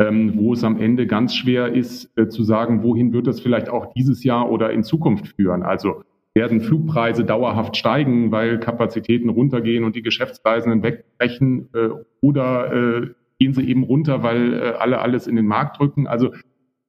ähm, 0.00 0.32
wo 0.36 0.54
es 0.54 0.64
am 0.64 0.80
Ende 0.80 1.06
ganz 1.06 1.34
schwer 1.34 1.74
ist 1.74 2.10
äh, 2.16 2.28
zu 2.28 2.42
sagen, 2.42 2.82
wohin 2.82 3.12
wird 3.12 3.26
das 3.26 3.40
vielleicht 3.40 3.68
auch 3.68 3.92
dieses 3.92 4.24
Jahr 4.24 4.50
oder 4.50 4.70
in 4.70 4.82
Zukunft 4.82 5.28
führen. 5.36 5.62
Also 5.62 6.02
werden 6.32 6.60
Flugpreise 6.60 7.24
dauerhaft 7.24 7.76
steigen, 7.76 8.32
weil 8.32 8.58
Kapazitäten 8.58 9.28
runtergehen 9.28 9.84
und 9.84 9.94
die 9.96 10.02
Geschäftsreisenden 10.02 10.82
wegbrechen 10.82 11.68
äh, 11.74 11.90
oder 12.22 12.72
äh, 12.72 13.08
gehen 13.38 13.52
sie 13.52 13.68
eben 13.68 13.82
runter, 13.82 14.22
weil 14.22 14.54
äh, 14.54 14.72
alle 14.78 15.00
alles 15.00 15.26
in 15.26 15.36
den 15.36 15.46
Markt 15.46 15.78
drücken. 15.78 16.06
Also 16.06 16.32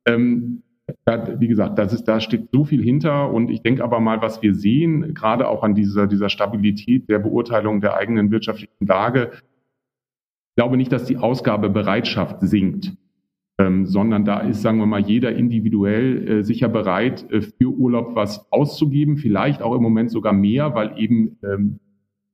ähm, 0.06 0.64
da, 1.04 1.40
wie 1.40 1.48
gesagt, 1.48 1.80
das 1.80 1.92
ist, 1.92 2.06
da 2.06 2.22
steht 2.22 2.50
so 2.52 2.64
viel 2.64 2.82
hinter 2.82 3.32
und 3.32 3.50
ich 3.50 3.62
denke 3.62 3.84
aber 3.84 4.00
mal, 4.00 4.22
was 4.22 4.42
wir 4.42 4.56
sehen, 4.56 5.14
gerade 5.14 5.50
auch 5.50 5.64
an 5.64 5.76
dieser, 5.76 6.08
dieser 6.08 6.30
Stabilität 6.30 7.10
der 7.10 7.20
Beurteilung 7.20 7.82
der 7.82 7.98
eigenen 7.98 8.32
wirtschaftlichen 8.32 8.86
Lage, 8.86 9.32
ich 9.34 10.56
glaube 10.56 10.78
nicht, 10.78 10.92
dass 10.92 11.06
die 11.06 11.18
Ausgabebereitschaft 11.18 12.42
sinkt 12.42 12.94
ähm, 13.58 13.86
sondern 13.86 14.26
da 14.26 14.40
ist, 14.40 14.62
sagen 14.62 14.80
wir 14.80 14.86
mal, 14.86 15.02
jeder 15.02 15.36
individuell 15.36 16.28
äh, 16.28 16.44
sicher 16.44 16.70
bereit, 16.70 17.30
äh, 17.32 17.42
für 17.42 17.70
Urlaub 17.70 18.16
was 18.16 18.52
auszugeben, 18.52 19.18
vielleicht 19.18 19.62
auch 19.62 19.76
im 19.76 19.84
Moment 19.84 20.12
sogar 20.12 20.34
mehr, 20.34 20.74
weil 20.74 20.98
eben 20.98 21.38
ähm, 21.44 21.80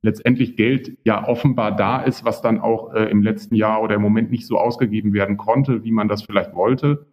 letztendlich 0.02 0.56
Geld 0.56 0.98
ja 1.04 1.28
offenbar 1.28 1.76
da 1.76 2.02
ist, 2.02 2.24
was 2.24 2.42
dann 2.42 2.60
auch 2.60 2.94
äh, 2.94 3.10
im 3.10 3.24
letzten 3.24 3.56
Jahr 3.56 3.82
oder 3.82 3.96
im 3.96 4.02
Moment 4.02 4.32
nicht 4.32 4.46
so 4.46 4.58
ausgegeben 4.58 5.14
werden 5.14 5.38
konnte, 5.38 5.84
wie 5.84 5.92
man 5.92 6.08
das 6.08 6.24
vielleicht 6.24 6.54
wollte. 6.54 7.08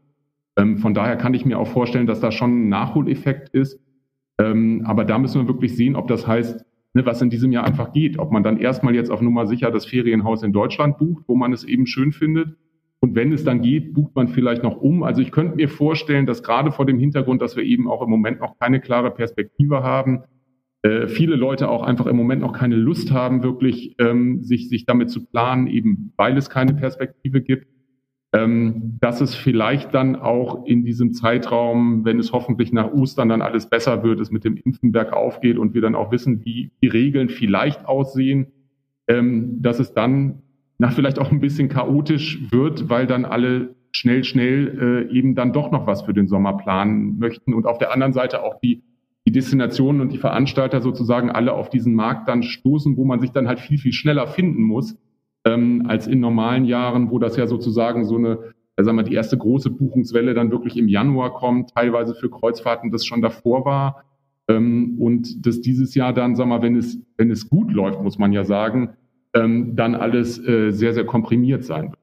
Ähm, 0.57 0.79
von 0.79 0.95
daher 0.95 1.17
kann 1.17 1.35
ich 1.35 1.45
mir 1.45 1.59
auch 1.59 1.69
vorstellen, 1.69 2.07
dass 2.07 2.21
da 2.21 2.31
schon 2.31 2.67
ein 2.67 2.69
Nachholeffekt 2.69 3.49
ist. 3.51 3.81
Ähm, 4.39 4.83
aber 4.87 5.05
da 5.05 5.19
müssen 5.19 5.43
wir 5.43 5.49
wirklich 5.49 5.77
sehen, 5.77 5.97
ob 5.97 6.09
das 6.09 6.27
heißt, 6.27 6.65
ne, 6.95 7.07
was 7.07 7.23
in 7.23 7.31
diesem 7.31 7.53
Jahr 7.53 7.65
einfach 7.65 7.93
geht. 7.93 8.19
Ob 8.19 8.31
man 8.31 8.43
dann 8.43 8.59
erstmal 8.59 8.95
jetzt 8.95 9.11
auf 9.11 9.21
Nummer 9.21 9.47
sicher 9.47 9.71
das 9.71 9.87
Ferienhaus 9.87 10.43
in 10.43 10.53
Deutschland 10.53 10.99
bucht, 10.99 11.25
wo 11.27 11.35
man 11.35 11.53
es 11.53 11.65
eben 11.65 11.87
schön 11.87 12.13
findet, 12.13 12.57
und 13.05 13.15
wenn 13.15 13.33
es 13.33 13.45
dann 13.45 13.61
geht, 13.61 13.93
bucht 13.93 14.15
man 14.15 14.29
vielleicht 14.29 14.63
noch 14.63 14.81
um. 14.81 15.03
Also 15.03 15.21
ich 15.21 15.31
könnte 15.31 15.57
mir 15.57 15.69
vorstellen, 15.69 16.25
dass 16.25 16.43
gerade 16.43 16.73
vor 16.73 16.87
dem 16.87 16.99
Hintergrund, 16.99 17.43
dass 17.43 17.55
wir 17.55 17.63
eben 17.63 17.87
auch 17.87 18.01
im 18.01 18.09
Moment 18.09 18.41
noch 18.41 18.59
keine 18.59 18.81
klare 18.81 19.11
Perspektive 19.11 19.83
haben, 19.83 20.23
äh, 20.81 21.07
viele 21.07 21.37
Leute 21.37 21.69
auch 21.69 21.83
einfach 21.83 22.07
im 22.07 22.17
Moment 22.17 22.41
noch 22.41 22.55
keine 22.55 22.77
Lust 22.77 23.13
haben, 23.13 23.43
wirklich 23.43 23.95
ähm, 23.99 24.43
sich, 24.43 24.71
sich 24.71 24.87
damit 24.87 25.11
zu 25.11 25.27
planen, 25.27 25.67
eben 25.67 26.15
weil 26.17 26.39
es 26.39 26.49
keine 26.49 26.73
Perspektive 26.73 27.43
gibt, 27.43 27.67
ähm, 28.33 28.97
dass 29.01 29.21
es 29.21 29.35
vielleicht 29.35 29.93
dann 29.93 30.17
auch 30.17 30.65
in 30.65 30.83
diesem 30.83 31.13
Zeitraum, 31.13 32.07
wenn 32.07 32.19
es 32.19 32.33
hoffentlich 32.33 32.73
nach 32.73 32.91
Ostern 32.91 33.29
dann 33.29 33.43
alles 33.43 33.69
besser 33.69 34.03
wird, 34.03 34.19
es 34.19 34.31
mit 34.31 34.45
dem 34.45 34.57
Impfen 34.57 34.93
bergauf 34.93 35.43
geht 35.43 35.59
und 35.59 35.75
wir 35.75 35.83
dann 35.83 35.95
auch 35.95 36.11
wissen, 36.11 36.43
wie 36.47 36.71
die 36.83 36.89
Regeln 36.89 37.29
vielleicht 37.29 37.85
aussehen, 37.85 38.47
ähm, 39.09 39.61
dass 39.61 39.79
es 39.79 39.93
dann 39.93 40.41
na, 40.85 40.91
vielleicht 40.91 41.19
auch 41.19 41.31
ein 41.33 41.41
bisschen 41.41 41.71
chaotisch 41.71 42.39
wird, 42.51 42.91
weil 42.91 43.07
dann 43.07 43.25
alle 43.25 43.75
schnell, 43.91 44.23
schnell 44.23 45.07
äh, 45.11 45.17
eben 45.17 45.35
dann 45.35 45.55
doch 45.55 45.71
noch 45.71 45.87
was 45.87 46.03
für 46.03 46.13
den 46.13 46.29
Sommer 46.29 46.59
planen 46.59 47.19
möchten 47.19 47.55
und 47.55 47.65
auf 47.65 47.79
der 47.79 47.91
anderen 47.91 48.13
Seite 48.13 48.43
auch 48.43 48.61
die, 48.61 48.83
die 49.27 49.33
Destinationen 49.33 50.03
und 50.03 50.13
die 50.13 50.19
Veranstalter 50.19 50.83
sozusagen 50.83 51.31
alle 51.31 51.55
auf 51.55 51.71
diesen 51.71 51.95
Markt 51.95 52.29
dann 52.29 52.43
stoßen, 52.43 52.99
wo 52.99 53.07
man 53.07 53.19
sich 53.19 53.31
dann 53.31 53.49
halt 53.49 53.61
viel, 53.61 53.79
viel 53.79 53.95
schneller 53.95 54.27
finden 54.27 54.63
muss, 54.63 54.99
ähm, 55.47 55.87
als 55.89 56.07
in 56.07 56.21
normalen 56.21 56.67
Jahren, 56.67 57.11
wo 57.11 57.19
das 57.19 57.39
ja 57.39 57.47
sozusagen 57.47 58.05
so 58.05 58.17
eine, 58.17 58.53
sagen 58.77 58.99
wir, 58.99 59.05
die 59.05 59.15
erste 59.15 59.39
große 59.39 59.71
Buchungswelle 59.71 60.35
dann 60.35 60.51
wirklich 60.51 60.77
im 60.77 60.89
Januar 60.89 61.33
kommt, 61.33 61.71
teilweise 61.71 62.15
für 62.15 62.29
Kreuzfahrten 62.29 62.91
das 62.91 63.07
schon 63.07 63.23
davor 63.23 63.65
war. 63.65 64.05
Ähm, 64.49 64.97
und 64.99 65.47
das 65.47 65.63
dieses 65.63 65.95
Jahr 65.95 66.13
dann, 66.13 66.37
sagen 66.37 66.51
wir, 66.51 66.61
wenn 66.61 66.77
es, 66.77 66.99
wenn 67.17 67.31
es 67.31 67.49
gut 67.49 67.73
läuft, 67.73 68.03
muss 68.03 68.19
man 68.19 68.35
ja 68.35 68.45
sagen, 68.45 68.91
ähm, 69.35 69.77
dann 69.77 69.95
alles 69.95 70.39
äh, 70.39 70.71
sehr, 70.71 70.95
sehr 70.95 71.05
komprimiert 71.05 71.65
sein 71.65 71.91
wird. 71.91 71.99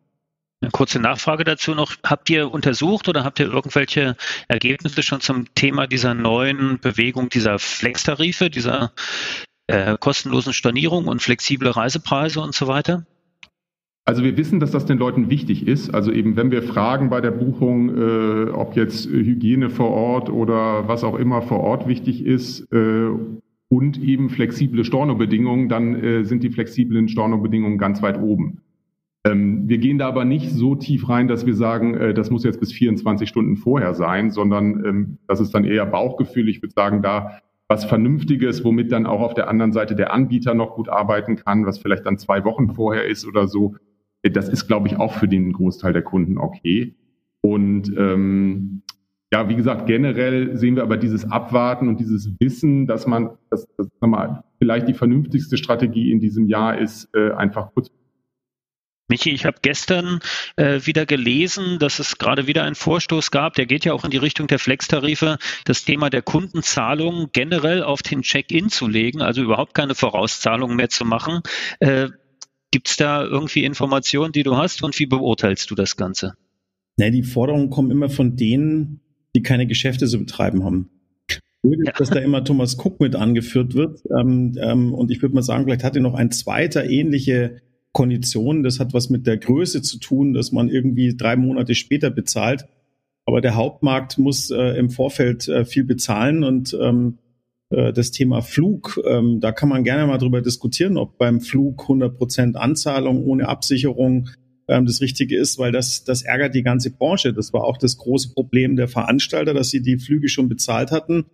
Eine 0.63 0.71
kurze 0.71 0.99
Nachfrage 0.99 1.43
dazu 1.43 1.73
noch. 1.73 1.95
Habt 2.03 2.29
ihr 2.29 2.51
untersucht 2.51 3.09
oder 3.09 3.23
habt 3.23 3.39
ihr 3.39 3.47
irgendwelche 3.47 4.15
Ergebnisse 4.47 5.01
schon 5.01 5.19
zum 5.19 5.51
Thema 5.55 5.87
dieser 5.87 6.13
neuen 6.13 6.79
Bewegung, 6.79 7.29
dieser 7.29 7.57
Flex-Tarife, 7.57 8.51
dieser 8.51 8.91
äh, 9.65 9.97
kostenlosen 9.99 10.53
Stornierung 10.53 11.07
und 11.07 11.21
flexible 11.23 11.69
Reisepreise 11.69 12.41
und 12.41 12.53
so 12.53 12.67
weiter? 12.67 13.07
Also 14.05 14.23
wir 14.23 14.37
wissen, 14.37 14.59
dass 14.59 14.71
das 14.71 14.85
den 14.85 14.99
Leuten 14.99 15.29
wichtig 15.31 15.67
ist. 15.67 15.93
Also 15.93 16.11
eben, 16.11 16.35
wenn 16.35 16.51
wir 16.51 16.61
fragen 16.61 17.09
bei 17.09 17.21
der 17.21 17.31
Buchung, 17.31 17.97
äh, 17.97 18.49
ob 18.51 18.75
jetzt 18.75 19.07
Hygiene 19.07 19.71
vor 19.71 19.89
Ort 19.89 20.29
oder 20.29 20.87
was 20.87 21.03
auch 21.03 21.15
immer 21.15 21.41
vor 21.41 21.61
Ort 21.61 21.87
wichtig 21.87 22.23
ist, 22.23 22.71
äh, 22.71 23.09
und 23.71 24.03
eben 24.03 24.29
flexible 24.29 24.83
Stornobedingungen, 24.83 25.69
dann 25.69 25.95
äh, 25.95 26.25
sind 26.25 26.43
die 26.43 26.49
flexiblen 26.49 27.07
Stornobedingungen 27.07 27.77
ganz 27.77 28.01
weit 28.01 28.19
oben. 28.19 28.59
Ähm, 29.23 29.69
wir 29.69 29.77
gehen 29.77 29.97
da 29.97 30.09
aber 30.09 30.25
nicht 30.25 30.51
so 30.51 30.75
tief 30.75 31.07
rein, 31.07 31.29
dass 31.29 31.45
wir 31.45 31.55
sagen, 31.55 31.93
äh, 31.93 32.13
das 32.13 32.29
muss 32.29 32.43
jetzt 32.43 32.59
bis 32.59 32.73
24 32.73 33.29
Stunden 33.29 33.55
vorher 33.55 33.93
sein, 33.93 34.29
sondern 34.29 34.83
ähm, 34.83 35.17
das 35.25 35.39
ist 35.39 35.55
dann 35.55 35.63
eher 35.63 35.85
Bauchgefühl. 35.85 36.49
Ich 36.49 36.61
würde 36.61 36.73
sagen, 36.73 37.01
da 37.01 37.39
was 37.69 37.85
Vernünftiges, 37.85 38.65
womit 38.65 38.91
dann 38.91 39.05
auch 39.05 39.21
auf 39.21 39.35
der 39.35 39.47
anderen 39.47 39.71
Seite 39.71 39.95
der 39.95 40.11
Anbieter 40.11 40.53
noch 40.53 40.75
gut 40.75 40.89
arbeiten 40.89 41.37
kann, 41.37 41.65
was 41.65 41.79
vielleicht 41.79 42.05
dann 42.05 42.17
zwei 42.17 42.43
Wochen 42.43 42.73
vorher 42.73 43.07
ist 43.07 43.25
oder 43.25 43.47
so. 43.47 43.75
Äh, 44.21 44.31
das 44.31 44.49
ist, 44.49 44.67
glaube 44.67 44.89
ich, 44.89 44.97
auch 44.97 45.13
für 45.13 45.29
den 45.29 45.53
Großteil 45.53 45.93
der 45.93 46.01
Kunden 46.01 46.37
okay. 46.37 46.93
Und 47.39 47.95
ähm, 47.97 48.81
ja, 49.33 49.47
wie 49.47 49.55
gesagt, 49.55 49.87
generell 49.87 50.57
sehen 50.57 50.75
wir 50.75 50.83
aber 50.83 50.97
dieses 50.97 51.29
Abwarten 51.31 51.87
und 51.87 51.99
dieses 51.99 52.29
Wissen, 52.39 52.85
dass 52.85 53.07
man, 53.07 53.37
dass, 53.49 53.65
dass 53.77 53.87
mal, 54.01 54.43
vielleicht 54.59 54.89
die 54.89 54.93
vernünftigste 54.93 55.57
Strategie 55.57 56.11
in 56.11 56.19
diesem 56.19 56.47
Jahr 56.47 56.77
ist, 56.77 57.09
äh, 57.15 57.31
einfach 57.31 57.73
kurz. 57.73 57.89
Michi, 59.07 59.31
ich 59.31 59.45
habe 59.45 59.57
gestern 59.61 60.19
äh, 60.55 60.81
wieder 60.85 61.05
gelesen, 61.05 61.79
dass 61.79 61.99
es 61.99 62.17
gerade 62.17 62.47
wieder 62.47 62.63
einen 62.63 62.75
Vorstoß 62.75 63.31
gab, 63.31 63.55
der 63.55 63.65
geht 63.65 63.83
ja 63.83 63.93
auch 63.93 64.05
in 64.05 64.11
die 64.11 64.17
Richtung 64.17 64.47
der 64.47 64.59
Flex-Tarife, 64.59 65.37
das 65.65 65.83
Thema 65.83 66.09
der 66.09 66.21
Kundenzahlung 66.21 67.29
generell 67.33 67.83
auf 67.83 68.01
den 68.03 68.21
Check-in 68.21 68.69
zu 68.69 68.87
legen, 68.87 69.21
also 69.21 69.41
überhaupt 69.41 69.73
keine 69.73 69.95
Vorauszahlungen 69.95 70.77
mehr 70.77 70.89
zu 70.89 71.05
machen. 71.05 71.41
Äh, 71.79 72.09
Gibt 72.71 72.87
es 72.87 72.95
da 72.95 73.23
irgendwie 73.23 73.65
Informationen, 73.65 74.31
die 74.31 74.43
du 74.43 74.55
hast 74.55 74.81
und 74.81 74.97
wie 74.97 75.05
beurteilst 75.05 75.69
du 75.69 75.75
das 75.75 75.97
Ganze? 75.97 76.35
Nee, 76.97 77.11
die 77.11 77.23
Forderungen 77.23 77.69
kommen 77.69 77.91
immer 77.91 78.09
von 78.09 78.37
denen, 78.37 79.01
die 79.35 79.41
keine 79.41 79.67
Geschäfte 79.67 80.07
zu 80.07 80.19
betreiben 80.19 80.63
haben. 80.63 80.89
Ja. 81.63 81.91
Dass 81.97 82.09
da 82.09 82.19
immer 82.19 82.43
Thomas 82.43 82.77
Cook 82.77 82.99
mit 82.99 83.15
angeführt 83.15 83.75
wird. 83.75 84.01
Ähm, 84.19 84.57
ähm, 84.59 84.93
und 84.93 85.11
ich 85.11 85.21
würde 85.21 85.35
mal 85.35 85.43
sagen, 85.43 85.65
vielleicht 85.65 85.83
hat 85.83 85.95
er 85.95 86.01
noch 86.01 86.15
ein 86.15 86.31
zweiter 86.31 86.89
ähnliche 86.89 87.61
Kondition. 87.91 88.63
Das 88.63 88.79
hat 88.79 88.93
was 88.93 89.09
mit 89.09 89.27
der 89.27 89.37
Größe 89.37 89.81
zu 89.81 89.99
tun, 89.99 90.33
dass 90.33 90.51
man 90.51 90.69
irgendwie 90.69 91.15
drei 91.15 91.35
Monate 91.35 91.75
später 91.75 92.09
bezahlt. 92.09 92.65
Aber 93.25 93.41
der 93.41 93.55
Hauptmarkt 93.55 94.17
muss 94.17 94.49
äh, 94.49 94.77
im 94.77 94.89
Vorfeld 94.89 95.47
äh, 95.47 95.65
viel 95.65 95.83
bezahlen 95.83 96.43
und 96.43 96.75
ähm, 96.81 97.19
äh, 97.69 97.93
das 97.93 98.11
Thema 98.11 98.41
Flug, 98.41 98.99
ähm, 99.05 99.39
da 99.39 99.51
kann 99.51 99.69
man 99.69 99.83
gerne 99.83 100.07
mal 100.07 100.17
drüber 100.17 100.41
diskutieren, 100.41 100.97
ob 100.97 101.17
beim 101.17 101.39
Flug 101.41 101.83
100 101.83 102.17
Prozent 102.17 102.57
Anzahlung 102.57 103.23
ohne 103.23 103.47
Absicherung 103.47 104.29
ähm, 104.71 104.85
das 104.85 105.01
Richtige 105.01 105.37
ist, 105.37 105.59
weil 105.59 105.71
das, 105.71 106.05
das 106.05 106.21
ärgert 106.23 106.55
die 106.55 106.63
ganze 106.63 106.91
Branche. 106.91 107.33
Das 107.33 107.51
war 107.51 107.65
auch 107.65 107.77
das 107.77 107.97
große 107.97 108.33
Problem 108.33 108.77
der 108.77 108.87
Veranstalter, 108.87 109.53
dass 109.53 109.69
sie 109.69 109.81
die 109.81 109.97
Flüge 109.97 110.29
schon 110.29 110.47
bezahlt 110.47 110.91
hatten 110.91 111.25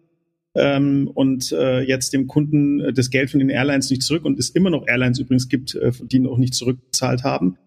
ähm, 0.56 1.10
und 1.14 1.52
äh, 1.52 1.82
jetzt 1.82 2.14
dem 2.14 2.28
Kunden 2.28 2.80
äh, 2.80 2.94
das 2.94 3.12
Geld 3.12 3.30
von 3.30 3.40
den 3.40 3.50
Airlines 3.50 3.92
nicht 3.92 4.02
zurück 4.02 4.26
und 4.26 4.40
es 4.40 4.50
immer 4.50 4.72
noch 4.72 4.88
Airlines 4.88 5.20
übrigens 5.20 5.50
gibt, 5.50 5.76
äh, 5.76 5.92
die 6.02 6.20
noch 6.20 6.38
nicht 6.38 6.56
zurückbezahlt 6.56 7.24
haben. 7.24 7.58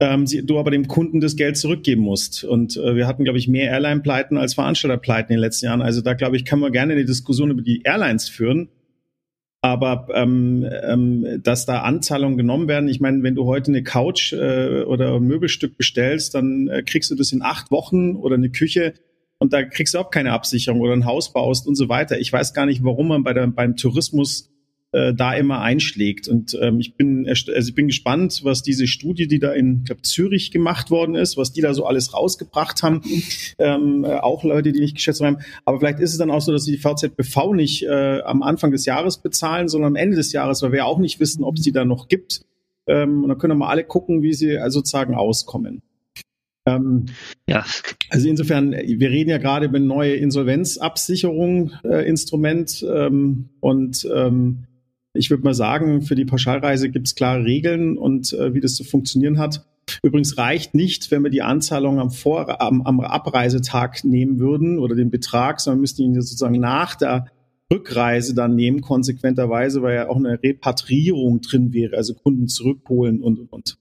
ähm, 0.00 0.26
sie, 0.26 0.44
du 0.44 0.58
aber 0.58 0.70
dem 0.70 0.88
Kunden 0.88 1.20
das 1.20 1.36
Geld 1.36 1.56
zurückgeben 1.56 2.02
musst. 2.02 2.42
Und 2.44 2.76
äh, 2.76 2.96
wir 2.96 3.06
hatten, 3.06 3.24
glaube 3.24 3.38
ich, 3.38 3.46
mehr 3.46 3.70
Airline-Pleiten 3.70 4.38
als 4.38 4.54
Veranstalter-Pleiten 4.54 5.32
in 5.32 5.36
den 5.36 5.42
letzten 5.42 5.66
Jahren. 5.66 5.82
Also 5.82 6.00
da, 6.00 6.14
glaube 6.14 6.36
ich, 6.36 6.44
kann 6.44 6.58
man 6.58 6.72
gerne 6.72 6.94
eine 6.94 7.04
Diskussion 7.04 7.50
über 7.50 7.62
die 7.62 7.82
Airlines 7.84 8.28
führen. 8.28 8.70
Aber 9.64 10.08
ähm, 10.12 10.68
ähm, 10.82 11.40
dass 11.42 11.64
da 11.64 11.80
Anzahlungen 11.80 12.36
genommen 12.36 12.68
werden, 12.68 12.86
ich 12.86 13.00
meine, 13.00 13.22
wenn 13.22 13.34
du 13.34 13.46
heute 13.46 13.70
eine 13.70 13.82
Couch 13.82 14.34
äh, 14.34 14.82
oder 14.82 15.18
Möbelstück 15.20 15.78
bestellst, 15.78 16.34
dann 16.34 16.68
äh, 16.68 16.82
kriegst 16.82 17.10
du 17.10 17.14
das 17.14 17.32
in 17.32 17.40
acht 17.40 17.70
Wochen 17.70 18.14
oder 18.14 18.34
eine 18.34 18.50
Küche 18.50 18.92
und 19.38 19.54
da 19.54 19.62
kriegst 19.62 19.94
du 19.94 20.00
auch 20.00 20.10
keine 20.10 20.32
Absicherung 20.32 20.82
oder 20.82 20.92
ein 20.92 21.06
Haus 21.06 21.32
baust 21.32 21.66
und 21.66 21.76
so 21.76 21.88
weiter. 21.88 22.18
Ich 22.18 22.30
weiß 22.30 22.52
gar 22.52 22.66
nicht, 22.66 22.84
warum 22.84 23.08
man 23.08 23.24
bei 23.24 23.32
der, 23.32 23.46
beim 23.46 23.74
Tourismus 23.74 24.53
äh, 24.94 25.12
da 25.12 25.34
immer 25.34 25.60
einschlägt. 25.60 26.28
Und 26.28 26.56
ähm, 26.60 26.78
ich 26.78 26.94
bin 26.94 27.26
also 27.28 27.50
ich 27.50 27.74
bin 27.74 27.88
gespannt, 27.88 28.42
was 28.44 28.62
diese 28.62 28.86
Studie, 28.86 29.26
die 29.26 29.40
da 29.40 29.52
in 29.52 29.82
glaub, 29.82 30.06
Zürich 30.06 30.52
gemacht 30.52 30.90
worden 30.90 31.16
ist, 31.16 31.36
was 31.36 31.52
die 31.52 31.60
da 31.60 31.74
so 31.74 31.84
alles 31.84 32.14
rausgebracht 32.14 32.82
haben. 32.82 33.02
Ähm, 33.58 34.04
äh, 34.04 34.18
auch 34.18 34.44
Leute, 34.44 34.72
die 34.72 34.80
nicht 34.80 34.94
geschätzt 34.94 35.20
haben. 35.20 35.38
Aber 35.64 35.80
vielleicht 35.80 35.98
ist 35.98 36.12
es 36.12 36.18
dann 36.18 36.30
auch 36.30 36.40
so, 36.40 36.52
dass 36.52 36.64
sie 36.64 36.72
die 36.72 36.78
VZBV 36.78 37.54
nicht 37.54 37.82
äh, 37.84 38.20
am 38.22 38.42
Anfang 38.42 38.70
des 38.70 38.84
Jahres 38.84 39.18
bezahlen, 39.18 39.68
sondern 39.68 39.92
am 39.92 39.96
Ende 39.96 40.16
des 40.16 40.32
Jahres, 40.32 40.62
weil 40.62 40.72
wir 40.72 40.78
ja 40.78 40.84
auch 40.84 40.98
nicht 40.98 41.20
wissen, 41.20 41.42
ob 41.44 41.56
es 41.56 41.62
die 41.62 41.72
da 41.72 41.84
noch 41.84 42.08
gibt. 42.08 42.42
Ähm, 42.86 43.22
und 43.22 43.28
dann 43.28 43.38
können 43.38 43.52
wir 43.52 43.58
mal 43.58 43.68
alle 43.68 43.84
gucken, 43.84 44.22
wie 44.22 44.32
sie 44.32 44.58
also 44.58 44.78
sozusagen 44.78 45.14
auskommen. 45.14 45.82
Ähm, 46.66 47.06
ja. 47.48 47.64
Also 48.10 48.28
insofern, 48.28 48.72
wir 48.72 49.10
reden 49.10 49.30
ja 49.30 49.38
gerade 49.38 49.66
über 49.66 49.78
neue 49.78 50.14
Insolvenzabsicherung 50.14 51.72
äh, 51.84 52.08
Instrument 52.08 52.84
ähm, 52.88 53.50
und 53.60 54.08
ähm, 54.14 54.66
ich 55.14 55.30
würde 55.30 55.44
mal 55.44 55.54
sagen, 55.54 56.02
für 56.02 56.16
die 56.16 56.24
Pauschalreise 56.24 56.90
gibt 56.90 57.06
es 57.06 57.14
klare 57.14 57.44
Regeln 57.44 57.96
und 57.96 58.32
äh, 58.32 58.52
wie 58.52 58.60
das 58.60 58.74
zu 58.74 58.84
funktionieren 58.84 59.38
hat. 59.38 59.64
Übrigens 60.02 60.38
reicht 60.38 60.74
nicht, 60.74 61.10
wenn 61.10 61.22
wir 61.22 61.30
die 61.30 61.42
Anzahlung 61.42 62.00
am, 62.00 62.10
Vor 62.10 62.60
am, 62.60 62.82
am 62.82 63.00
Abreisetag 63.00 64.02
nehmen 64.04 64.38
würden 64.38 64.78
oder 64.78 64.94
den 64.94 65.10
Betrag, 65.10 65.60
sondern 65.60 65.80
müssten 65.80 66.02
ihn 66.02 66.14
sozusagen 66.14 66.58
nach 66.58 66.94
der 66.94 67.26
Rückreise 67.72 68.34
dann 68.34 68.54
nehmen, 68.54 68.80
konsequenterweise, 68.80 69.82
weil 69.82 69.94
ja 69.94 70.08
auch 70.08 70.16
eine 70.16 70.42
Repatriierung 70.42 71.40
drin 71.40 71.72
wäre, 71.72 71.96
also 71.96 72.14
Kunden 72.14 72.48
zurückholen 72.48 73.22
und, 73.22 73.38
und, 73.38 73.52
und 73.52 73.78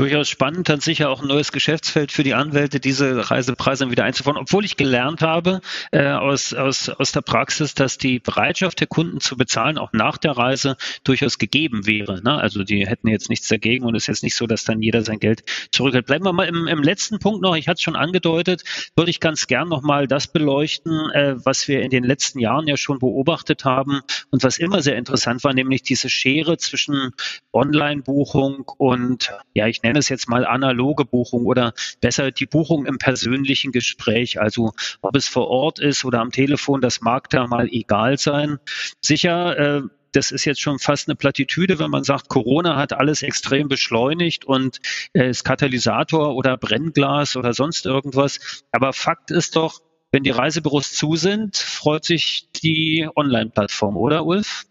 durchaus 0.00 0.30
spannend, 0.30 0.70
dann 0.70 0.80
sicher 0.80 1.10
auch 1.10 1.20
ein 1.20 1.28
neues 1.28 1.52
Geschäftsfeld 1.52 2.10
für 2.10 2.22
die 2.22 2.32
Anwälte, 2.32 2.80
diese 2.80 3.30
Reisepreise 3.30 3.90
wieder 3.90 4.04
einzufahren, 4.04 4.40
obwohl 4.40 4.64
ich 4.64 4.78
gelernt 4.78 5.20
habe 5.20 5.60
äh, 5.92 6.06
aus, 6.06 6.54
aus, 6.54 6.88
aus 6.88 7.12
der 7.12 7.20
Praxis, 7.20 7.74
dass 7.74 7.98
die 7.98 8.18
Bereitschaft 8.18 8.80
der 8.80 8.86
Kunden 8.86 9.20
zu 9.20 9.36
bezahlen 9.36 9.76
auch 9.76 9.92
nach 9.92 10.16
der 10.16 10.32
Reise 10.32 10.78
durchaus 11.04 11.36
gegeben 11.36 11.86
wäre. 11.86 12.22
Ne? 12.22 12.32
Also 12.32 12.64
die 12.64 12.86
hätten 12.86 13.08
jetzt 13.08 13.28
nichts 13.28 13.48
dagegen 13.48 13.84
und 13.84 13.94
es 13.94 14.04
ist 14.04 14.06
jetzt 14.06 14.22
nicht 14.22 14.36
so, 14.36 14.46
dass 14.46 14.64
dann 14.64 14.80
jeder 14.80 15.02
sein 15.02 15.18
Geld 15.18 15.42
zurückhält. 15.70 16.06
Bleiben 16.06 16.24
wir 16.24 16.32
mal 16.32 16.48
im, 16.48 16.66
im 16.66 16.82
letzten 16.82 17.18
Punkt 17.18 17.42
noch, 17.42 17.54
ich 17.54 17.68
hatte 17.68 17.76
es 17.76 17.82
schon 17.82 17.96
angedeutet, 17.96 18.62
würde 18.96 19.10
ich 19.10 19.20
ganz 19.20 19.48
gern 19.48 19.68
nochmal 19.68 20.08
das 20.08 20.28
beleuchten, 20.28 21.10
äh, 21.10 21.34
was 21.44 21.68
wir 21.68 21.82
in 21.82 21.90
den 21.90 22.04
letzten 22.04 22.38
Jahren 22.38 22.66
ja 22.66 22.78
schon 22.78 23.00
beobachtet 23.00 23.66
haben 23.66 24.00
und 24.30 24.42
was 24.44 24.56
immer 24.56 24.80
sehr 24.80 24.96
interessant 24.96 25.44
war, 25.44 25.52
nämlich 25.52 25.82
diese 25.82 26.08
Schere 26.08 26.56
zwischen 26.56 27.10
Online-Buchung 27.52 28.64
und, 28.78 29.30
ja, 29.52 29.66
ich 29.66 29.82
nenne 29.82 29.89
nenne 29.90 29.98
es 29.98 30.08
jetzt 30.08 30.28
mal 30.28 30.46
analoge 30.46 31.04
Buchung 31.04 31.46
oder 31.46 31.74
besser 32.00 32.30
die 32.30 32.46
Buchung 32.46 32.86
im 32.86 32.98
persönlichen 32.98 33.72
Gespräch. 33.72 34.40
Also 34.40 34.72
ob 35.02 35.16
es 35.16 35.26
vor 35.26 35.48
Ort 35.48 35.80
ist 35.80 36.04
oder 36.04 36.20
am 36.20 36.30
Telefon, 36.30 36.80
das 36.80 37.00
mag 37.00 37.28
da 37.30 37.46
mal 37.48 37.68
egal 37.68 38.16
sein. 38.18 38.58
Sicher, 39.00 39.58
äh, 39.58 39.82
das 40.12 40.30
ist 40.30 40.44
jetzt 40.44 40.60
schon 40.60 40.78
fast 40.78 41.08
eine 41.08 41.16
Plattitüde, 41.16 41.78
wenn 41.78 41.90
man 41.90 42.04
sagt, 42.04 42.28
Corona 42.28 42.76
hat 42.76 42.92
alles 42.92 43.22
extrem 43.22 43.68
beschleunigt 43.68 44.44
und 44.44 44.80
äh, 45.12 45.30
ist 45.30 45.44
Katalysator 45.44 46.34
oder 46.34 46.56
Brennglas 46.56 47.36
oder 47.36 47.52
sonst 47.52 47.86
irgendwas. 47.86 48.64
Aber 48.72 48.92
Fakt 48.92 49.30
ist 49.30 49.56
doch, 49.56 49.80
wenn 50.12 50.22
die 50.22 50.30
Reisebüros 50.30 50.94
zu 50.94 51.16
sind, 51.16 51.56
freut 51.56 52.04
sich 52.04 52.48
die 52.62 53.08
Online-Plattform, 53.14 53.96
oder 53.96 54.24
Ulf? 54.24 54.64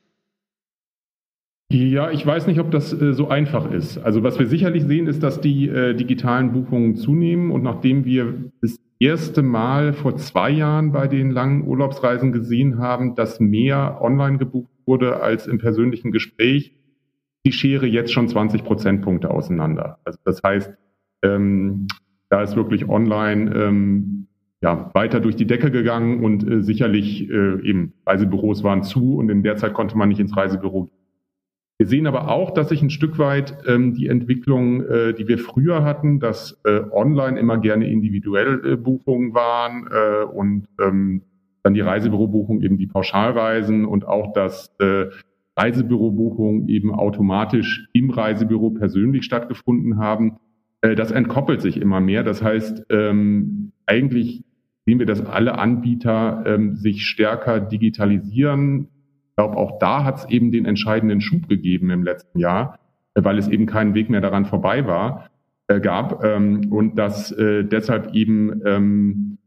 Ja, 1.71 2.09
ich 2.09 2.25
weiß 2.25 2.47
nicht, 2.47 2.59
ob 2.59 2.71
das 2.71 2.99
äh, 2.99 3.13
so 3.13 3.27
einfach 3.27 3.71
ist. 3.71 3.99
Also 3.99 4.23
was 4.23 4.39
wir 4.39 4.47
sicherlich 4.47 4.83
sehen, 4.85 5.05
ist, 5.05 5.21
dass 5.21 5.39
die 5.39 5.69
äh, 5.69 5.93
digitalen 5.93 6.51
Buchungen 6.51 6.95
zunehmen. 6.95 7.51
Und 7.51 7.61
nachdem 7.61 8.05
wir 8.05 8.51
das 8.61 8.79
erste 8.97 9.43
Mal 9.43 9.93
vor 9.93 10.17
zwei 10.17 10.49
Jahren 10.49 10.91
bei 10.91 11.07
den 11.07 11.29
langen 11.29 11.67
Urlaubsreisen 11.67 12.31
gesehen 12.31 12.79
haben, 12.79 13.13
dass 13.13 13.39
mehr 13.39 13.99
online 14.01 14.39
gebucht 14.39 14.71
wurde 14.87 15.21
als 15.21 15.45
im 15.45 15.59
persönlichen 15.59 16.11
Gespräch, 16.11 16.73
die 17.45 17.51
Schere 17.51 17.85
jetzt 17.85 18.11
schon 18.11 18.27
20 18.27 18.63
Prozentpunkte 18.63 19.29
auseinander. 19.29 19.99
Also 20.03 20.19
das 20.25 20.41
heißt, 20.41 20.73
ähm, 21.23 21.87
da 22.29 22.41
ist 22.41 22.55
wirklich 22.55 22.89
online 22.89 23.55
ähm, 23.55 24.27
ja, 24.61 24.89
weiter 24.93 25.19
durch 25.19 25.35
die 25.35 25.47
Decke 25.47 25.69
gegangen 25.69 26.23
und 26.23 26.49
äh, 26.49 26.63
sicherlich 26.63 27.29
äh, 27.29 27.61
eben 27.61 27.93
Reisebüros 28.07 28.63
waren 28.63 28.81
zu 28.81 29.17
und 29.17 29.29
in 29.29 29.43
der 29.43 29.55
Zeit 29.55 29.73
konnte 29.73 29.97
man 29.97 30.09
nicht 30.09 30.19
ins 30.19 30.35
Reisebüro 30.35 30.85
gehen. 30.85 30.98
Wir 31.79 31.87
sehen 31.87 32.07
aber 32.07 32.29
auch, 32.29 32.51
dass 32.51 32.67
sich 32.69 32.81
ein 32.81 32.89
Stück 32.89 33.17
weit 33.19 33.57
ähm, 33.65 33.93
die 33.93 34.07
Entwicklung, 34.07 34.85
äh, 34.85 35.13
die 35.13 35.29
wir 35.29 35.37
früher 35.37 35.85
hatten, 35.85 36.19
dass 36.19 36.59
äh, 36.65 36.81
online 36.91 37.39
immer 37.39 37.57
gerne 37.57 37.89
individuell 37.89 38.61
äh, 38.65 38.75
Buchungen 38.75 39.33
waren 39.33 39.87
äh, 39.89 40.25
und 40.25 40.67
ähm, 40.77 41.21
dann 41.63 41.73
die 41.73 41.79
Reisebürobuchung 41.79 42.61
eben 42.61 42.77
die 42.77 42.87
Pauschalreisen 42.87 43.85
und 43.85 44.05
auch 44.05 44.33
dass 44.33 44.75
äh, 44.79 45.05
Reisebürobuchungen 45.55 46.67
eben 46.67 46.93
automatisch 46.93 47.87
im 47.93 48.09
Reisebüro 48.09 48.71
persönlich 48.71 49.23
stattgefunden 49.23 49.97
haben. 49.97 50.37
Äh, 50.81 50.95
das 50.95 51.11
entkoppelt 51.11 51.61
sich 51.61 51.77
immer 51.77 52.01
mehr. 52.01 52.23
Das 52.23 52.43
heißt, 52.43 52.87
ähm, 52.89 53.71
eigentlich 53.85 54.43
sehen 54.85 54.99
wir, 54.99 55.05
dass 55.05 55.25
alle 55.25 55.57
Anbieter 55.57 56.43
ähm, 56.45 56.75
sich 56.75 57.05
stärker 57.05 57.61
digitalisieren, 57.61 58.89
glaube, 59.39 59.55
auch 59.55 59.79
da 59.79 60.03
hat 60.03 60.17
es 60.17 60.25
eben 60.29 60.51
den 60.51 60.65
entscheidenden 60.65 61.21
Schub 61.21 61.47
gegeben 61.47 61.91
im 61.91 62.03
letzten 62.03 62.39
Jahr, 62.39 62.77
äh, 63.13 63.23
weil 63.23 63.37
es 63.37 63.47
eben 63.47 63.67
keinen 63.67 63.93
Weg 63.93 64.09
mehr 64.09 64.19
daran 64.19 64.45
vorbei 64.45 64.85
war, 64.85 65.29
äh, 65.69 65.79
gab 65.79 66.25
ähm, 66.25 66.73
und 66.73 66.99
dass 66.99 67.31
äh, 67.31 67.63
deshalb 67.63 68.13
eben 68.13 68.61
ähm, 68.65 69.37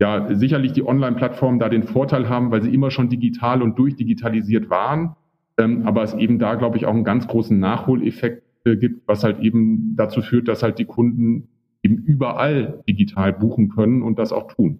ja 0.00 0.32
sicherlich 0.32 0.70
die 0.72 0.86
Online-Plattformen 0.86 1.58
da 1.58 1.68
den 1.68 1.82
Vorteil 1.82 2.28
haben, 2.28 2.52
weil 2.52 2.62
sie 2.62 2.72
immer 2.72 2.92
schon 2.92 3.08
digital 3.08 3.60
und 3.60 3.76
durchdigitalisiert 3.76 4.70
waren, 4.70 5.16
ähm, 5.58 5.84
aber 5.84 6.04
es 6.04 6.14
eben 6.14 6.38
da, 6.38 6.54
glaube 6.54 6.76
ich, 6.76 6.86
auch 6.86 6.94
einen 6.94 7.02
ganz 7.02 7.26
großen 7.26 7.58
Nachholeffekt 7.58 8.44
äh, 8.64 8.76
gibt, 8.76 9.08
was 9.08 9.24
halt 9.24 9.40
eben 9.40 9.96
dazu 9.96 10.22
führt, 10.22 10.46
dass 10.46 10.62
halt 10.62 10.78
die 10.78 10.84
Kunden 10.84 11.48
eben 11.82 11.96
überall 11.96 12.84
digital 12.88 13.32
buchen 13.32 13.68
können 13.68 14.02
und 14.02 14.16
das 14.16 14.30
auch 14.30 14.46
tun. 14.46 14.78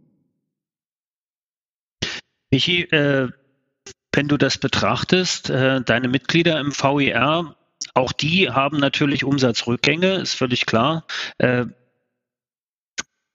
Michi, 2.52 2.82
äh, 2.92 3.30
wenn 4.14 4.28
du 4.28 4.36
das 4.36 4.58
betrachtest, 4.58 5.50
äh, 5.50 5.80
deine 5.82 6.08
Mitglieder 6.08 6.60
im 6.60 6.72
VIR, 6.72 7.56
auch 7.94 8.12
die 8.12 8.50
haben 8.50 8.78
natürlich 8.78 9.24
Umsatzrückgänge, 9.24 10.14
ist 10.14 10.34
völlig 10.34 10.66
klar. 10.66 11.04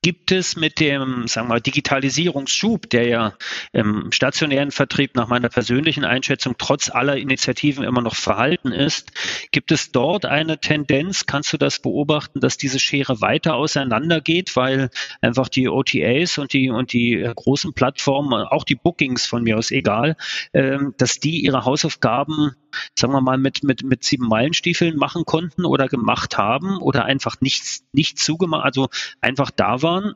Gibt 0.01 0.31
es 0.31 0.55
mit 0.55 0.79
dem, 0.79 1.27
sagen 1.27 1.49
wir, 1.49 1.59
Digitalisierungsschub, 1.59 2.89
der 2.89 3.07
ja 3.07 3.33
im 3.73 4.13
stationären 4.13 4.71
Vertrieb 4.71 5.15
nach 5.15 5.27
meiner 5.27 5.49
persönlichen 5.49 6.05
Einschätzung 6.05 6.55
trotz 6.57 6.89
aller 6.89 7.17
Initiativen 7.17 7.83
immer 7.83 8.01
noch 8.01 8.15
verhalten 8.15 8.71
ist, 8.71 9.11
gibt 9.51 9.73
es 9.73 9.91
dort 9.91 10.25
eine 10.25 10.59
Tendenz, 10.59 11.25
kannst 11.25 11.51
du 11.51 11.57
das 11.57 11.79
beobachten, 11.79 12.39
dass 12.39 12.55
diese 12.55 12.79
Schere 12.79 13.19
weiter 13.19 13.55
auseinandergeht, 13.55 14.55
weil 14.55 14.89
einfach 15.19 15.49
die 15.49 15.67
OTAs 15.67 16.37
und 16.37 16.53
die, 16.53 16.69
und 16.69 16.93
die 16.93 17.15
äh, 17.15 17.33
großen 17.35 17.73
Plattformen, 17.73 18.33
auch 18.45 18.63
die 18.63 18.75
Bookings 18.75 19.25
von 19.25 19.43
mir 19.43 19.57
aus 19.57 19.69
egal, 19.69 20.15
ähm, 20.53 20.93
dass 20.97 21.19
die 21.19 21.43
ihre 21.43 21.65
Hausaufgaben, 21.65 22.55
sagen 22.97 23.11
wir 23.13 23.21
mal, 23.21 23.37
mit, 23.37 23.63
mit, 23.63 23.83
mit 23.83 24.03
sieben 24.03 24.27
Meilenstiefeln 24.27 24.95
machen 24.95 25.25
konnten 25.25 25.65
oder 25.65 25.87
gemacht 25.87 26.37
haben 26.37 26.77
oder 26.77 27.05
einfach 27.05 27.41
nichts, 27.41 27.83
nicht 27.91 28.17
zugemacht, 28.17 28.63
also 28.63 28.87
einfach 29.21 29.51
da 29.51 29.81
war 29.81 29.89
waren? 29.89 30.15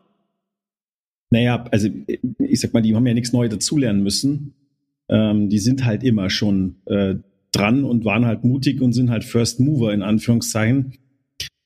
Naja, 1.31 1.65
also 1.71 1.89
ich 2.39 2.59
sag 2.59 2.73
mal, 2.73 2.81
die 2.81 2.95
haben 2.95 3.07
ja 3.07 3.13
nichts 3.13 3.33
Neues 3.33 3.51
dazulernen 3.51 4.03
müssen. 4.03 4.53
Ähm, 5.09 5.49
die 5.49 5.59
sind 5.59 5.83
halt 5.85 6.03
immer 6.03 6.29
schon 6.29 6.75
äh, 6.85 7.15
dran 7.51 7.83
und 7.83 8.05
waren 8.05 8.25
halt 8.25 8.43
mutig 8.43 8.81
und 8.81 8.93
sind 8.93 9.09
halt 9.09 9.23
First 9.23 9.59
Mover 9.59 9.93
in 9.93 10.03
Anführungszeichen. 10.03 10.93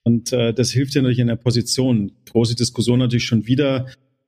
Und 0.03 0.31
äh, 0.31 0.53
das 0.53 0.71
hilft 0.71 0.95
ja 0.95 1.01
natürlich 1.01 1.19
in 1.19 1.27
der 1.27 1.35
Position. 1.35 2.13
Große 2.25 2.55
Diskussion 2.55 2.99
natürlich 2.99 3.25
schon 3.25 3.45
wieder, 3.45 3.87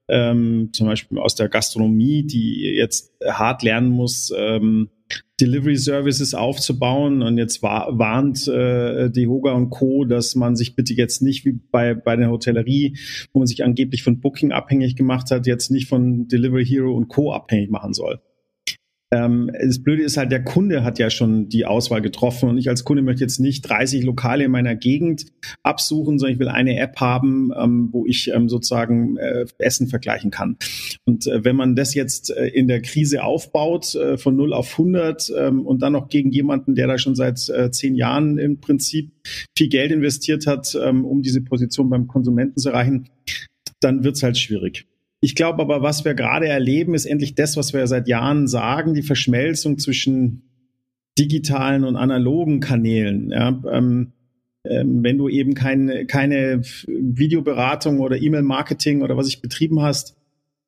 ähm, 0.09 0.69
zum 0.73 0.87
Beispiel 0.87 1.19
aus 1.19 1.35
der 1.35 1.49
Gastronomie, 1.49 2.23
die 2.23 2.63
jetzt 2.75 3.13
hart 3.25 3.63
lernen 3.63 3.89
muss, 3.89 4.33
ähm, 4.35 4.89
Delivery 5.39 5.77
Services 5.77 6.33
aufzubauen. 6.33 7.21
Und 7.21 7.37
jetzt 7.37 7.63
warnt 7.63 8.47
äh, 8.47 9.09
Dehoga 9.09 9.53
und 9.53 9.69
Co., 9.69 10.05
dass 10.05 10.35
man 10.35 10.55
sich 10.55 10.75
bitte 10.75 10.93
jetzt 10.93 11.21
nicht 11.21 11.45
wie 11.45 11.53
bei, 11.53 11.93
bei 11.93 12.15
der 12.15 12.29
Hotellerie, 12.29 12.97
wo 13.33 13.39
man 13.39 13.47
sich 13.47 13.63
angeblich 13.63 14.03
von 14.03 14.19
Booking 14.19 14.51
abhängig 14.51 14.95
gemacht 14.95 15.31
hat, 15.31 15.47
jetzt 15.47 15.71
nicht 15.71 15.87
von 15.87 16.27
Delivery 16.27 16.65
Hero 16.65 16.93
und 16.93 17.07
Co. 17.07 17.31
abhängig 17.31 17.69
machen 17.69 17.93
soll. 17.93 18.19
Ähm, 19.11 19.49
das 19.59 19.81
Blöde 19.81 20.03
ist 20.03 20.17
halt, 20.17 20.31
der 20.31 20.43
Kunde 20.43 20.83
hat 20.83 20.99
ja 20.99 21.09
schon 21.09 21.49
die 21.49 21.65
Auswahl 21.65 22.01
getroffen 22.01 22.47
und 22.49 22.57
ich 22.59 22.69
als 22.69 22.83
Kunde 22.83 23.01
möchte 23.01 23.23
jetzt 23.23 23.39
nicht 23.39 23.67
30 23.67 24.03
Lokale 24.03 24.43
in 24.43 24.51
meiner 24.51 24.75
Gegend 24.75 25.25
absuchen, 25.63 26.19
sondern 26.19 26.33
ich 26.33 26.39
will 26.39 26.47
eine 26.47 26.77
App 26.77 26.99
haben, 26.99 27.51
ähm, 27.57 27.89
wo 27.91 28.05
ich 28.05 28.29
ähm, 28.31 28.49
sozusagen 28.49 29.17
äh, 29.17 29.45
Essen 29.57 29.87
vergleichen 29.87 30.29
kann. 30.29 30.57
Und 31.05 31.25
äh, 31.25 31.43
wenn 31.43 31.55
man 31.55 31.75
das 31.75 31.95
jetzt 31.95 32.29
äh, 32.29 32.47
in 32.47 32.67
der 32.67 32.81
Krise 32.81 33.23
aufbaut, 33.23 33.95
äh, 33.95 34.17
von 34.17 34.35
0 34.35 34.53
auf 34.53 34.71
100 34.73 35.33
ähm, 35.35 35.65
und 35.65 35.81
dann 35.81 35.93
noch 35.93 36.09
gegen 36.09 36.29
jemanden, 36.29 36.75
der 36.75 36.85
da 36.85 36.99
schon 36.99 37.15
seit 37.15 37.49
äh, 37.49 37.71
zehn 37.71 37.95
Jahren 37.95 38.37
im 38.37 38.61
Prinzip 38.61 39.11
viel 39.57 39.69
Geld 39.69 39.91
investiert 39.91 40.45
hat, 40.45 40.77
ähm, 40.79 41.03
um 41.03 41.23
diese 41.23 41.41
Position 41.41 41.89
beim 41.89 42.07
Konsumenten 42.07 42.59
zu 42.59 42.69
erreichen, 42.69 43.09
dann 43.79 44.03
wird's 44.03 44.21
halt 44.21 44.37
schwierig. 44.37 44.85
Ich 45.21 45.35
glaube 45.35 45.61
aber, 45.61 45.81
was 45.81 46.05
wir 46.05 46.13
gerade 46.13 46.47
erleben, 46.47 46.93
ist 46.93 47.05
endlich 47.05 47.35
das, 47.35 47.57
was 47.57 47.73
wir 47.73 47.85
seit 47.87 48.07
Jahren 48.07 48.47
sagen, 48.47 48.93
die 48.93 49.01
Verschmelzung 49.01 49.77
zwischen 49.77 50.43
digitalen 51.17 51.83
und 51.83 51.97
analogen 51.97 52.61
Kanälen. 52.61 53.31
Ja, 53.31 53.61
ähm, 53.71 54.13
ähm, 54.65 55.03
wenn 55.03 55.17
du 55.17 55.27
eben 55.29 55.53
keine, 55.53 56.05
keine 56.05 56.61
Videoberatung 56.87 57.99
oder 57.99 58.21
E-Mail-Marketing 58.21 59.01
oder 59.01 59.17
was 59.17 59.27
ich 59.27 59.41
betrieben 59.41 59.81
hast, 59.81 60.15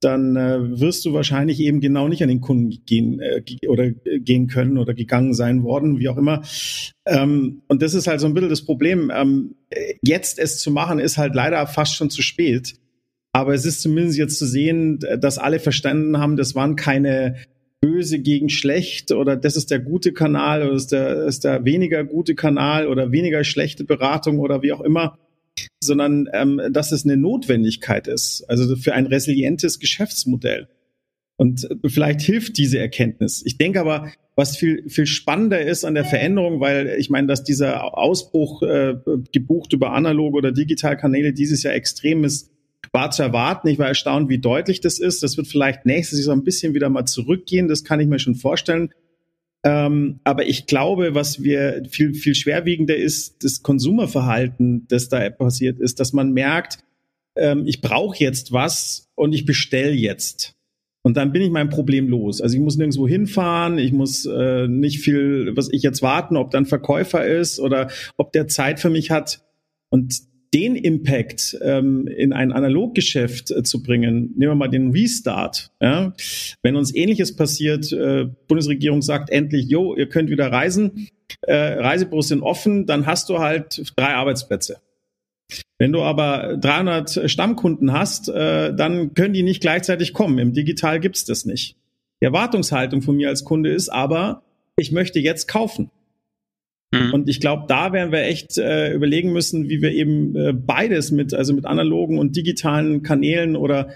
dann 0.01 0.35
äh, 0.35 0.79
wirst 0.79 1.05
du 1.05 1.13
wahrscheinlich 1.13 1.59
eben 1.59 1.79
genau 1.79 2.07
nicht 2.07 2.23
an 2.23 2.29
den 2.29 2.41
Kunden 2.41 2.83
gehen 2.85 3.19
äh, 3.19 3.43
oder 3.67 3.91
gehen 3.91 4.47
können 4.47 4.77
oder 4.77 4.93
gegangen 4.93 5.33
sein 5.33 5.63
worden, 5.63 5.99
wie 5.99 6.09
auch 6.09 6.17
immer. 6.17 6.41
Ähm, 7.05 7.61
und 7.67 7.81
das 7.81 7.93
ist 7.93 8.07
halt 8.07 8.19
so 8.19 8.27
ein 8.27 8.33
bisschen 8.33 8.49
das 8.49 8.65
Problem. 8.65 9.11
Ähm, 9.13 9.55
jetzt 10.01 10.39
es 10.39 10.57
zu 10.57 10.71
machen, 10.71 10.99
ist 10.99 11.17
halt 11.17 11.35
leider 11.35 11.65
fast 11.67 11.95
schon 11.95 12.09
zu 12.09 12.21
spät. 12.21 12.73
Aber 13.34 13.54
es 13.54 13.65
ist 13.65 13.82
zumindest 13.82 14.17
jetzt 14.17 14.38
zu 14.38 14.46
sehen, 14.46 15.00
dass 15.20 15.38
alle 15.38 15.60
verstanden 15.60 16.17
haben, 16.17 16.36
das 16.36 16.56
waren 16.56 16.76
keine 16.76 17.38
böse 17.80 18.20
gegen 18.20 18.50
schlecht 18.50 19.12
oder 19.12 19.36
das 19.36 19.56
ist 19.56 19.72
der 19.72 19.80
gute 19.80 20.13
Kanal 20.13 20.63
oder 20.63 20.74
ist 20.74 20.91
der, 20.91 21.26
ist 21.26 21.44
der 21.44 21.65
weniger 21.65 22.04
gute 22.04 22.36
Kanal 22.36 22.88
oder 22.88 23.12
weniger 23.12 23.44
schlechte 23.44 23.84
Beratung 23.84 24.39
oder 24.39 24.62
wie 24.62 24.72
auch 24.72 24.82
immer, 24.82 25.17
sondern 25.84 26.30
ähm, 26.34 26.62
dass 26.72 26.91
es 26.91 27.06
eine 27.06 27.17
Notwendigkeit 27.17 28.08
ist, 28.08 28.44
also 28.48 28.76
für 28.76 28.94
ein 28.94 29.08
resilientes 29.08 29.80
Geschäftsmodell. 29.80 30.67
Und 31.38 31.67
vielleicht 31.88 32.22
hilft 32.22 32.60
diese 32.60 32.78
Erkenntnis. 32.78 33.41
Ich 33.44 33.58
denke 33.58 33.82
aber, 33.82 34.12
was 34.36 34.58
viel, 34.58 34.88
viel 34.88 35.08
spannender 35.08 35.60
ist 35.60 35.86
an 35.86 35.96
der 35.96 36.06
Veränderung, 36.06 36.60
weil 36.60 36.96
ich 37.00 37.10
meine, 37.10 37.26
dass 37.26 37.44
dieser 37.44 37.98
Ausbruch 37.98 38.62
äh, 38.62 38.96
gebucht 39.32 39.74
über 39.74 39.91
analoge 39.94 40.38
oder 40.38 40.52
Digitalkanäle 40.52 41.34
dieses 41.34 41.63
Jahr 41.63 41.74
extrem 41.74 42.24
ist, 42.26 42.52
war 42.91 43.12
zu 43.12 43.23
erwarten. 43.23 43.67
Ich 43.67 43.80
war 43.80 43.88
erstaunt, 43.88 44.30
wie 44.30 44.39
deutlich 44.39 44.82
das 44.82 44.99
ist. 44.99 45.23
Das 45.23 45.38
wird 45.38 45.47
vielleicht 45.47 45.86
nächstes 45.86 46.19
Jahr 46.19 46.25
so 46.25 46.32
ein 46.32 46.43
bisschen 46.43 46.73
wieder 46.73 46.89
mal 46.89 47.06
zurückgehen. 47.06 47.67
Das 47.67 47.84
kann 47.84 47.99
ich 47.99 48.08
mir 48.08 48.19
schon 48.19 48.36
vorstellen. 48.36 48.93
Ähm, 49.63 50.19
aber 50.23 50.47
ich 50.47 50.65
glaube, 50.65 51.13
was 51.13 51.43
wir 51.43 51.84
viel, 51.89 52.13
viel 52.13 52.36
schwerwiegender 52.36 52.95
ist, 52.95 53.43
das 53.43 53.62
Konsumerverhalten, 53.62 54.88
das 54.88 55.08
da 55.08 55.30
passiert 55.30 55.80
ist, 55.80 55.99
dass 55.99 56.13
man 56.13 56.32
merkt, 56.32 56.80
ähm, 57.36 57.67
ich 57.67 57.82
brauche 57.82 58.17
jetzt 58.17 58.51
was 58.51 59.10
und 59.15 59.34
ich 59.34 59.45
bestell 59.45 59.93
jetzt. 59.93 60.56
Und 61.04 61.17
dann 61.17 61.32
bin 61.32 61.41
ich 61.41 61.49
mein 61.49 61.69
Problem 61.69 62.10
los. 62.10 62.41
Also 62.41 62.56
ich 62.56 62.62
muss 62.62 62.77
nirgendwo 62.77 63.08
hinfahren, 63.08 63.80
ich 63.80 63.91
muss 63.91 64.25
äh, 64.25 64.67
nicht 64.67 64.99
viel, 64.99 65.56
was 65.56 65.69
ich 65.71 65.82
jetzt 65.84 66.01
warten, 66.01 66.38
ob 66.38 66.51
dann 66.51 66.65
Verkäufer 66.65 67.25
ist 67.25 67.60
oder 67.60 67.89
ob 68.17 68.32
der 68.34 68.47
Zeit 68.47 68.80
für 68.80 68.89
mich 68.89 69.10
hat. 69.10 69.43
Und 69.89 70.31
den 70.53 70.75
Impact 70.75 71.57
ähm, 71.61 72.07
in 72.07 72.33
ein 72.33 72.51
Analoggeschäft 72.51 73.51
äh, 73.51 73.63
zu 73.63 73.81
bringen, 73.81 74.33
nehmen 74.35 74.51
wir 74.51 74.55
mal 74.55 74.67
den 74.67 74.91
Restart. 74.91 75.71
Ja? 75.79 76.13
Wenn 76.61 76.75
uns 76.75 76.93
Ähnliches 76.93 77.35
passiert, 77.35 77.91
äh, 77.93 78.27
Bundesregierung 78.47 79.01
sagt 79.01 79.29
endlich, 79.29 79.67
jo, 79.69 79.95
ihr 79.95 80.09
könnt 80.09 80.29
wieder 80.29 80.51
reisen, 80.51 81.07
äh, 81.41 81.55
Reisebüros 81.55 82.27
sind 82.27 82.41
offen, 82.41 82.85
dann 82.85 83.05
hast 83.05 83.29
du 83.29 83.39
halt 83.39 83.93
drei 83.95 84.13
Arbeitsplätze. 84.13 84.81
Wenn 85.79 85.91
du 85.91 86.01
aber 86.01 86.57
300 86.57 87.29
Stammkunden 87.29 87.91
hast, 87.91 88.29
äh, 88.29 88.73
dann 88.73 89.13
können 89.13 89.33
die 89.33 89.43
nicht 89.43 89.61
gleichzeitig 89.61 90.13
kommen. 90.13 90.37
Im 90.37 90.53
Digital 90.53 90.99
gibt's 90.99 91.25
das 91.25 91.45
nicht. 91.45 91.75
Die 92.21 92.25
Erwartungshaltung 92.25 93.01
von 93.01 93.15
mir 93.15 93.29
als 93.29 93.43
Kunde 93.43 93.73
ist 93.73 93.89
aber, 93.89 94.43
ich 94.77 94.91
möchte 94.91 95.19
jetzt 95.19 95.47
kaufen. 95.47 95.89
Mhm. 96.91 97.13
Und 97.13 97.30
ich 97.30 97.39
glaube, 97.39 97.65
da 97.67 97.93
werden 97.93 98.12
wir 98.12 98.23
echt 98.23 98.58
äh, 98.58 98.93
überlegen 98.93 99.32
müssen, 99.32 99.69
wie 99.69 99.82
wir 99.82 99.91
eben 99.91 100.36
äh, 100.36 100.54
beides 100.54 101.12
mit, 101.12 101.34
also 101.34 101.54
mit 101.54 101.65
analogen 101.65 102.19
und 102.19 102.36
digitalen 102.36 103.01
Kanälen 103.01 103.56
oder 103.56 103.89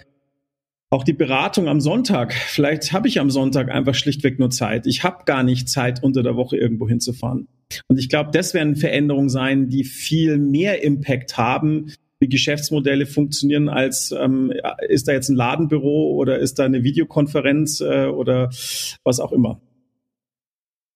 auch 0.89 1.03
die 1.03 1.13
Beratung 1.13 1.67
am 1.67 1.81
Sonntag. 1.81 2.33
Vielleicht 2.33 2.93
habe 2.93 3.07
ich 3.07 3.19
am 3.19 3.29
Sonntag 3.29 3.69
einfach 3.69 3.95
schlichtweg 3.95 4.39
nur 4.39 4.49
Zeit. 4.49 4.87
Ich 4.87 5.03
habe 5.03 5.25
gar 5.25 5.43
nicht 5.43 5.67
Zeit, 5.67 6.01
unter 6.01 6.23
der 6.23 6.35
Woche 6.35 6.57
irgendwo 6.57 6.87
hinzufahren. 6.87 7.47
Und 7.87 7.97
ich 7.97 8.07
glaube, 8.07 8.29
das 8.31 8.53
werden 8.53 8.75
Veränderungen 8.75 9.29
sein, 9.29 9.67
die 9.69 9.83
viel 9.83 10.37
mehr 10.37 10.83
Impact 10.83 11.37
haben, 11.37 11.91
wie 12.19 12.29
Geschäftsmodelle 12.29 13.07
funktionieren, 13.07 13.67
als 13.67 14.13
ähm, 14.17 14.53
ist 14.87 15.07
da 15.07 15.11
jetzt 15.11 15.29
ein 15.29 15.35
Ladenbüro 15.35 16.13
oder 16.13 16.39
ist 16.39 16.59
da 16.59 16.65
eine 16.65 16.83
Videokonferenz 16.83 17.81
äh, 17.81 18.05
oder 18.05 18.49
was 19.03 19.19
auch 19.19 19.33
immer. 19.33 19.59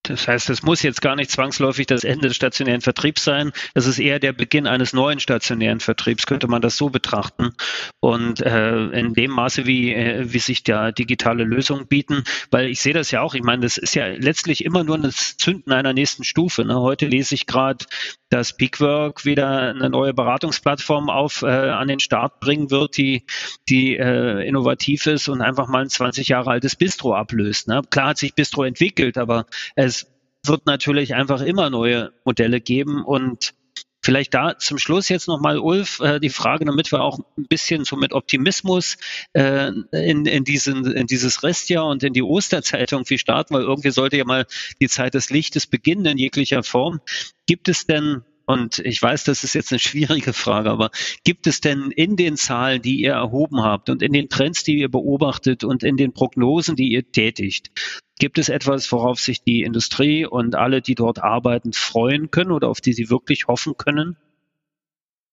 Das 0.09 0.27
heißt, 0.27 0.49
es 0.49 0.63
muss 0.63 0.81
jetzt 0.81 1.01
gar 1.01 1.15
nicht 1.15 1.29
zwangsläufig 1.29 1.85
das 1.85 2.03
Ende 2.03 2.27
des 2.27 2.35
stationären 2.35 2.81
Vertriebs 2.81 3.23
sein. 3.23 3.51
Es 3.75 3.85
ist 3.85 3.99
eher 3.99 4.19
der 4.19 4.33
Beginn 4.33 4.65
eines 4.65 4.91
neuen 4.91 5.19
stationären 5.19 5.79
Vertriebs, 5.79 6.25
könnte 6.25 6.47
man 6.47 6.61
das 6.61 6.77
so 6.77 6.89
betrachten. 6.89 7.51
Und 7.99 8.41
äh, 8.41 8.87
in 8.87 9.13
dem 9.13 9.31
Maße, 9.31 9.67
wie, 9.67 9.93
äh, 9.93 10.33
wie 10.33 10.39
sich 10.39 10.63
da 10.63 10.91
digitale 10.91 11.43
Lösungen 11.43 11.87
bieten, 11.87 12.23
weil 12.49 12.67
ich 12.67 12.81
sehe 12.81 12.93
das 12.93 13.11
ja 13.11 13.21
auch, 13.21 13.35
ich 13.35 13.43
meine, 13.43 13.61
das 13.61 13.77
ist 13.77 13.93
ja 13.93 14.07
letztlich 14.07 14.65
immer 14.65 14.83
nur 14.83 14.97
das 14.97 15.37
Zünden 15.37 15.71
einer 15.71 15.93
nächsten 15.93 16.23
Stufe. 16.23 16.65
Ne? 16.65 16.79
Heute 16.79 17.05
lese 17.05 17.35
ich 17.35 17.45
gerade, 17.45 17.85
dass 18.29 18.53
Peakwork 18.53 19.25
wieder 19.25 19.73
eine 19.73 19.89
neue 19.89 20.13
Beratungsplattform 20.13 21.09
auf 21.09 21.41
äh, 21.41 21.47
an 21.47 21.87
den 21.87 21.99
Start 21.99 22.39
bringen 22.39 22.69
wird, 22.69 22.97
die, 22.97 23.25
die 23.67 23.97
äh, 23.97 24.47
innovativ 24.47 25.07
ist 25.07 25.27
und 25.29 25.41
einfach 25.41 25.67
mal 25.67 25.81
ein 25.81 25.89
20 25.89 26.27
Jahre 26.27 26.51
altes 26.51 26.75
Bistro 26.75 27.15
ablöst. 27.15 27.67
Ne? 27.67 27.81
Klar 27.89 28.09
hat 28.09 28.17
sich 28.17 28.35
Bistro 28.35 28.63
entwickelt, 28.63 29.17
aber 29.17 29.45
es 29.75 30.07
wird 30.45 30.65
natürlich 30.65 31.15
einfach 31.15 31.41
immer 31.41 31.69
neue 31.69 32.11
Modelle 32.23 32.61
geben 32.61 33.03
und 33.03 33.53
Vielleicht 34.01 34.33
da 34.33 34.57
zum 34.57 34.77
Schluss 34.77 35.09
jetzt 35.09 35.27
nochmal, 35.27 35.59
Ulf, 35.59 35.99
äh, 35.99 36.19
die 36.19 36.29
Frage, 36.29 36.65
damit 36.65 36.91
wir 36.91 37.01
auch 37.01 37.19
ein 37.38 37.47
bisschen 37.47 37.83
so 37.83 37.97
mit 37.97 38.13
Optimismus 38.13 38.97
äh, 39.33 39.71
in, 39.91 40.25
in, 40.25 40.43
diesen, 40.45 40.91
in 40.91 41.05
dieses 41.05 41.43
Restjahr 41.43 41.85
und 41.85 42.03
in 42.03 42.13
die 42.13 42.23
Osterzeit 42.23 42.91
irgendwie 42.91 43.17
starten, 43.17 43.53
weil 43.53 43.63
irgendwie 43.63 43.91
sollte 43.91 44.17
ja 44.17 44.25
mal 44.25 44.45
die 44.79 44.88
Zeit 44.88 45.15
des 45.15 45.29
Lichtes 45.29 45.67
beginnen 45.67 46.05
in 46.05 46.17
jeglicher 46.17 46.63
Form. 46.63 47.01
Gibt 47.45 47.67
es 47.67 47.88
denn 47.88 48.23
und 48.49 48.79
ich 48.79 48.99
weiß, 48.99 49.25
das 49.25 49.43
ist 49.43 49.53
jetzt 49.53 49.71
eine 49.71 49.77
schwierige 49.77 50.33
Frage, 50.33 50.71
aber 50.71 50.89
gibt 51.23 51.45
es 51.45 51.62
denn 51.62 51.91
in 51.91 52.15
den 52.15 52.35
Zahlen, 52.35 52.81
die 52.81 52.99
ihr 52.99 53.12
erhoben 53.12 53.62
habt 53.62 53.91
und 53.91 54.01
in 54.01 54.12
den 54.12 54.27
Trends, 54.27 54.63
die 54.63 54.79
ihr 54.79 54.89
beobachtet 54.89 55.63
und 55.63 55.83
in 55.83 55.97
den 55.97 56.13
Prognosen, 56.13 56.75
die 56.75 56.91
ihr 56.91 57.12
tätigt, 57.12 57.69
gibt 58.17 58.39
es 58.39 58.49
etwas, 58.49 58.91
worauf 58.91 59.19
sich 59.19 59.43
die 59.43 59.62
Industrie 59.62 60.25
und 60.25 60.55
alle, 60.55 60.81
die 60.81 60.95
dort 60.95 61.21
arbeiten, 61.21 61.73
freuen 61.73 62.31
können 62.31 62.49
oder 62.49 62.69
auf 62.69 62.81
die 62.81 62.93
sie 62.93 63.12
wirklich 63.12 63.47
hoffen 63.47 63.77
können? 63.77 64.17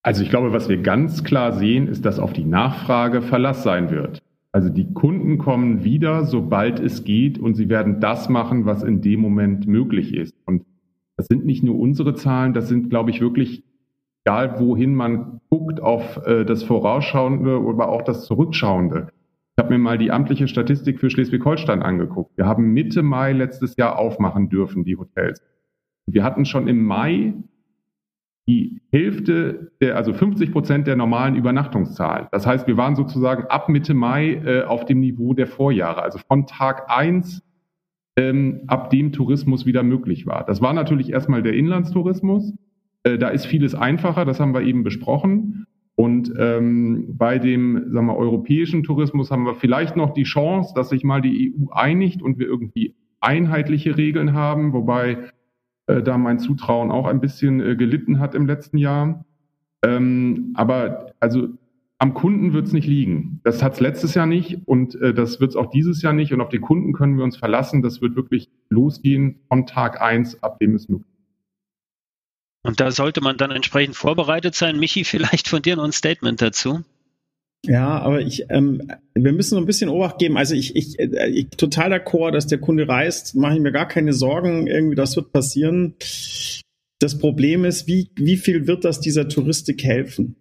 Also 0.03 0.21
ich 0.21 0.29
glaube, 0.29 0.53
was 0.53 0.69
wir 0.69 0.77
ganz 0.77 1.23
klar 1.23 1.53
sehen, 1.53 1.87
ist, 1.87 2.05
dass 2.05 2.19
auf 2.19 2.33
die 2.33 2.45
Nachfrage 2.45 3.23
Verlass 3.23 3.63
sein 3.63 3.89
wird. 3.89 4.21
Also 4.51 4.69
die 4.69 4.93
Kunden 4.93 5.39
kommen 5.39 5.83
wieder, 5.83 6.25
sobald 6.25 6.79
es 6.79 7.03
geht, 7.03 7.39
und 7.39 7.55
sie 7.55 7.67
werden 7.67 7.99
das 7.99 8.29
machen, 8.29 8.67
was 8.67 8.83
in 8.83 9.01
dem 9.01 9.21
Moment 9.21 9.65
möglich 9.65 10.13
ist. 10.13 10.35
Und 10.45 10.65
das 11.17 11.25
sind 11.25 11.45
nicht 11.45 11.63
nur 11.63 11.77
unsere 11.77 12.13
Zahlen, 12.13 12.53
das 12.53 12.67
sind, 12.67 12.89
glaube 12.89 13.09
ich, 13.09 13.19
wirklich, 13.19 13.63
egal 14.23 14.59
wohin 14.59 14.95
man 14.95 15.41
guckt, 15.49 15.81
auf 15.81 16.25
äh, 16.25 16.45
das 16.45 16.63
Vorausschauende, 16.63 17.55
aber 17.55 17.89
auch 17.89 18.03
das 18.03 18.25
Zurückschauende. 18.25 19.07
Ich 19.57 19.63
habe 19.63 19.73
mir 19.73 19.79
mal 19.79 19.97
die 19.97 20.11
amtliche 20.11 20.47
Statistik 20.47 20.99
für 20.99 21.09
Schleswig-Holstein 21.09 21.81
angeguckt. 21.81 22.37
Wir 22.37 22.45
haben 22.45 22.73
Mitte 22.73 23.01
Mai 23.01 23.33
letztes 23.33 23.75
Jahr 23.75 23.97
aufmachen 23.97 24.49
dürfen, 24.49 24.83
die 24.83 24.95
Hotels. 24.95 25.41
Wir 26.05 26.23
hatten 26.23 26.45
schon 26.45 26.67
im 26.67 26.83
Mai 26.83 27.33
die 28.47 28.81
Hälfte 28.91 29.71
der, 29.81 29.97
also 29.97 30.13
50 30.13 30.51
Prozent 30.51 30.87
der 30.87 30.95
normalen 30.95 31.35
Übernachtungszahlen. 31.35 32.27
Das 32.31 32.45
heißt, 32.45 32.67
wir 32.67 32.77
waren 32.77 32.95
sozusagen 32.95 33.47
ab 33.47 33.67
Mitte 33.67 33.95
Mai 33.95 34.35
äh, 34.35 34.63
auf 34.63 34.85
dem 34.85 34.99
Niveau 34.99 35.33
der 35.33 35.47
Vorjahre. 35.47 36.03
Also 36.03 36.19
von 36.19 36.45
Tag 36.45 36.89
eins 36.89 37.41
ähm, 38.17 38.61
ab 38.67 38.89
dem 38.89 39.13
Tourismus 39.13 39.65
wieder 39.65 39.83
möglich 39.83 40.25
war. 40.25 40.43
Das 40.45 40.59
war 40.59 40.73
natürlich 40.73 41.11
erstmal 41.11 41.43
der 41.43 41.53
Inlandstourismus. 41.53 42.53
Äh, 43.03 43.17
da 43.17 43.29
ist 43.29 43.45
vieles 43.45 43.75
einfacher, 43.75 44.25
das 44.25 44.39
haben 44.39 44.53
wir 44.53 44.61
eben 44.61 44.83
besprochen. 44.83 45.67
Und 45.95 46.31
ähm, 46.37 47.15
bei 47.17 47.39
dem 47.39 47.91
sagen 47.91 48.07
wir, 48.07 48.17
europäischen 48.17 48.83
Tourismus 48.83 49.31
haben 49.31 49.45
wir 49.45 49.55
vielleicht 49.55 49.95
noch 49.95 50.13
die 50.13 50.23
Chance, 50.23 50.73
dass 50.75 50.89
sich 50.89 51.03
mal 51.03 51.21
die 51.21 51.53
EU 51.55 51.71
einigt 51.71 52.21
und 52.21 52.37
wir 52.37 52.47
irgendwie 52.47 52.95
einheitliche 53.19 53.97
Regeln 53.97 54.33
haben, 54.33 54.73
wobei 54.73 55.29
äh, 55.87 56.03
da 56.03 56.17
mein 56.17 56.39
Zutrauen 56.39 56.91
auch 56.91 57.05
ein 57.07 57.19
bisschen 57.19 57.61
äh, 57.61 57.75
gelitten 57.75 58.19
hat 58.19 58.35
im 58.35 58.45
letzten 58.45 58.77
Jahr. 58.77 59.25
Ähm, 59.83 60.53
aber 60.55 61.13
also 61.19 61.49
am 61.99 62.13
Kunden 62.13 62.53
wird 62.53 62.67
es 62.67 62.73
nicht 62.73 62.87
liegen. 62.87 63.41
Das 63.43 63.63
hat 63.63 63.73
es 63.73 63.79
letztes 63.79 64.13
Jahr 64.13 64.27
nicht 64.27 64.59
und 64.65 64.95
äh, 65.01 65.13
das 65.13 65.39
wird 65.39 65.51
es 65.51 65.55
auch 65.55 65.69
dieses 65.71 66.01
Jahr 66.01 66.13
nicht. 66.13 66.31
Und 66.31 66.41
auf 66.41 66.49
den 66.49 66.61
Kunden 66.61 66.93
können 66.93 67.17
wir 67.17 67.23
uns 67.23 67.37
verlassen. 67.37 67.81
Das 67.81 68.01
wird 68.01 68.15
wirklich 68.15 68.49
losgehen 68.69 69.39
von 69.47 69.65
Tag 69.65 69.99
eins, 69.99 70.41
ab 70.43 70.59
dem 70.59 70.75
es 70.75 70.89
möglich 70.89 71.11
Und 72.63 72.79
da 72.79 72.91
sollte 72.91 73.21
man 73.21 73.37
dann 73.37 73.51
entsprechend 73.51 73.95
vorbereitet 73.95 74.53
sein. 74.53 74.79
Michi, 74.79 75.03
vielleicht 75.05 75.47
von 75.47 75.61
dir 75.61 75.75
noch 75.75 75.85
ein 75.85 75.91
Statement 75.91 76.41
dazu. 76.41 76.83
Ja, 77.65 77.99
aber 77.99 78.21
ich, 78.21 78.45
ähm, 78.49 78.91
wir 79.15 79.33
müssen 79.33 79.55
so 79.55 79.57
ein 79.57 79.65
bisschen 79.65 79.89
Obacht 79.89 80.19
geben. 80.19 80.37
Also 80.37 80.53
ich, 80.53 80.75
ich, 80.75 80.99
äh, 80.99 81.27
ich 81.29 81.49
total 81.49 81.91
d'accord, 81.91 82.31
dass 82.31 82.45
der 82.45 82.59
Kunde 82.59 82.87
reist, 82.87 83.35
mache 83.35 83.55
ich 83.55 83.59
mir 83.59 83.71
gar 83.71 83.87
keine 83.87 84.13
Sorgen. 84.13 84.67
Irgendwie, 84.67 84.95
das 84.95 85.15
wird 85.15 85.31
passieren. 85.31 85.95
Das 86.99 87.17
Problem 87.17 87.65
ist, 87.65 87.87
wie, 87.87 88.11
wie 88.15 88.37
viel 88.37 88.67
wird 88.67 88.85
das 88.85 88.99
dieser 88.99 89.27
Touristik 89.27 89.83
helfen? 89.83 90.35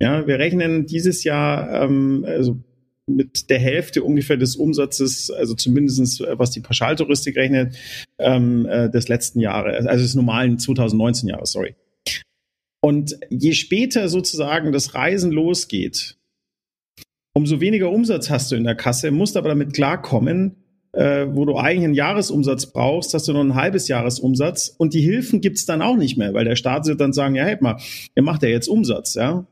Ja, 0.00 0.26
wir 0.26 0.38
rechnen 0.38 0.86
dieses 0.86 1.24
Jahr 1.24 1.82
ähm, 1.82 2.24
also 2.26 2.62
mit 3.08 3.50
der 3.50 3.58
Hälfte 3.58 4.04
ungefähr 4.04 4.36
des 4.36 4.54
Umsatzes, 4.56 5.30
also 5.30 5.54
zumindestens 5.54 6.20
äh, 6.20 6.38
was 6.38 6.50
die 6.50 6.60
Pauschaltouristik 6.60 7.36
rechnet, 7.36 7.76
ähm, 8.18 8.66
äh, 8.66 8.90
des 8.90 9.08
letzten 9.08 9.40
Jahres, 9.40 9.86
also 9.86 10.04
des 10.04 10.14
normalen 10.14 10.58
2019 10.58 11.28
Jahres, 11.28 11.52
sorry. 11.52 11.74
Und 12.80 13.18
je 13.28 13.52
später 13.52 14.08
sozusagen 14.08 14.72
das 14.72 14.94
Reisen 14.94 15.32
losgeht, 15.32 16.16
umso 17.34 17.60
weniger 17.60 17.90
Umsatz 17.90 18.30
hast 18.30 18.52
du 18.52 18.56
in 18.56 18.64
der 18.64 18.76
Kasse, 18.76 19.10
musst 19.10 19.36
aber 19.36 19.48
damit 19.48 19.72
klarkommen, 19.72 20.56
äh, 20.92 21.26
wo 21.28 21.44
du 21.44 21.56
eigentlich 21.56 21.84
einen 21.84 21.94
Jahresumsatz 21.94 22.66
brauchst, 22.66 23.14
hast 23.14 23.26
du 23.26 23.32
noch 23.32 23.40
ein 23.40 23.54
halbes 23.54 23.88
Jahresumsatz 23.88 24.74
und 24.78 24.94
die 24.94 25.00
Hilfen 25.00 25.40
gibt's 25.40 25.66
dann 25.66 25.82
auch 25.82 25.96
nicht 25.96 26.16
mehr, 26.16 26.34
weil 26.34 26.44
der 26.44 26.56
Staat 26.56 26.86
wird 26.86 27.00
dann 27.00 27.12
sagen, 27.12 27.34
ja, 27.34 27.44
hey 27.44 27.56
mal, 27.60 27.78
ihr 28.14 28.22
macht 28.22 28.42
ja 28.42 28.48
jetzt 28.48 28.68
Umsatz, 28.68 29.14
ja. 29.14 29.46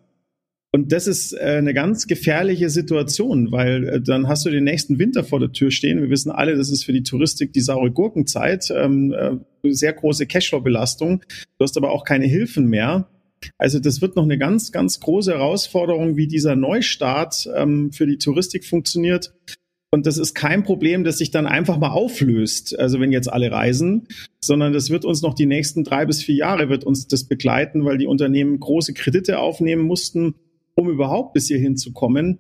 Und 0.77 0.93
das 0.93 1.07
ist 1.07 1.33
äh, 1.33 1.39
eine 1.39 1.73
ganz 1.73 2.07
gefährliche 2.07 2.69
Situation, 2.69 3.51
weil 3.51 3.89
äh, 3.89 3.99
dann 3.99 4.29
hast 4.29 4.45
du 4.45 4.51
den 4.51 4.65
nächsten 4.65 4.99
Winter 4.99 5.25
vor 5.25 5.41
der 5.41 5.51
Tür 5.51 5.71
stehen. 5.71 6.03
Wir 6.03 6.11
wissen 6.11 6.31
alle, 6.31 6.55
das 6.55 6.69
ist 6.69 6.85
für 6.85 6.93
die 6.93 7.03
Touristik 7.03 7.55
die 7.55 7.63
saure 7.63 7.91
Gurkenzeit, 7.91 8.71
ähm, 8.77 9.11
äh, 9.15 9.71
sehr 9.73 9.95
große 9.95 10.27
Cashflow-Belastung. 10.27 11.25
Du 11.59 11.63
hast 11.63 11.79
aber 11.79 11.93
auch 11.93 12.05
keine 12.05 12.27
Hilfen 12.27 12.67
mehr. 12.67 13.09
Also 13.57 13.79
das 13.79 14.03
wird 14.03 14.17
noch 14.17 14.25
eine 14.25 14.37
ganz, 14.37 14.71
ganz 14.71 15.01
große 15.01 15.33
Herausforderung, 15.33 16.19
wie 16.19 16.27
dieser 16.27 16.57
Neustart 16.57 17.49
ähm, 17.57 17.91
für 17.91 18.07
die 18.07 18.19
Touristik 18.19 18.67
funktioniert. 18.67 19.33
Und 19.91 20.05
das 20.05 20.19
ist 20.19 20.35
kein 20.35 20.63
Problem, 20.63 21.05
das 21.05 21.17
sich 21.17 21.31
dann 21.31 21.47
einfach 21.47 21.79
mal 21.79 21.93
auflöst, 21.93 22.79
also 22.79 23.01
wenn 23.01 23.13
jetzt 23.13 23.33
alle 23.33 23.51
reisen, 23.51 24.09
sondern 24.41 24.75
das 24.75 24.91
wird 24.91 25.07
uns 25.07 25.23
noch 25.23 25.33
die 25.33 25.47
nächsten 25.47 25.85
drei 25.85 26.05
bis 26.05 26.23
vier 26.23 26.35
Jahre 26.35 26.69
wird 26.69 26.85
uns 26.85 27.09
das 27.09 27.25
begleiten, 27.25 27.87
weil 27.87 27.97
die 27.97 28.07
Unternehmen 28.07 28.61
große 28.61 28.93
Kredite 28.93 29.39
aufnehmen 29.39 29.81
mussten, 29.83 30.35
um 30.77 30.89
überhaupt 30.89 31.33
bis 31.33 31.49
hierhin 31.49 31.77
zu 31.77 31.93
kommen. 31.93 32.39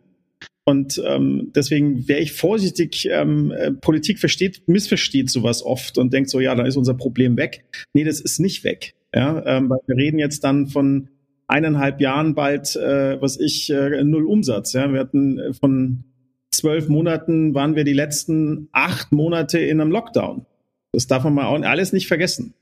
Und 0.65 1.01
ähm, 1.07 1.53
deswegen 1.55 2.09
wäre 2.09 2.21
ich 2.21 2.33
vorsichtig, 2.33 3.09
ähm, 3.11 3.53
äh, 3.53 3.73
Politik 3.73 4.19
versteht, 4.19 4.67
missversteht 4.67 5.31
sowas 5.31 5.65
oft 5.65 5.97
und 5.97 6.13
denkt 6.13 6.29
so, 6.29 6.41
ja, 6.41 6.55
dann 6.55 6.67
ist 6.67 6.77
unser 6.77 6.95
Problem 6.95 7.37
weg. 7.37 7.65
Nee, 7.95 8.05
das 8.05 8.21
ist 8.21 8.41
nicht 8.41 8.65
weg. 8.65 8.95
Ja, 9.15 9.45
ähm, 9.47 9.71
weil 9.71 9.79
wir 9.87 9.97
reden 9.97 10.19
jetzt 10.19 10.45
dann 10.45 10.67
von 10.67 11.09
eineinhalb 11.47 12.01
Jahren 12.01 12.35
bald, 12.35 12.75
äh, 12.77 13.21
was 13.21 13.39
ich, 13.39 13.71
äh, 13.71 14.03
null 14.03 14.27
Umsatz. 14.27 14.73
Ja, 14.73 14.93
wir 14.93 15.01
hatten 15.01 15.39
äh, 15.39 15.53
von 15.53 16.05
zwölf 16.51 16.89
Monaten 16.89 17.55
waren 17.55 17.77
wir 17.77 17.85
die 17.85 17.93
letzten 17.93 18.69
acht 18.73 19.13
Monate 19.13 19.59
in 19.59 19.81
einem 19.81 19.93
Lockdown. 19.93 20.47
Das 20.93 21.07
darf 21.07 21.25
man 21.25 21.35
mal 21.35 21.47
auch 21.47 21.63
alles 21.63 21.93
nicht 21.93 22.09
vergessen. 22.09 22.55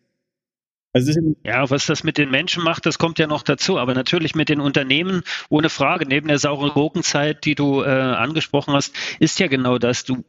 Also 0.95 1.34
ja, 1.42 1.68
was 1.70 1.86
das 1.86 2.05
mit 2.05 2.18
den 2.18 2.30
Menschen 2.30 2.62
macht, 2.62 2.86
das 2.86 2.99
kommt 2.99 3.18
ja 3.18 3.26
noch 3.26 3.42
dazu. 3.42 3.78
Aber 3.78 3.95
natürlich 3.95 4.36
mit 4.36 4.49
den 4.49 4.61
Unternehmen, 4.61 5.24
ohne 5.49 5.68
Frage, 5.68 6.07
neben 6.07 6.28
der 6.28 6.38
sauren 6.38 6.70
Gurkenzeit, 6.70 7.45
die 7.45 7.57
du 7.57 7.82
äh, 7.82 7.88
angesprochen 7.88 8.74
hast, 8.74 8.95
ist 9.18 9.40
ja 9.40 9.49
genau 9.49 9.78
das. 9.78 10.05
Du 10.05 10.24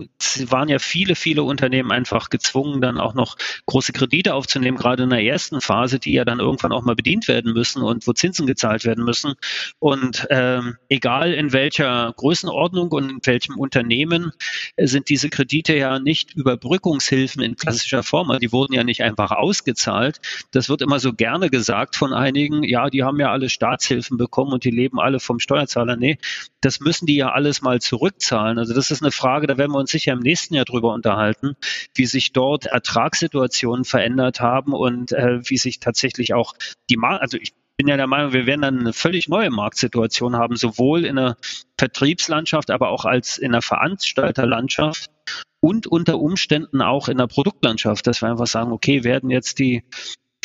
waren 0.47 0.67
ja 0.67 0.79
viele, 0.79 1.13
viele 1.13 1.43
Unternehmen 1.43 1.91
einfach 1.91 2.31
gezwungen, 2.31 2.81
dann 2.81 2.99
auch 2.99 3.13
noch 3.13 3.37
große 3.67 3.93
Kredite 3.93 4.33
aufzunehmen, 4.33 4.75
gerade 4.75 5.03
in 5.03 5.11
der 5.11 5.21
ersten 5.21 5.61
Phase, 5.61 5.99
die 5.99 6.13
ja 6.13 6.25
dann 6.25 6.39
irgendwann 6.39 6.71
auch 6.71 6.81
mal 6.81 6.95
bedient 6.95 7.27
werden 7.27 7.53
müssen 7.53 7.83
und 7.83 8.07
wo 8.07 8.13
Zinsen 8.13 8.47
gezahlt 8.47 8.85
werden 8.85 9.03
müssen. 9.03 9.35
Und 9.77 10.25
ähm, 10.31 10.77
egal 10.89 11.31
in 11.33 11.53
welcher 11.53 12.11
Größenordnung 12.17 12.91
und 12.91 13.09
in 13.11 13.19
welchem 13.23 13.59
Unternehmen 13.59 14.31
äh, 14.77 14.87
sind 14.87 15.09
diese 15.09 15.29
Kredite 15.29 15.77
ja 15.77 15.99
nicht 15.99 16.33
Überbrückungshilfen 16.33 17.43
in 17.43 17.55
klassischer 17.55 18.01
Form. 18.01 18.31
Also 18.31 18.39
die 18.39 18.51
wurden 18.51 18.73
ja 18.73 18.83
nicht 18.83 19.03
einfach 19.03 19.29
ausgezahlt 19.29 20.19
das 20.55 20.69
wird 20.69 20.81
immer 20.81 20.99
so 20.99 21.13
gerne 21.13 21.49
gesagt 21.49 21.95
von 21.95 22.13
einigen, 22.13 22.63
ja, 22.63 22.89
die 22.89 23.03
haben 23.03 23.19
ja 23.19 23.31
alle 23.31 23.49
Staatshilfen 23.49 24.17
bekommen 24.17 24.53
und 24.53 24.63
die 24.63 24.71
leben 24.71 24.99
alle 24.99 25.19
vom 25.19 25.39
Steuerzahler. 25.39 25.97
Nee, 25.97 26.17
das 26.61 26.79
müssen 26.79 27.05
die 27.05 27.17
ja 27.17 27.31
alles 27.31 27.61
mal 27.61 27.81
zurückzahlen. 27.81 28.57
Also 28.57 28.73
das 28.73 28.89
ist 28.89 29.01
eine 29.01 29.11
Frage, 29.11 29.47
da 29.47 29.57
werden 29.57 29.73
wir 29.73 29.79
uns 29.79 29.91
sicher 29.91 30.13
im 30.13 30.19
nächsten 30.19 30.55
Jahr 30.55 30.65
drüber 30.65 30.93
unterhalten, 30.93 31.57
wie 31.93 32.05
sich 32.05 32.31
dort 32.31 32.67
Ertragssituationen 32.67 33.83
verändert 33.83 34.39
haben 34.39 34.73
und 34.73 35.11
äh, 35.11 35.39
wie 35.49 35.57
sich 35.57 35.79
tatsächlich 35.79 36.33
auch 36.33 36.53
die 36.89 36.97
Mar 36.97 37.21
also 37.21 37.37
ich 37.37 37.53
bin 37.77 37.87
ja 37.87 37.97
der 37.97 38.07
Meinung, 38.07 38.31
wir 38.31 38.45
werden 38.45 38.61
dann 38.61 38.79
eine 38.79 38.93
völlig 38.93 39.27
neue 39.27 39.49
Marktsituation 39.49 40.37
haben, 40.37 40.55
sowohl 40.55 41.03
in 41.03 41.17
der 41.17 41.35
Vertriebslandschaft, 41.77 42.71
aber 42.71 42.89
auch 42.89 43.03
als 43.03 43.37
in 43.37 43.51
der 43.51 43.61
Veranstalterlandschaft 43.61 45.11
und 45.59 45.85
unter 45.87 46.19
Umständen 46.19 46.81
auch 46.81 47.09
in 47.09 47.17
der 47.17 47.27
Produktlandschaft, 47.27 48.07
dass 48.07 48.21
wir 48.21 48.29
einfach 48.29 48.47
sagen, 48.47 48.71
okay, 48.71 49.03
werden 49.03 49.29
jetzt 49.29 49.59
die 49.59 49.83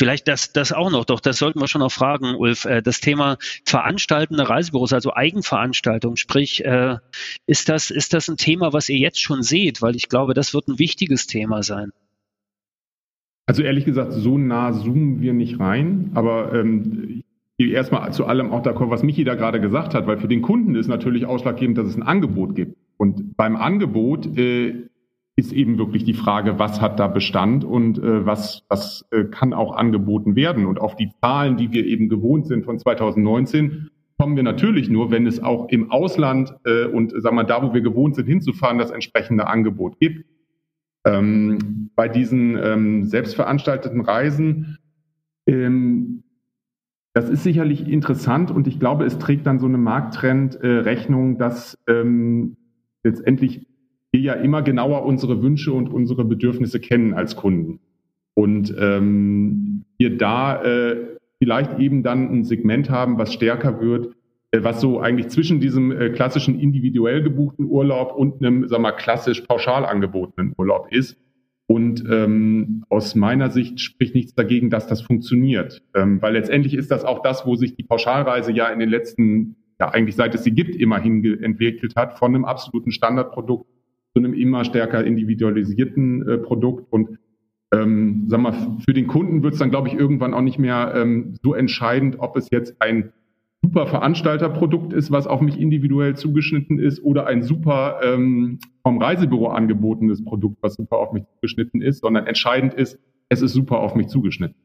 Vielleicht 0.01 0.29
das, 0.29 0.55
das 0.55 0.73
auch 0.73 0.91
noch, 0.91 1.05
doch 1.05 1.21
das 1.21 1.37
sollten 1.37 1.61
wir 1.61 1.69
schon 1.69 1.83
noch 1.83 1.93
fragen, 1.93 2.35
Ulf. 2.35 2.65
Äh, 2.65 2.81
das 2.81 3.01
Thema 3.01 3.37
veranstaltende 3.67 4.49
Reisebüros, 4.49 4.95
also 4.95 5.13
Eigenveranstaltung, 5.13 6.17
sprich, 6.17 6.65
äh, 6.65 6.97
ist 7.47 7.69
das, 7.69 7.91
ist 7.91 8.15
das 8.15 8.27
ein 8.31 8.39
Thema, 8.39 8.73
was 8.73 8.89
ihr 8.89 8.97
jetzt 8.97 9.21
schon 9.21 9.43
seht? 9.43 9.83
Weil 9.83 9.97
ich 9.97 10.09
glaube, 10.09 10.33
das 10.33 10.55
wird 10.55 10.69
ein 10.69 10.79
wichtiges 10.79 11.27
Thema 11.27 11.63
sein. 11.63 11.91
Also 13.45 13.63
ehrlich 13.63 13.85
gesagt, 13.85 14.15
so 14.15 14.39
nah 14.39 14.73
zoomen 14.73 15.21
wir 15.21 15.35
nicht 15.35 15.61
rein, 15.61 16.13
aber 16.15 16.55
ähm, 16.55 17.23
erstmal 17.59 18.11
zu 18.15 18.25
allem 18.25 18.53
auch 18.53 18.63
d'accord, 18.63 18.89
was 18.89 19.03
Michi 19.03 19.25
da 19.25 19.35
gerade 19.35 19.61
gesagt 19.61 19.93
hat, 19.93 20.07
weil 20.07 20.17
für 20.17 20.29
den 20.29 20.41
Kunden 20.41 20.77
ist 20.77 20.89
natürlich 20.89 21.27
ausschlaggebend, 21.27 21.77
dass 21.77 21.89
es 21.89 21.97
ein 21.97 22.05
Angebot 22.05 22.55
gibt. 22.55 22.75
Und 22.97 23.37
beim 23.37 23.55
Angebot 23.55 24.35
äh, 24.39 24.89
ist 25.37 25.53
eben 25.53 25.79
wirklich 25.79 26.05
die 26.05 26.15
Frage, 26.15 26.59
was 26.59 26.81
hat 26.81 27.01
da 27.01 27.07
Bestand 27.09 27.65
und 27.65 27.99
äh, 27.99 28.27
was, 28.27 28.65
was 28.69 29.07
äh, 29.11 29.25
kann 29.25 29.53
auch 29.53 29.75
angeboten 29.75 30.37
werden. 30.37 30.67
Und 30.67 30.81
auf 30.81 30.97
die 30.97 31.11
Zahlen, 31.21 31.57
die 31.57 31.73
wir 31.73 31.87
eben 31.87 32.09
gewohnt 32.09 32.47
sind 32.47 32.65
von 32.65 32.79
2019, 32.79 33.91
kommen 34.19 34.37
wir 34.37 34.43
natürlich 34.43 34.91
nur, 34.91 35.11
wenn 35.11 35.27
es 35.27 35.43
auch 35.43 35.69
im 35.71 35.91
Ausland 35.91 36.55
äh, 36.67 36.85
und 36.85 37.13
sagen 37.23 37.37
wir 37.37 37.45
da, 37.45 37.63
wo 37.63 37.73
wir 37.73 37.81
gewohnt 37.81 38.17
sind, 38.17 38.27
hinzufahren, 38.27 38.77
das 38.77 38.91
entsprechende 38.91 39.47
Angebot 39.47 39.99
gibt. 39.99 40.27
Ähm, 41.07 41.91
bei 41.95 42.09
diesen 42.09 42.59
ähm, 42.63 43.05
selbstveranstalteten 43.07 44.03
Reisen, 44.03 44.77
ähm, 45.47 46.23
das 47.15 47.31
ist 47.31 47.43
sicherlich 47.43 47.89
interessant 47.89 48.51
und 48.51 48.67
ich 48.69 48.79
glaube, 48.79 49.05
es 49.05 49.19
trägt 49.19 49.47
dann 49.47 49.59
so 49.59 49.67
eine 49.67 49.79
Markttrend 49.79 50.57
äh, 50.57 50.69
Rechnung, 50.69 51.39
dass 51.39 51.79
ähm, 51.89 52.59
letztendlich 53.03 53.67
wir 54.13 54.21
ja 54.21 54.33
immer 54.35 54.63
genauer 54.63 55.05
unsere 55.05 55.43
Wünsche 55.43 55.73
und 55.73 55.89
unsere 55.89 56.25
Bedürfnisse 56.25 56.81
kennen 56.81 57.15
als 57.15 57.37
Kunden. 57.37 57.81
Und 58.35 58.75
ähm, 58.79 59.85
wir 59.99 60.17
da 60.17 60.63
äh, 60.63 60.97
vielleicht 61.39 61.79
eben 61.79 62.03
dann 62.03 62.31
ein 62.33 62.45
Segment 62.45 62.91
haben, 62.91 63.19
was 63.19 63.33
stärker 63.33 63.81
wird, 63.81 64.15
äh, 64.51 64.63
was 64.63 64.81
so 64.81 65.01
eigentlich 65.01 65.29
zwischen 65.29 65.61
diesem 65.61 65.93
äh, 65.93 66.11
klassischen 66.11 66.59
individuell 66.59 67.23
gebuchten 67.23 67.67
Urlaub 67.67 68.15
und 68.17 68.41
einem, 68.45 68.69
sag 68.69 68.81
mal, 68.81 68.93
klassisch 68.93 69.43
pauschal 69.43 69.85
angebotenen 69.85 70.55
Urlaub 70.57 70.89
ist. 70.91 71.17
Und 71.67 72.05
ähm, 72.11 72.85
aus 72.89 73.15
meiner 73.15 73.51
Sicht 73.51 73.79
spricht 73.79 74.17
nichts 74.17 74.35
dagegen, 74.35 74.71
dass 74.71 74.89
das 74.89 75.03
funktioniert. 75.03 75.83
Ähm, 75.95 76.21
weil 76.21 76.33
letztendlich 76.33 76.75
ist 76.75 76.91
das 76.91 77.05
auch 77.05 77.23
das, 77.23 77.47
wo 77.47 77.55
sich 77.55 77.77
die 77.77 77.85
Pauschalreise 77.85 78.51
ja 78.51 78.67
in 78.69 78.81
den 78.81 78.89
letzten, 78.89 79.55
ja 79.79 79.89
eigentlich 79.89 80.17
seit 80.17 80.35
es 80.35 80.43
sie 80.43 80.51
gibt, 80.51 80.75
immerhin 80.75 81.25
entwickelt 81.43 81.95
hat, 81.95 82.19
von 82.19 82.35
einem 82.35 82.45
absoluten 82.45 82.91
Standardprodukt 82.91 83.69
zu 84.13 84.19
einem 84.19 84.35
immer 84.35 84.65
stärker 84.65 85.05
individualisierten 85.05 86.29
äh, 86.29 86.39
Produkt. 86.39 86.93
Und 86.93 87.19
ähm, 87.73 88.27
sag 88.29 88.41
mal, 88.41 88.79
für 88.85 88.93
den 88.93 89.07
Kunden 89.07 89.43
wird 89.43 89.55
es 89.55 89.61
dann, 89.61 89.71
glaube 89.71 89.89
ich, 89.89 89.95
irgendwann 89.95 90.35
auch 90.35 90.43
nicht 90.43 90.59
mehr 90.59 90.93
ähm, 90.97 91.35
so 91.43 91.55
entscheidend, 91.55 92.17
ob 92.19 92.37
es 92.37 92.49
jetzt 92.51 92.81
ein 92.81 93.13
super 93.63 93.87
Veranstalterprodukt 93.87 94.93
ist, 94.93 95.11
was 95.11 95.27
auf 95.27 95.41
mich 95.41 95.61
individuell 95.61 96.17
zugeschnitten 96.17 96.79
ist, 96.79 97.03
oder 97.03 97.27
ein 97.27 97.43
super 97.43 98.01
ähm, 98.03 98.59
vom 98.83 99.01
Reisebüro 99.01 99.49
angebotenes 99.49 100.25
Produkt, 100.25 100.59
was 100.63 100.75
super 100.75 100.97
auf 100.97 101.13
mich 101.13 101.25
zugeschnitten 101.35 101.83
ist, 101.83 102.01
sondern 102.01 102.27
entscheidend 102.27 102.75
ist, 102.75 102.99
es 103.29 103.43
ist 103.43 103.53
super 103.53 103.81
auf 103.81 103.95
mich 103.95 104.09
zugeschnitten. 104.09 104.57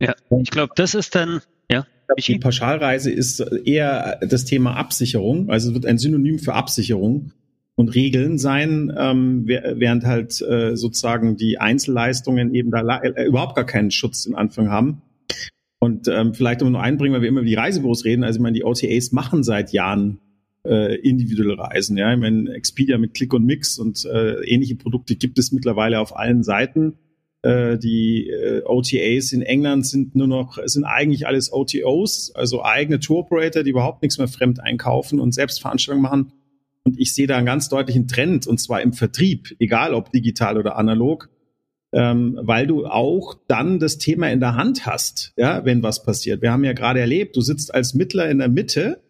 Ja, 0.00 0.14
ich 0.38 0.50
glaube, 0.50 0.72
das 0.76 0.94
ist 0.94 1.14
dann, 1.14 1.40
ja. 1.70 1.86
Die 2.18 2.38
Pauschalreise 2.38 3.10
ist 3.10 3.40
eher 3.40 4.20
das 4.20 4.44
Thema 4.44 4.76
Absicherung, 4.76 5.50
also 5.50 5.68
es 5.68 5.74
wird 5.74 5.86
ein 5.86 5.98
Synonym 5.98 6.38
für 6.38 6.54
Absicherung 6.54 7.32
und 7.76 7.94
Regeln 7.94 8.38
sein, 8.38 8.92
ähm, 8.96 9.46
während 9.46 10.04
halt 10.04 10.40
äh, 10.42 10.76
sozusagen 10.76 11.36
die 11.36 11.58
Einzelleistungen 11.58 12.54
eben 12.54 12.70
da 12.70 12.98
äh, 12.98 13.26
überhaupt 13.26 13.56
gar 13.56 13.66
keinen 13.66 13.90
Schutz 13.90 14.26
in 14.26 14.34
Anfang 14.34 14.70
haben. 14.70 15.02
Und 15.80 16.08
ähm, 16.08 16.34
vielleicht 16.34 16.62
um 16.62 16.72
nur 16.72 16.80
einbringen, 16.80 17.14
weil 17.14 17.22
wir 17.22 17.28
immer 17.28 17.40
über 17.40 17.48
die 17.48 17.54
Reisebüros 17.54 18.04
reden, 18.04 18.24
also 18.24 18.38
ich 18.38 18.42
meine, 18.42 18.56
die 18.56 18.64
OTAs 18.64 19.12
machen 19.12 19.42
seit 19.42 19.72
Jahren 19.72 20.18
äh, 20.64 20.94
individuell 21.00 21.60
reisen. 21.60 21.96
Ja, 21.96 22.12
ich 22.12 22.18
meine, 22.18 22.52
Expedia 22.54 22.96
mit 22.96 23.14
Click 23.14 23.34
und 23.34 23.44
Mix 23.44 23.78
und 23.78 24.04
äh, 24.06 24.42
ähnliche 24.44 24.76
Produkte 24.76 25.16
gibt 25.16 25.38
es 25.38 25.52
mittlerweile 25.52 26.00
auf 26.00 26.16
allen 26.16 26.42
Seiten. 26.42 26.94
Äh, 27.42 27.76
die 27.76 28.30
äh, 28.30 28.62
OTAs 28.64 29.32
in 29.32 29.42
England 29.42 29.84
sind 29.84 30.16
nur 30.16 30.26
noch, 30.26 30.58
sind 30.64 30.84
eigentlich 30.84 31.26
alles 31.26 31.52
OTOs, 31.52 32.32
also 32.34 32.64
eigene 32.64 33.00
Tour 33.00 33.18
Operator, 33.18 33.62
die 33.62 33.70
überhaupt 33.70 34.00
nichts 34.00 34.16
mehr 34.16 34.28
fremd 34.28 34.60
einkaufen 34.60 35.20
und 35.20 35.34
selbst 35.34 35.60
Veranstaltungen 35.60 36.02
machen. 36.02 36.32
Und 36.84 37.00
ich 37.00 37.14
sehe 37.14 37.26
da 37.26 37.36
einen 37.36 37.46
ganz 37.46 37.68
deutlichen 37.68 38.06
Trend, 38.08 38.46
und 38.46 38.60
zwar 38.60 38.82
im 38.82 38.92
Vertrieb, 38.92 39.56
egal 39.58 39.94
ob 39.94 40.12
digital 40.12 40.58
oder 40.58 40.76
analog, 40.76 41.30
ähm, 41.92 42.38
weil 42.42 42.66
du 42.66 42.86
auch 42.86 43.34
dann 43.48 43.78
das 43.78 43.98
Thema 43.98 44.30
in 44.30 44.40
der 44.40 44.56
Hand 44.56 44.84
hast, 44.84 45.32
ja, 45.36 45.64
wenn 45.64 45.82
was 45.82 46.04
passiert. 46.04 46.42
Wir 46.42 46.52
haben 46.52 46.64
ja 46.64 46.72
gerade 46.72 47.00
erlebt, 47.00 47.36
du 47.36 47.40
sitzt 47.40 47.74
als 47.74 47.94
Mittler 47.94 48.28
in 48.28 48.38
der 48.38 48.48
Mitte 48.48 49.00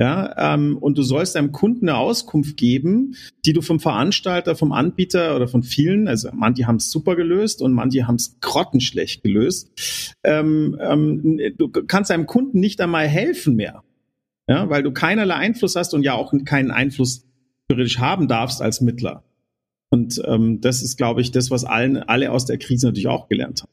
ja, 0.00 0.54
ähm, 0.54 0.76
und 0.78 0.98
du 0.98 1.02
sollst 1.02 1.36
deinem 1.36 1.52
Kunden 1.52 1.88
eine 1.88 1.98
Auskunft 1.98 2.56
geben, 2.56 3.14
die 3.44 3.52
du 3.52 3.62
vom 3.62 3.78
Veranstalter, 3.78 4.56
vom 4.56 4.72
Anbieter 4.72 5.36
oder 5.36 5.46
von 5.46 5.62
vielen, 5.62 6.08
also 6.08 6.30
manche 6.32 6.66
haben 6.66 6.76
es 6.76 6.90
super 6.90 7.14
gelöst 7.14 7.62
und 7.62 7.72
manche 7.72 8.08
haben 8.08 8.16
es 8.16 8.40
grottenschlecht 8.40 9.22
gelöst. 9.22 9.70
Ähm, 10.24 10.76
ähm, 10.80 11.38
du 11.56 11.68
kannst 11.68 12.10
deinem 12.10 12.26
Kunden 12.26 12.58
nicht 12.58 12.80
einmal 12.80 13.06
helfen 13.06 13.54
mehr, 13.54 13.84
ja, 14.48 14.68
weil 14.68 14.82
du 14.82 14.92
keinerlei 14.92 15.34
Einfluss 15.34 15.76
hast 15.76 15.94
und 15.94 16.02
ja 16.02 16.14
auch 16.14 16.32
keinen 16.44 16.70
Einfluss 16.70 17.26
theoretisch 17.68 17.98
haben 17.98 18.28
darfst 18.28 18.60
als 18.60 18.80
Mittler. 18.80 19.24
Und 19.90 20.20
ähm, 20.26 20.60
das 20.60 20.82
ist, 20.82 20.96
glaube 20.96 21.20
ich, 21.20 21.30
das, 21.30 21.50
was 21.50 21.64
allen, 21.64 21.96
alle 21.96 22.32
aus 22.32 22.46
der 22.46 22.58
Krise 22.58 22.86
natürlich 22.86 23.08
auch 23.08 23.28
gelernt 23.28 23.62
haben. 23.62 23.72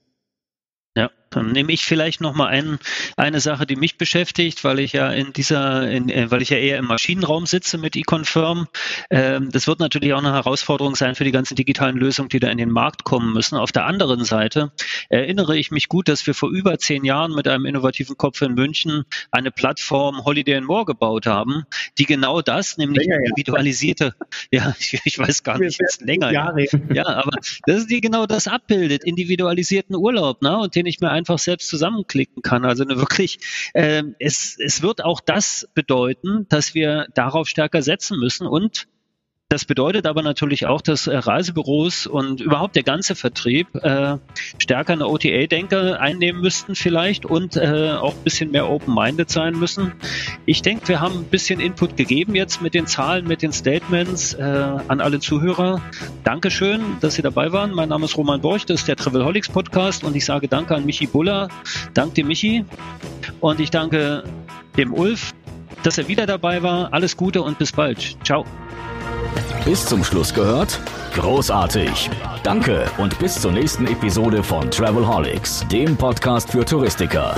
Ja, 0.96 1.12
dann 1.32 1.52
nehme 1.52 1.72
ich 1.72 1.86
vielleicht 1.86 2.22
noch 2.22 2.34
mal 2.34 2.48
ein, 2.48 2.80
eine 3.18 3.40
Sache, 3.40 3.66
die 3.66 3.76
mich 3.76 3.98
beschäftigt, 3.98 4.64
weil 4.64 4.80
ich 4.80 4.94
ja 4.94 5.12
in 5.12 5.34
dieser, 5.34 5.90
in, 5.90 6.10
äh, 6.10 6.30
weil 6.30 6.42
ich 6.42 6.50
ja 6.50 6.58
eher 6.58 6.78
im 6.78 6.86
Maschinenraum 6.86 7.46
sitze 7.46 7.78
mit 7.78 7.96
eConfirm. 7.96 8.68
Ähm, 9.10 9.50
das 9.52 9.68
wird 9.68 9.80
natürlich 9.80 10.14
auch 10.14 10.20
eine 10.20 10.34
Herausforderung 10.34 10.96
sein 10.96 11.16
für 11.16 11.24
die 11.24 11.32
ganzen 11.32 11.56
digitalen 11.56 11.98
Lösungen, 11.98 12.30
die 12.30 12.40
da 12.40 12.50
in 12.50 12.58
den 12.58 12.70
Markt 12.70 13.04
kommen 13.04 13.34
müssen. 13.34 13.58
Auf 13.58 13.72
der 13.72 13.86
anderen 13.86 14.24
Seite 14.26 14.72
erinnere 15.10 15.58
ich 15.58 15.72
mich 15.72 15.88
gut, 15.88 16.08
dass 16.10 16.28
wir 16.28 16.34
vor 16.34 16.50
über 16.50 16.78
zehn 16.78 17.06
Jahren 17.06 17.34
mit 17.34 17.48
einem 17.48 17.66
innovativen 17.66 18.18
Kopf 18.18 18.42
in 18.42 18.54
München 18.54 19.04
eine 19.32 19.52
Plattform 19.52 20.26
Holiday 20.26 20.56
and 20.56 20.68
More 20.68 20.86
gebaut 20.86 21.26
haben, 21.26 21.64
die 21.98 22.06
genau 22.06 22.42
das, 22.42 22.78
nämlich 22.78 23.06
länger, 23.06 23.20
individualisierte, 23.20 24.16
ja, 24.52 24.62
ja 24.66 24.76
ich, 24.80 25.00
ich, 25.06 25.20
weiß 25.20 25.44
gar 25.44 25.58
nicht, 25.58 25.80
ist 25.82 26.02
länger. 26.02 26.32
Jahre. 26.32 26.66
Ja, 26.94 27.06
aber 27.06 27.32
das 27.66 27.78
ist 27.78 27.90
die 27.90 28.02
genau 28.02 28.26
das 28.26 28.48
abbildet, 28.48 29.04
individualisierten 29.04 29.96
Urlaub, 29.96 30.42
ne? 30.42 30.58
Und 30.58 30.76
den 30.76 30.86
ich 30.86 31.00
mir 31.00 31.12
einfach 31.22 31.40
selbst 31.40 31.70
zusammenklicken 31.70 32.42
kann. 32.42 32.66
Also 32.66 32.84
eine 32.84 32.98
wirklich, 32.98 33.40
äh, 33.74 34.04
es, 34.20 34.58
es 34.60 34.82
wird 34.82 35.04
auch 35.04 35.22
das 35.22 35.70
bedeuten, 35.74 36.48
dass 36.50 36.74
wir 36.74 37.08
darauf 37.14 37.48
stärker 37.48 37.82
setzen 37.82 38.20
müssen 38.20 38.48
und 38.48 38.88
das 39.52 39.66
bedeutet 39.66 40.08
aber 40.08 40.22
natürlich 40.22 40.66
auch, 40.66 40.80
dass 40.80 41.08
äh, 41.08 41.18
Reisebüros 41.18 42.08
und 42.08 42.40
überhaupt 42.40 42.78
der 42.78 42.84
ganze 42.84 43.16
Vertrieb 43.16 43.68
äh, 43.76 44.16
stärker 44.58 44.94
eine 44.94 45.08
OTA-Denke 45.08 46.00
einnehmen 46.00 46.42
müssten 46.42 46.74
vielleicht 46.74 47.26
und 47.26 47.58
äh, 47.58 47.92
auch 48.00 48.14
ein 48.14 48.24
bisschen 48.24 48.52
mehr 48.52 48.70
open-minded 48.70 49.30
sein 49.30 49.60
müssen. 49.60 49.92
Ich 50.46 50.62
denke, 50.62 50.88
wir 50.88 51.02
haben 51.02 51.16
ein 51.16 51.26
bisschen 51.26 51.60
Input 51.60 51.98
gegeben 51.98 52.34
jetzt 52.34 52.62
mit 52.62 52.74
den 52.74 52.88
Zahlen, 52.88 53.28
mit 53.28 53.42
den 53.42 53.52
Statements 53.52 54.36
äh, 54.36 54.42
an 54.42 55.02
alle 55.02 55.20
Zuhörer. 55.20 55.82
Dankeschön, 56.24 56.82
dass 57.02 57.16
Sie 57.16 57.22
dabei 57.22 57.52
waren. 57.52 57.74
Mein 57.74 57.90
Name 57.90 58.06
ist 58.06 58.16
Roman 58.16 58.40
Borch, 58.40 58.66
das 58.66 58.80
ist 58.80 58.88
der 58.88 58.96
Travelholics 58.96 59.50
Podcast 59.50 60.06
und 60.06 60.16
ich 60.16 60.24
sage 60.24 60.48
danke 60.48 60.76
an 60.76 60.86
Michi 60.86 61.08
Buller. 61.08 61.50
Danke 61.94 62.14
dir, 62.14 62.26
Michi. 62.26 62.64
Und 63.42 63.60
ich 63.60 63.70
danke 63.70 64.24
dem 64.78 64.94
Ulf, 64.94 65.34
dass 65.84 65.98
er 65.98 66.08
wieder 66.08 66.26
dabei 66.26 66.64
war. 66.64 66.94
Alles 66.94 67.18
Gute 67.18 67.42
und 67.42 67.58
bis 67.58 67.72
bald. 67.72 68.18
Ciao. 68.24 68.46
Bis 69.66 69.86
zum 69.86 70.04
Schluss 70.04 70.34
gehört? 70.34 70.80
Großartig. 71.14 72.10
Danke 72.44 72.90
und 72.98 73.18
bis 73.20 73.40
zur 73.40 73.52
nächsten 73.52 73.86
Episode 73.86 74.44
von 74.44 74.72
Travelholics, 74.72 75.66
dem 75.72 75.96
Podcast 75.96 76.52
für 76.52 76.66
Touristiker. 76.66 77.36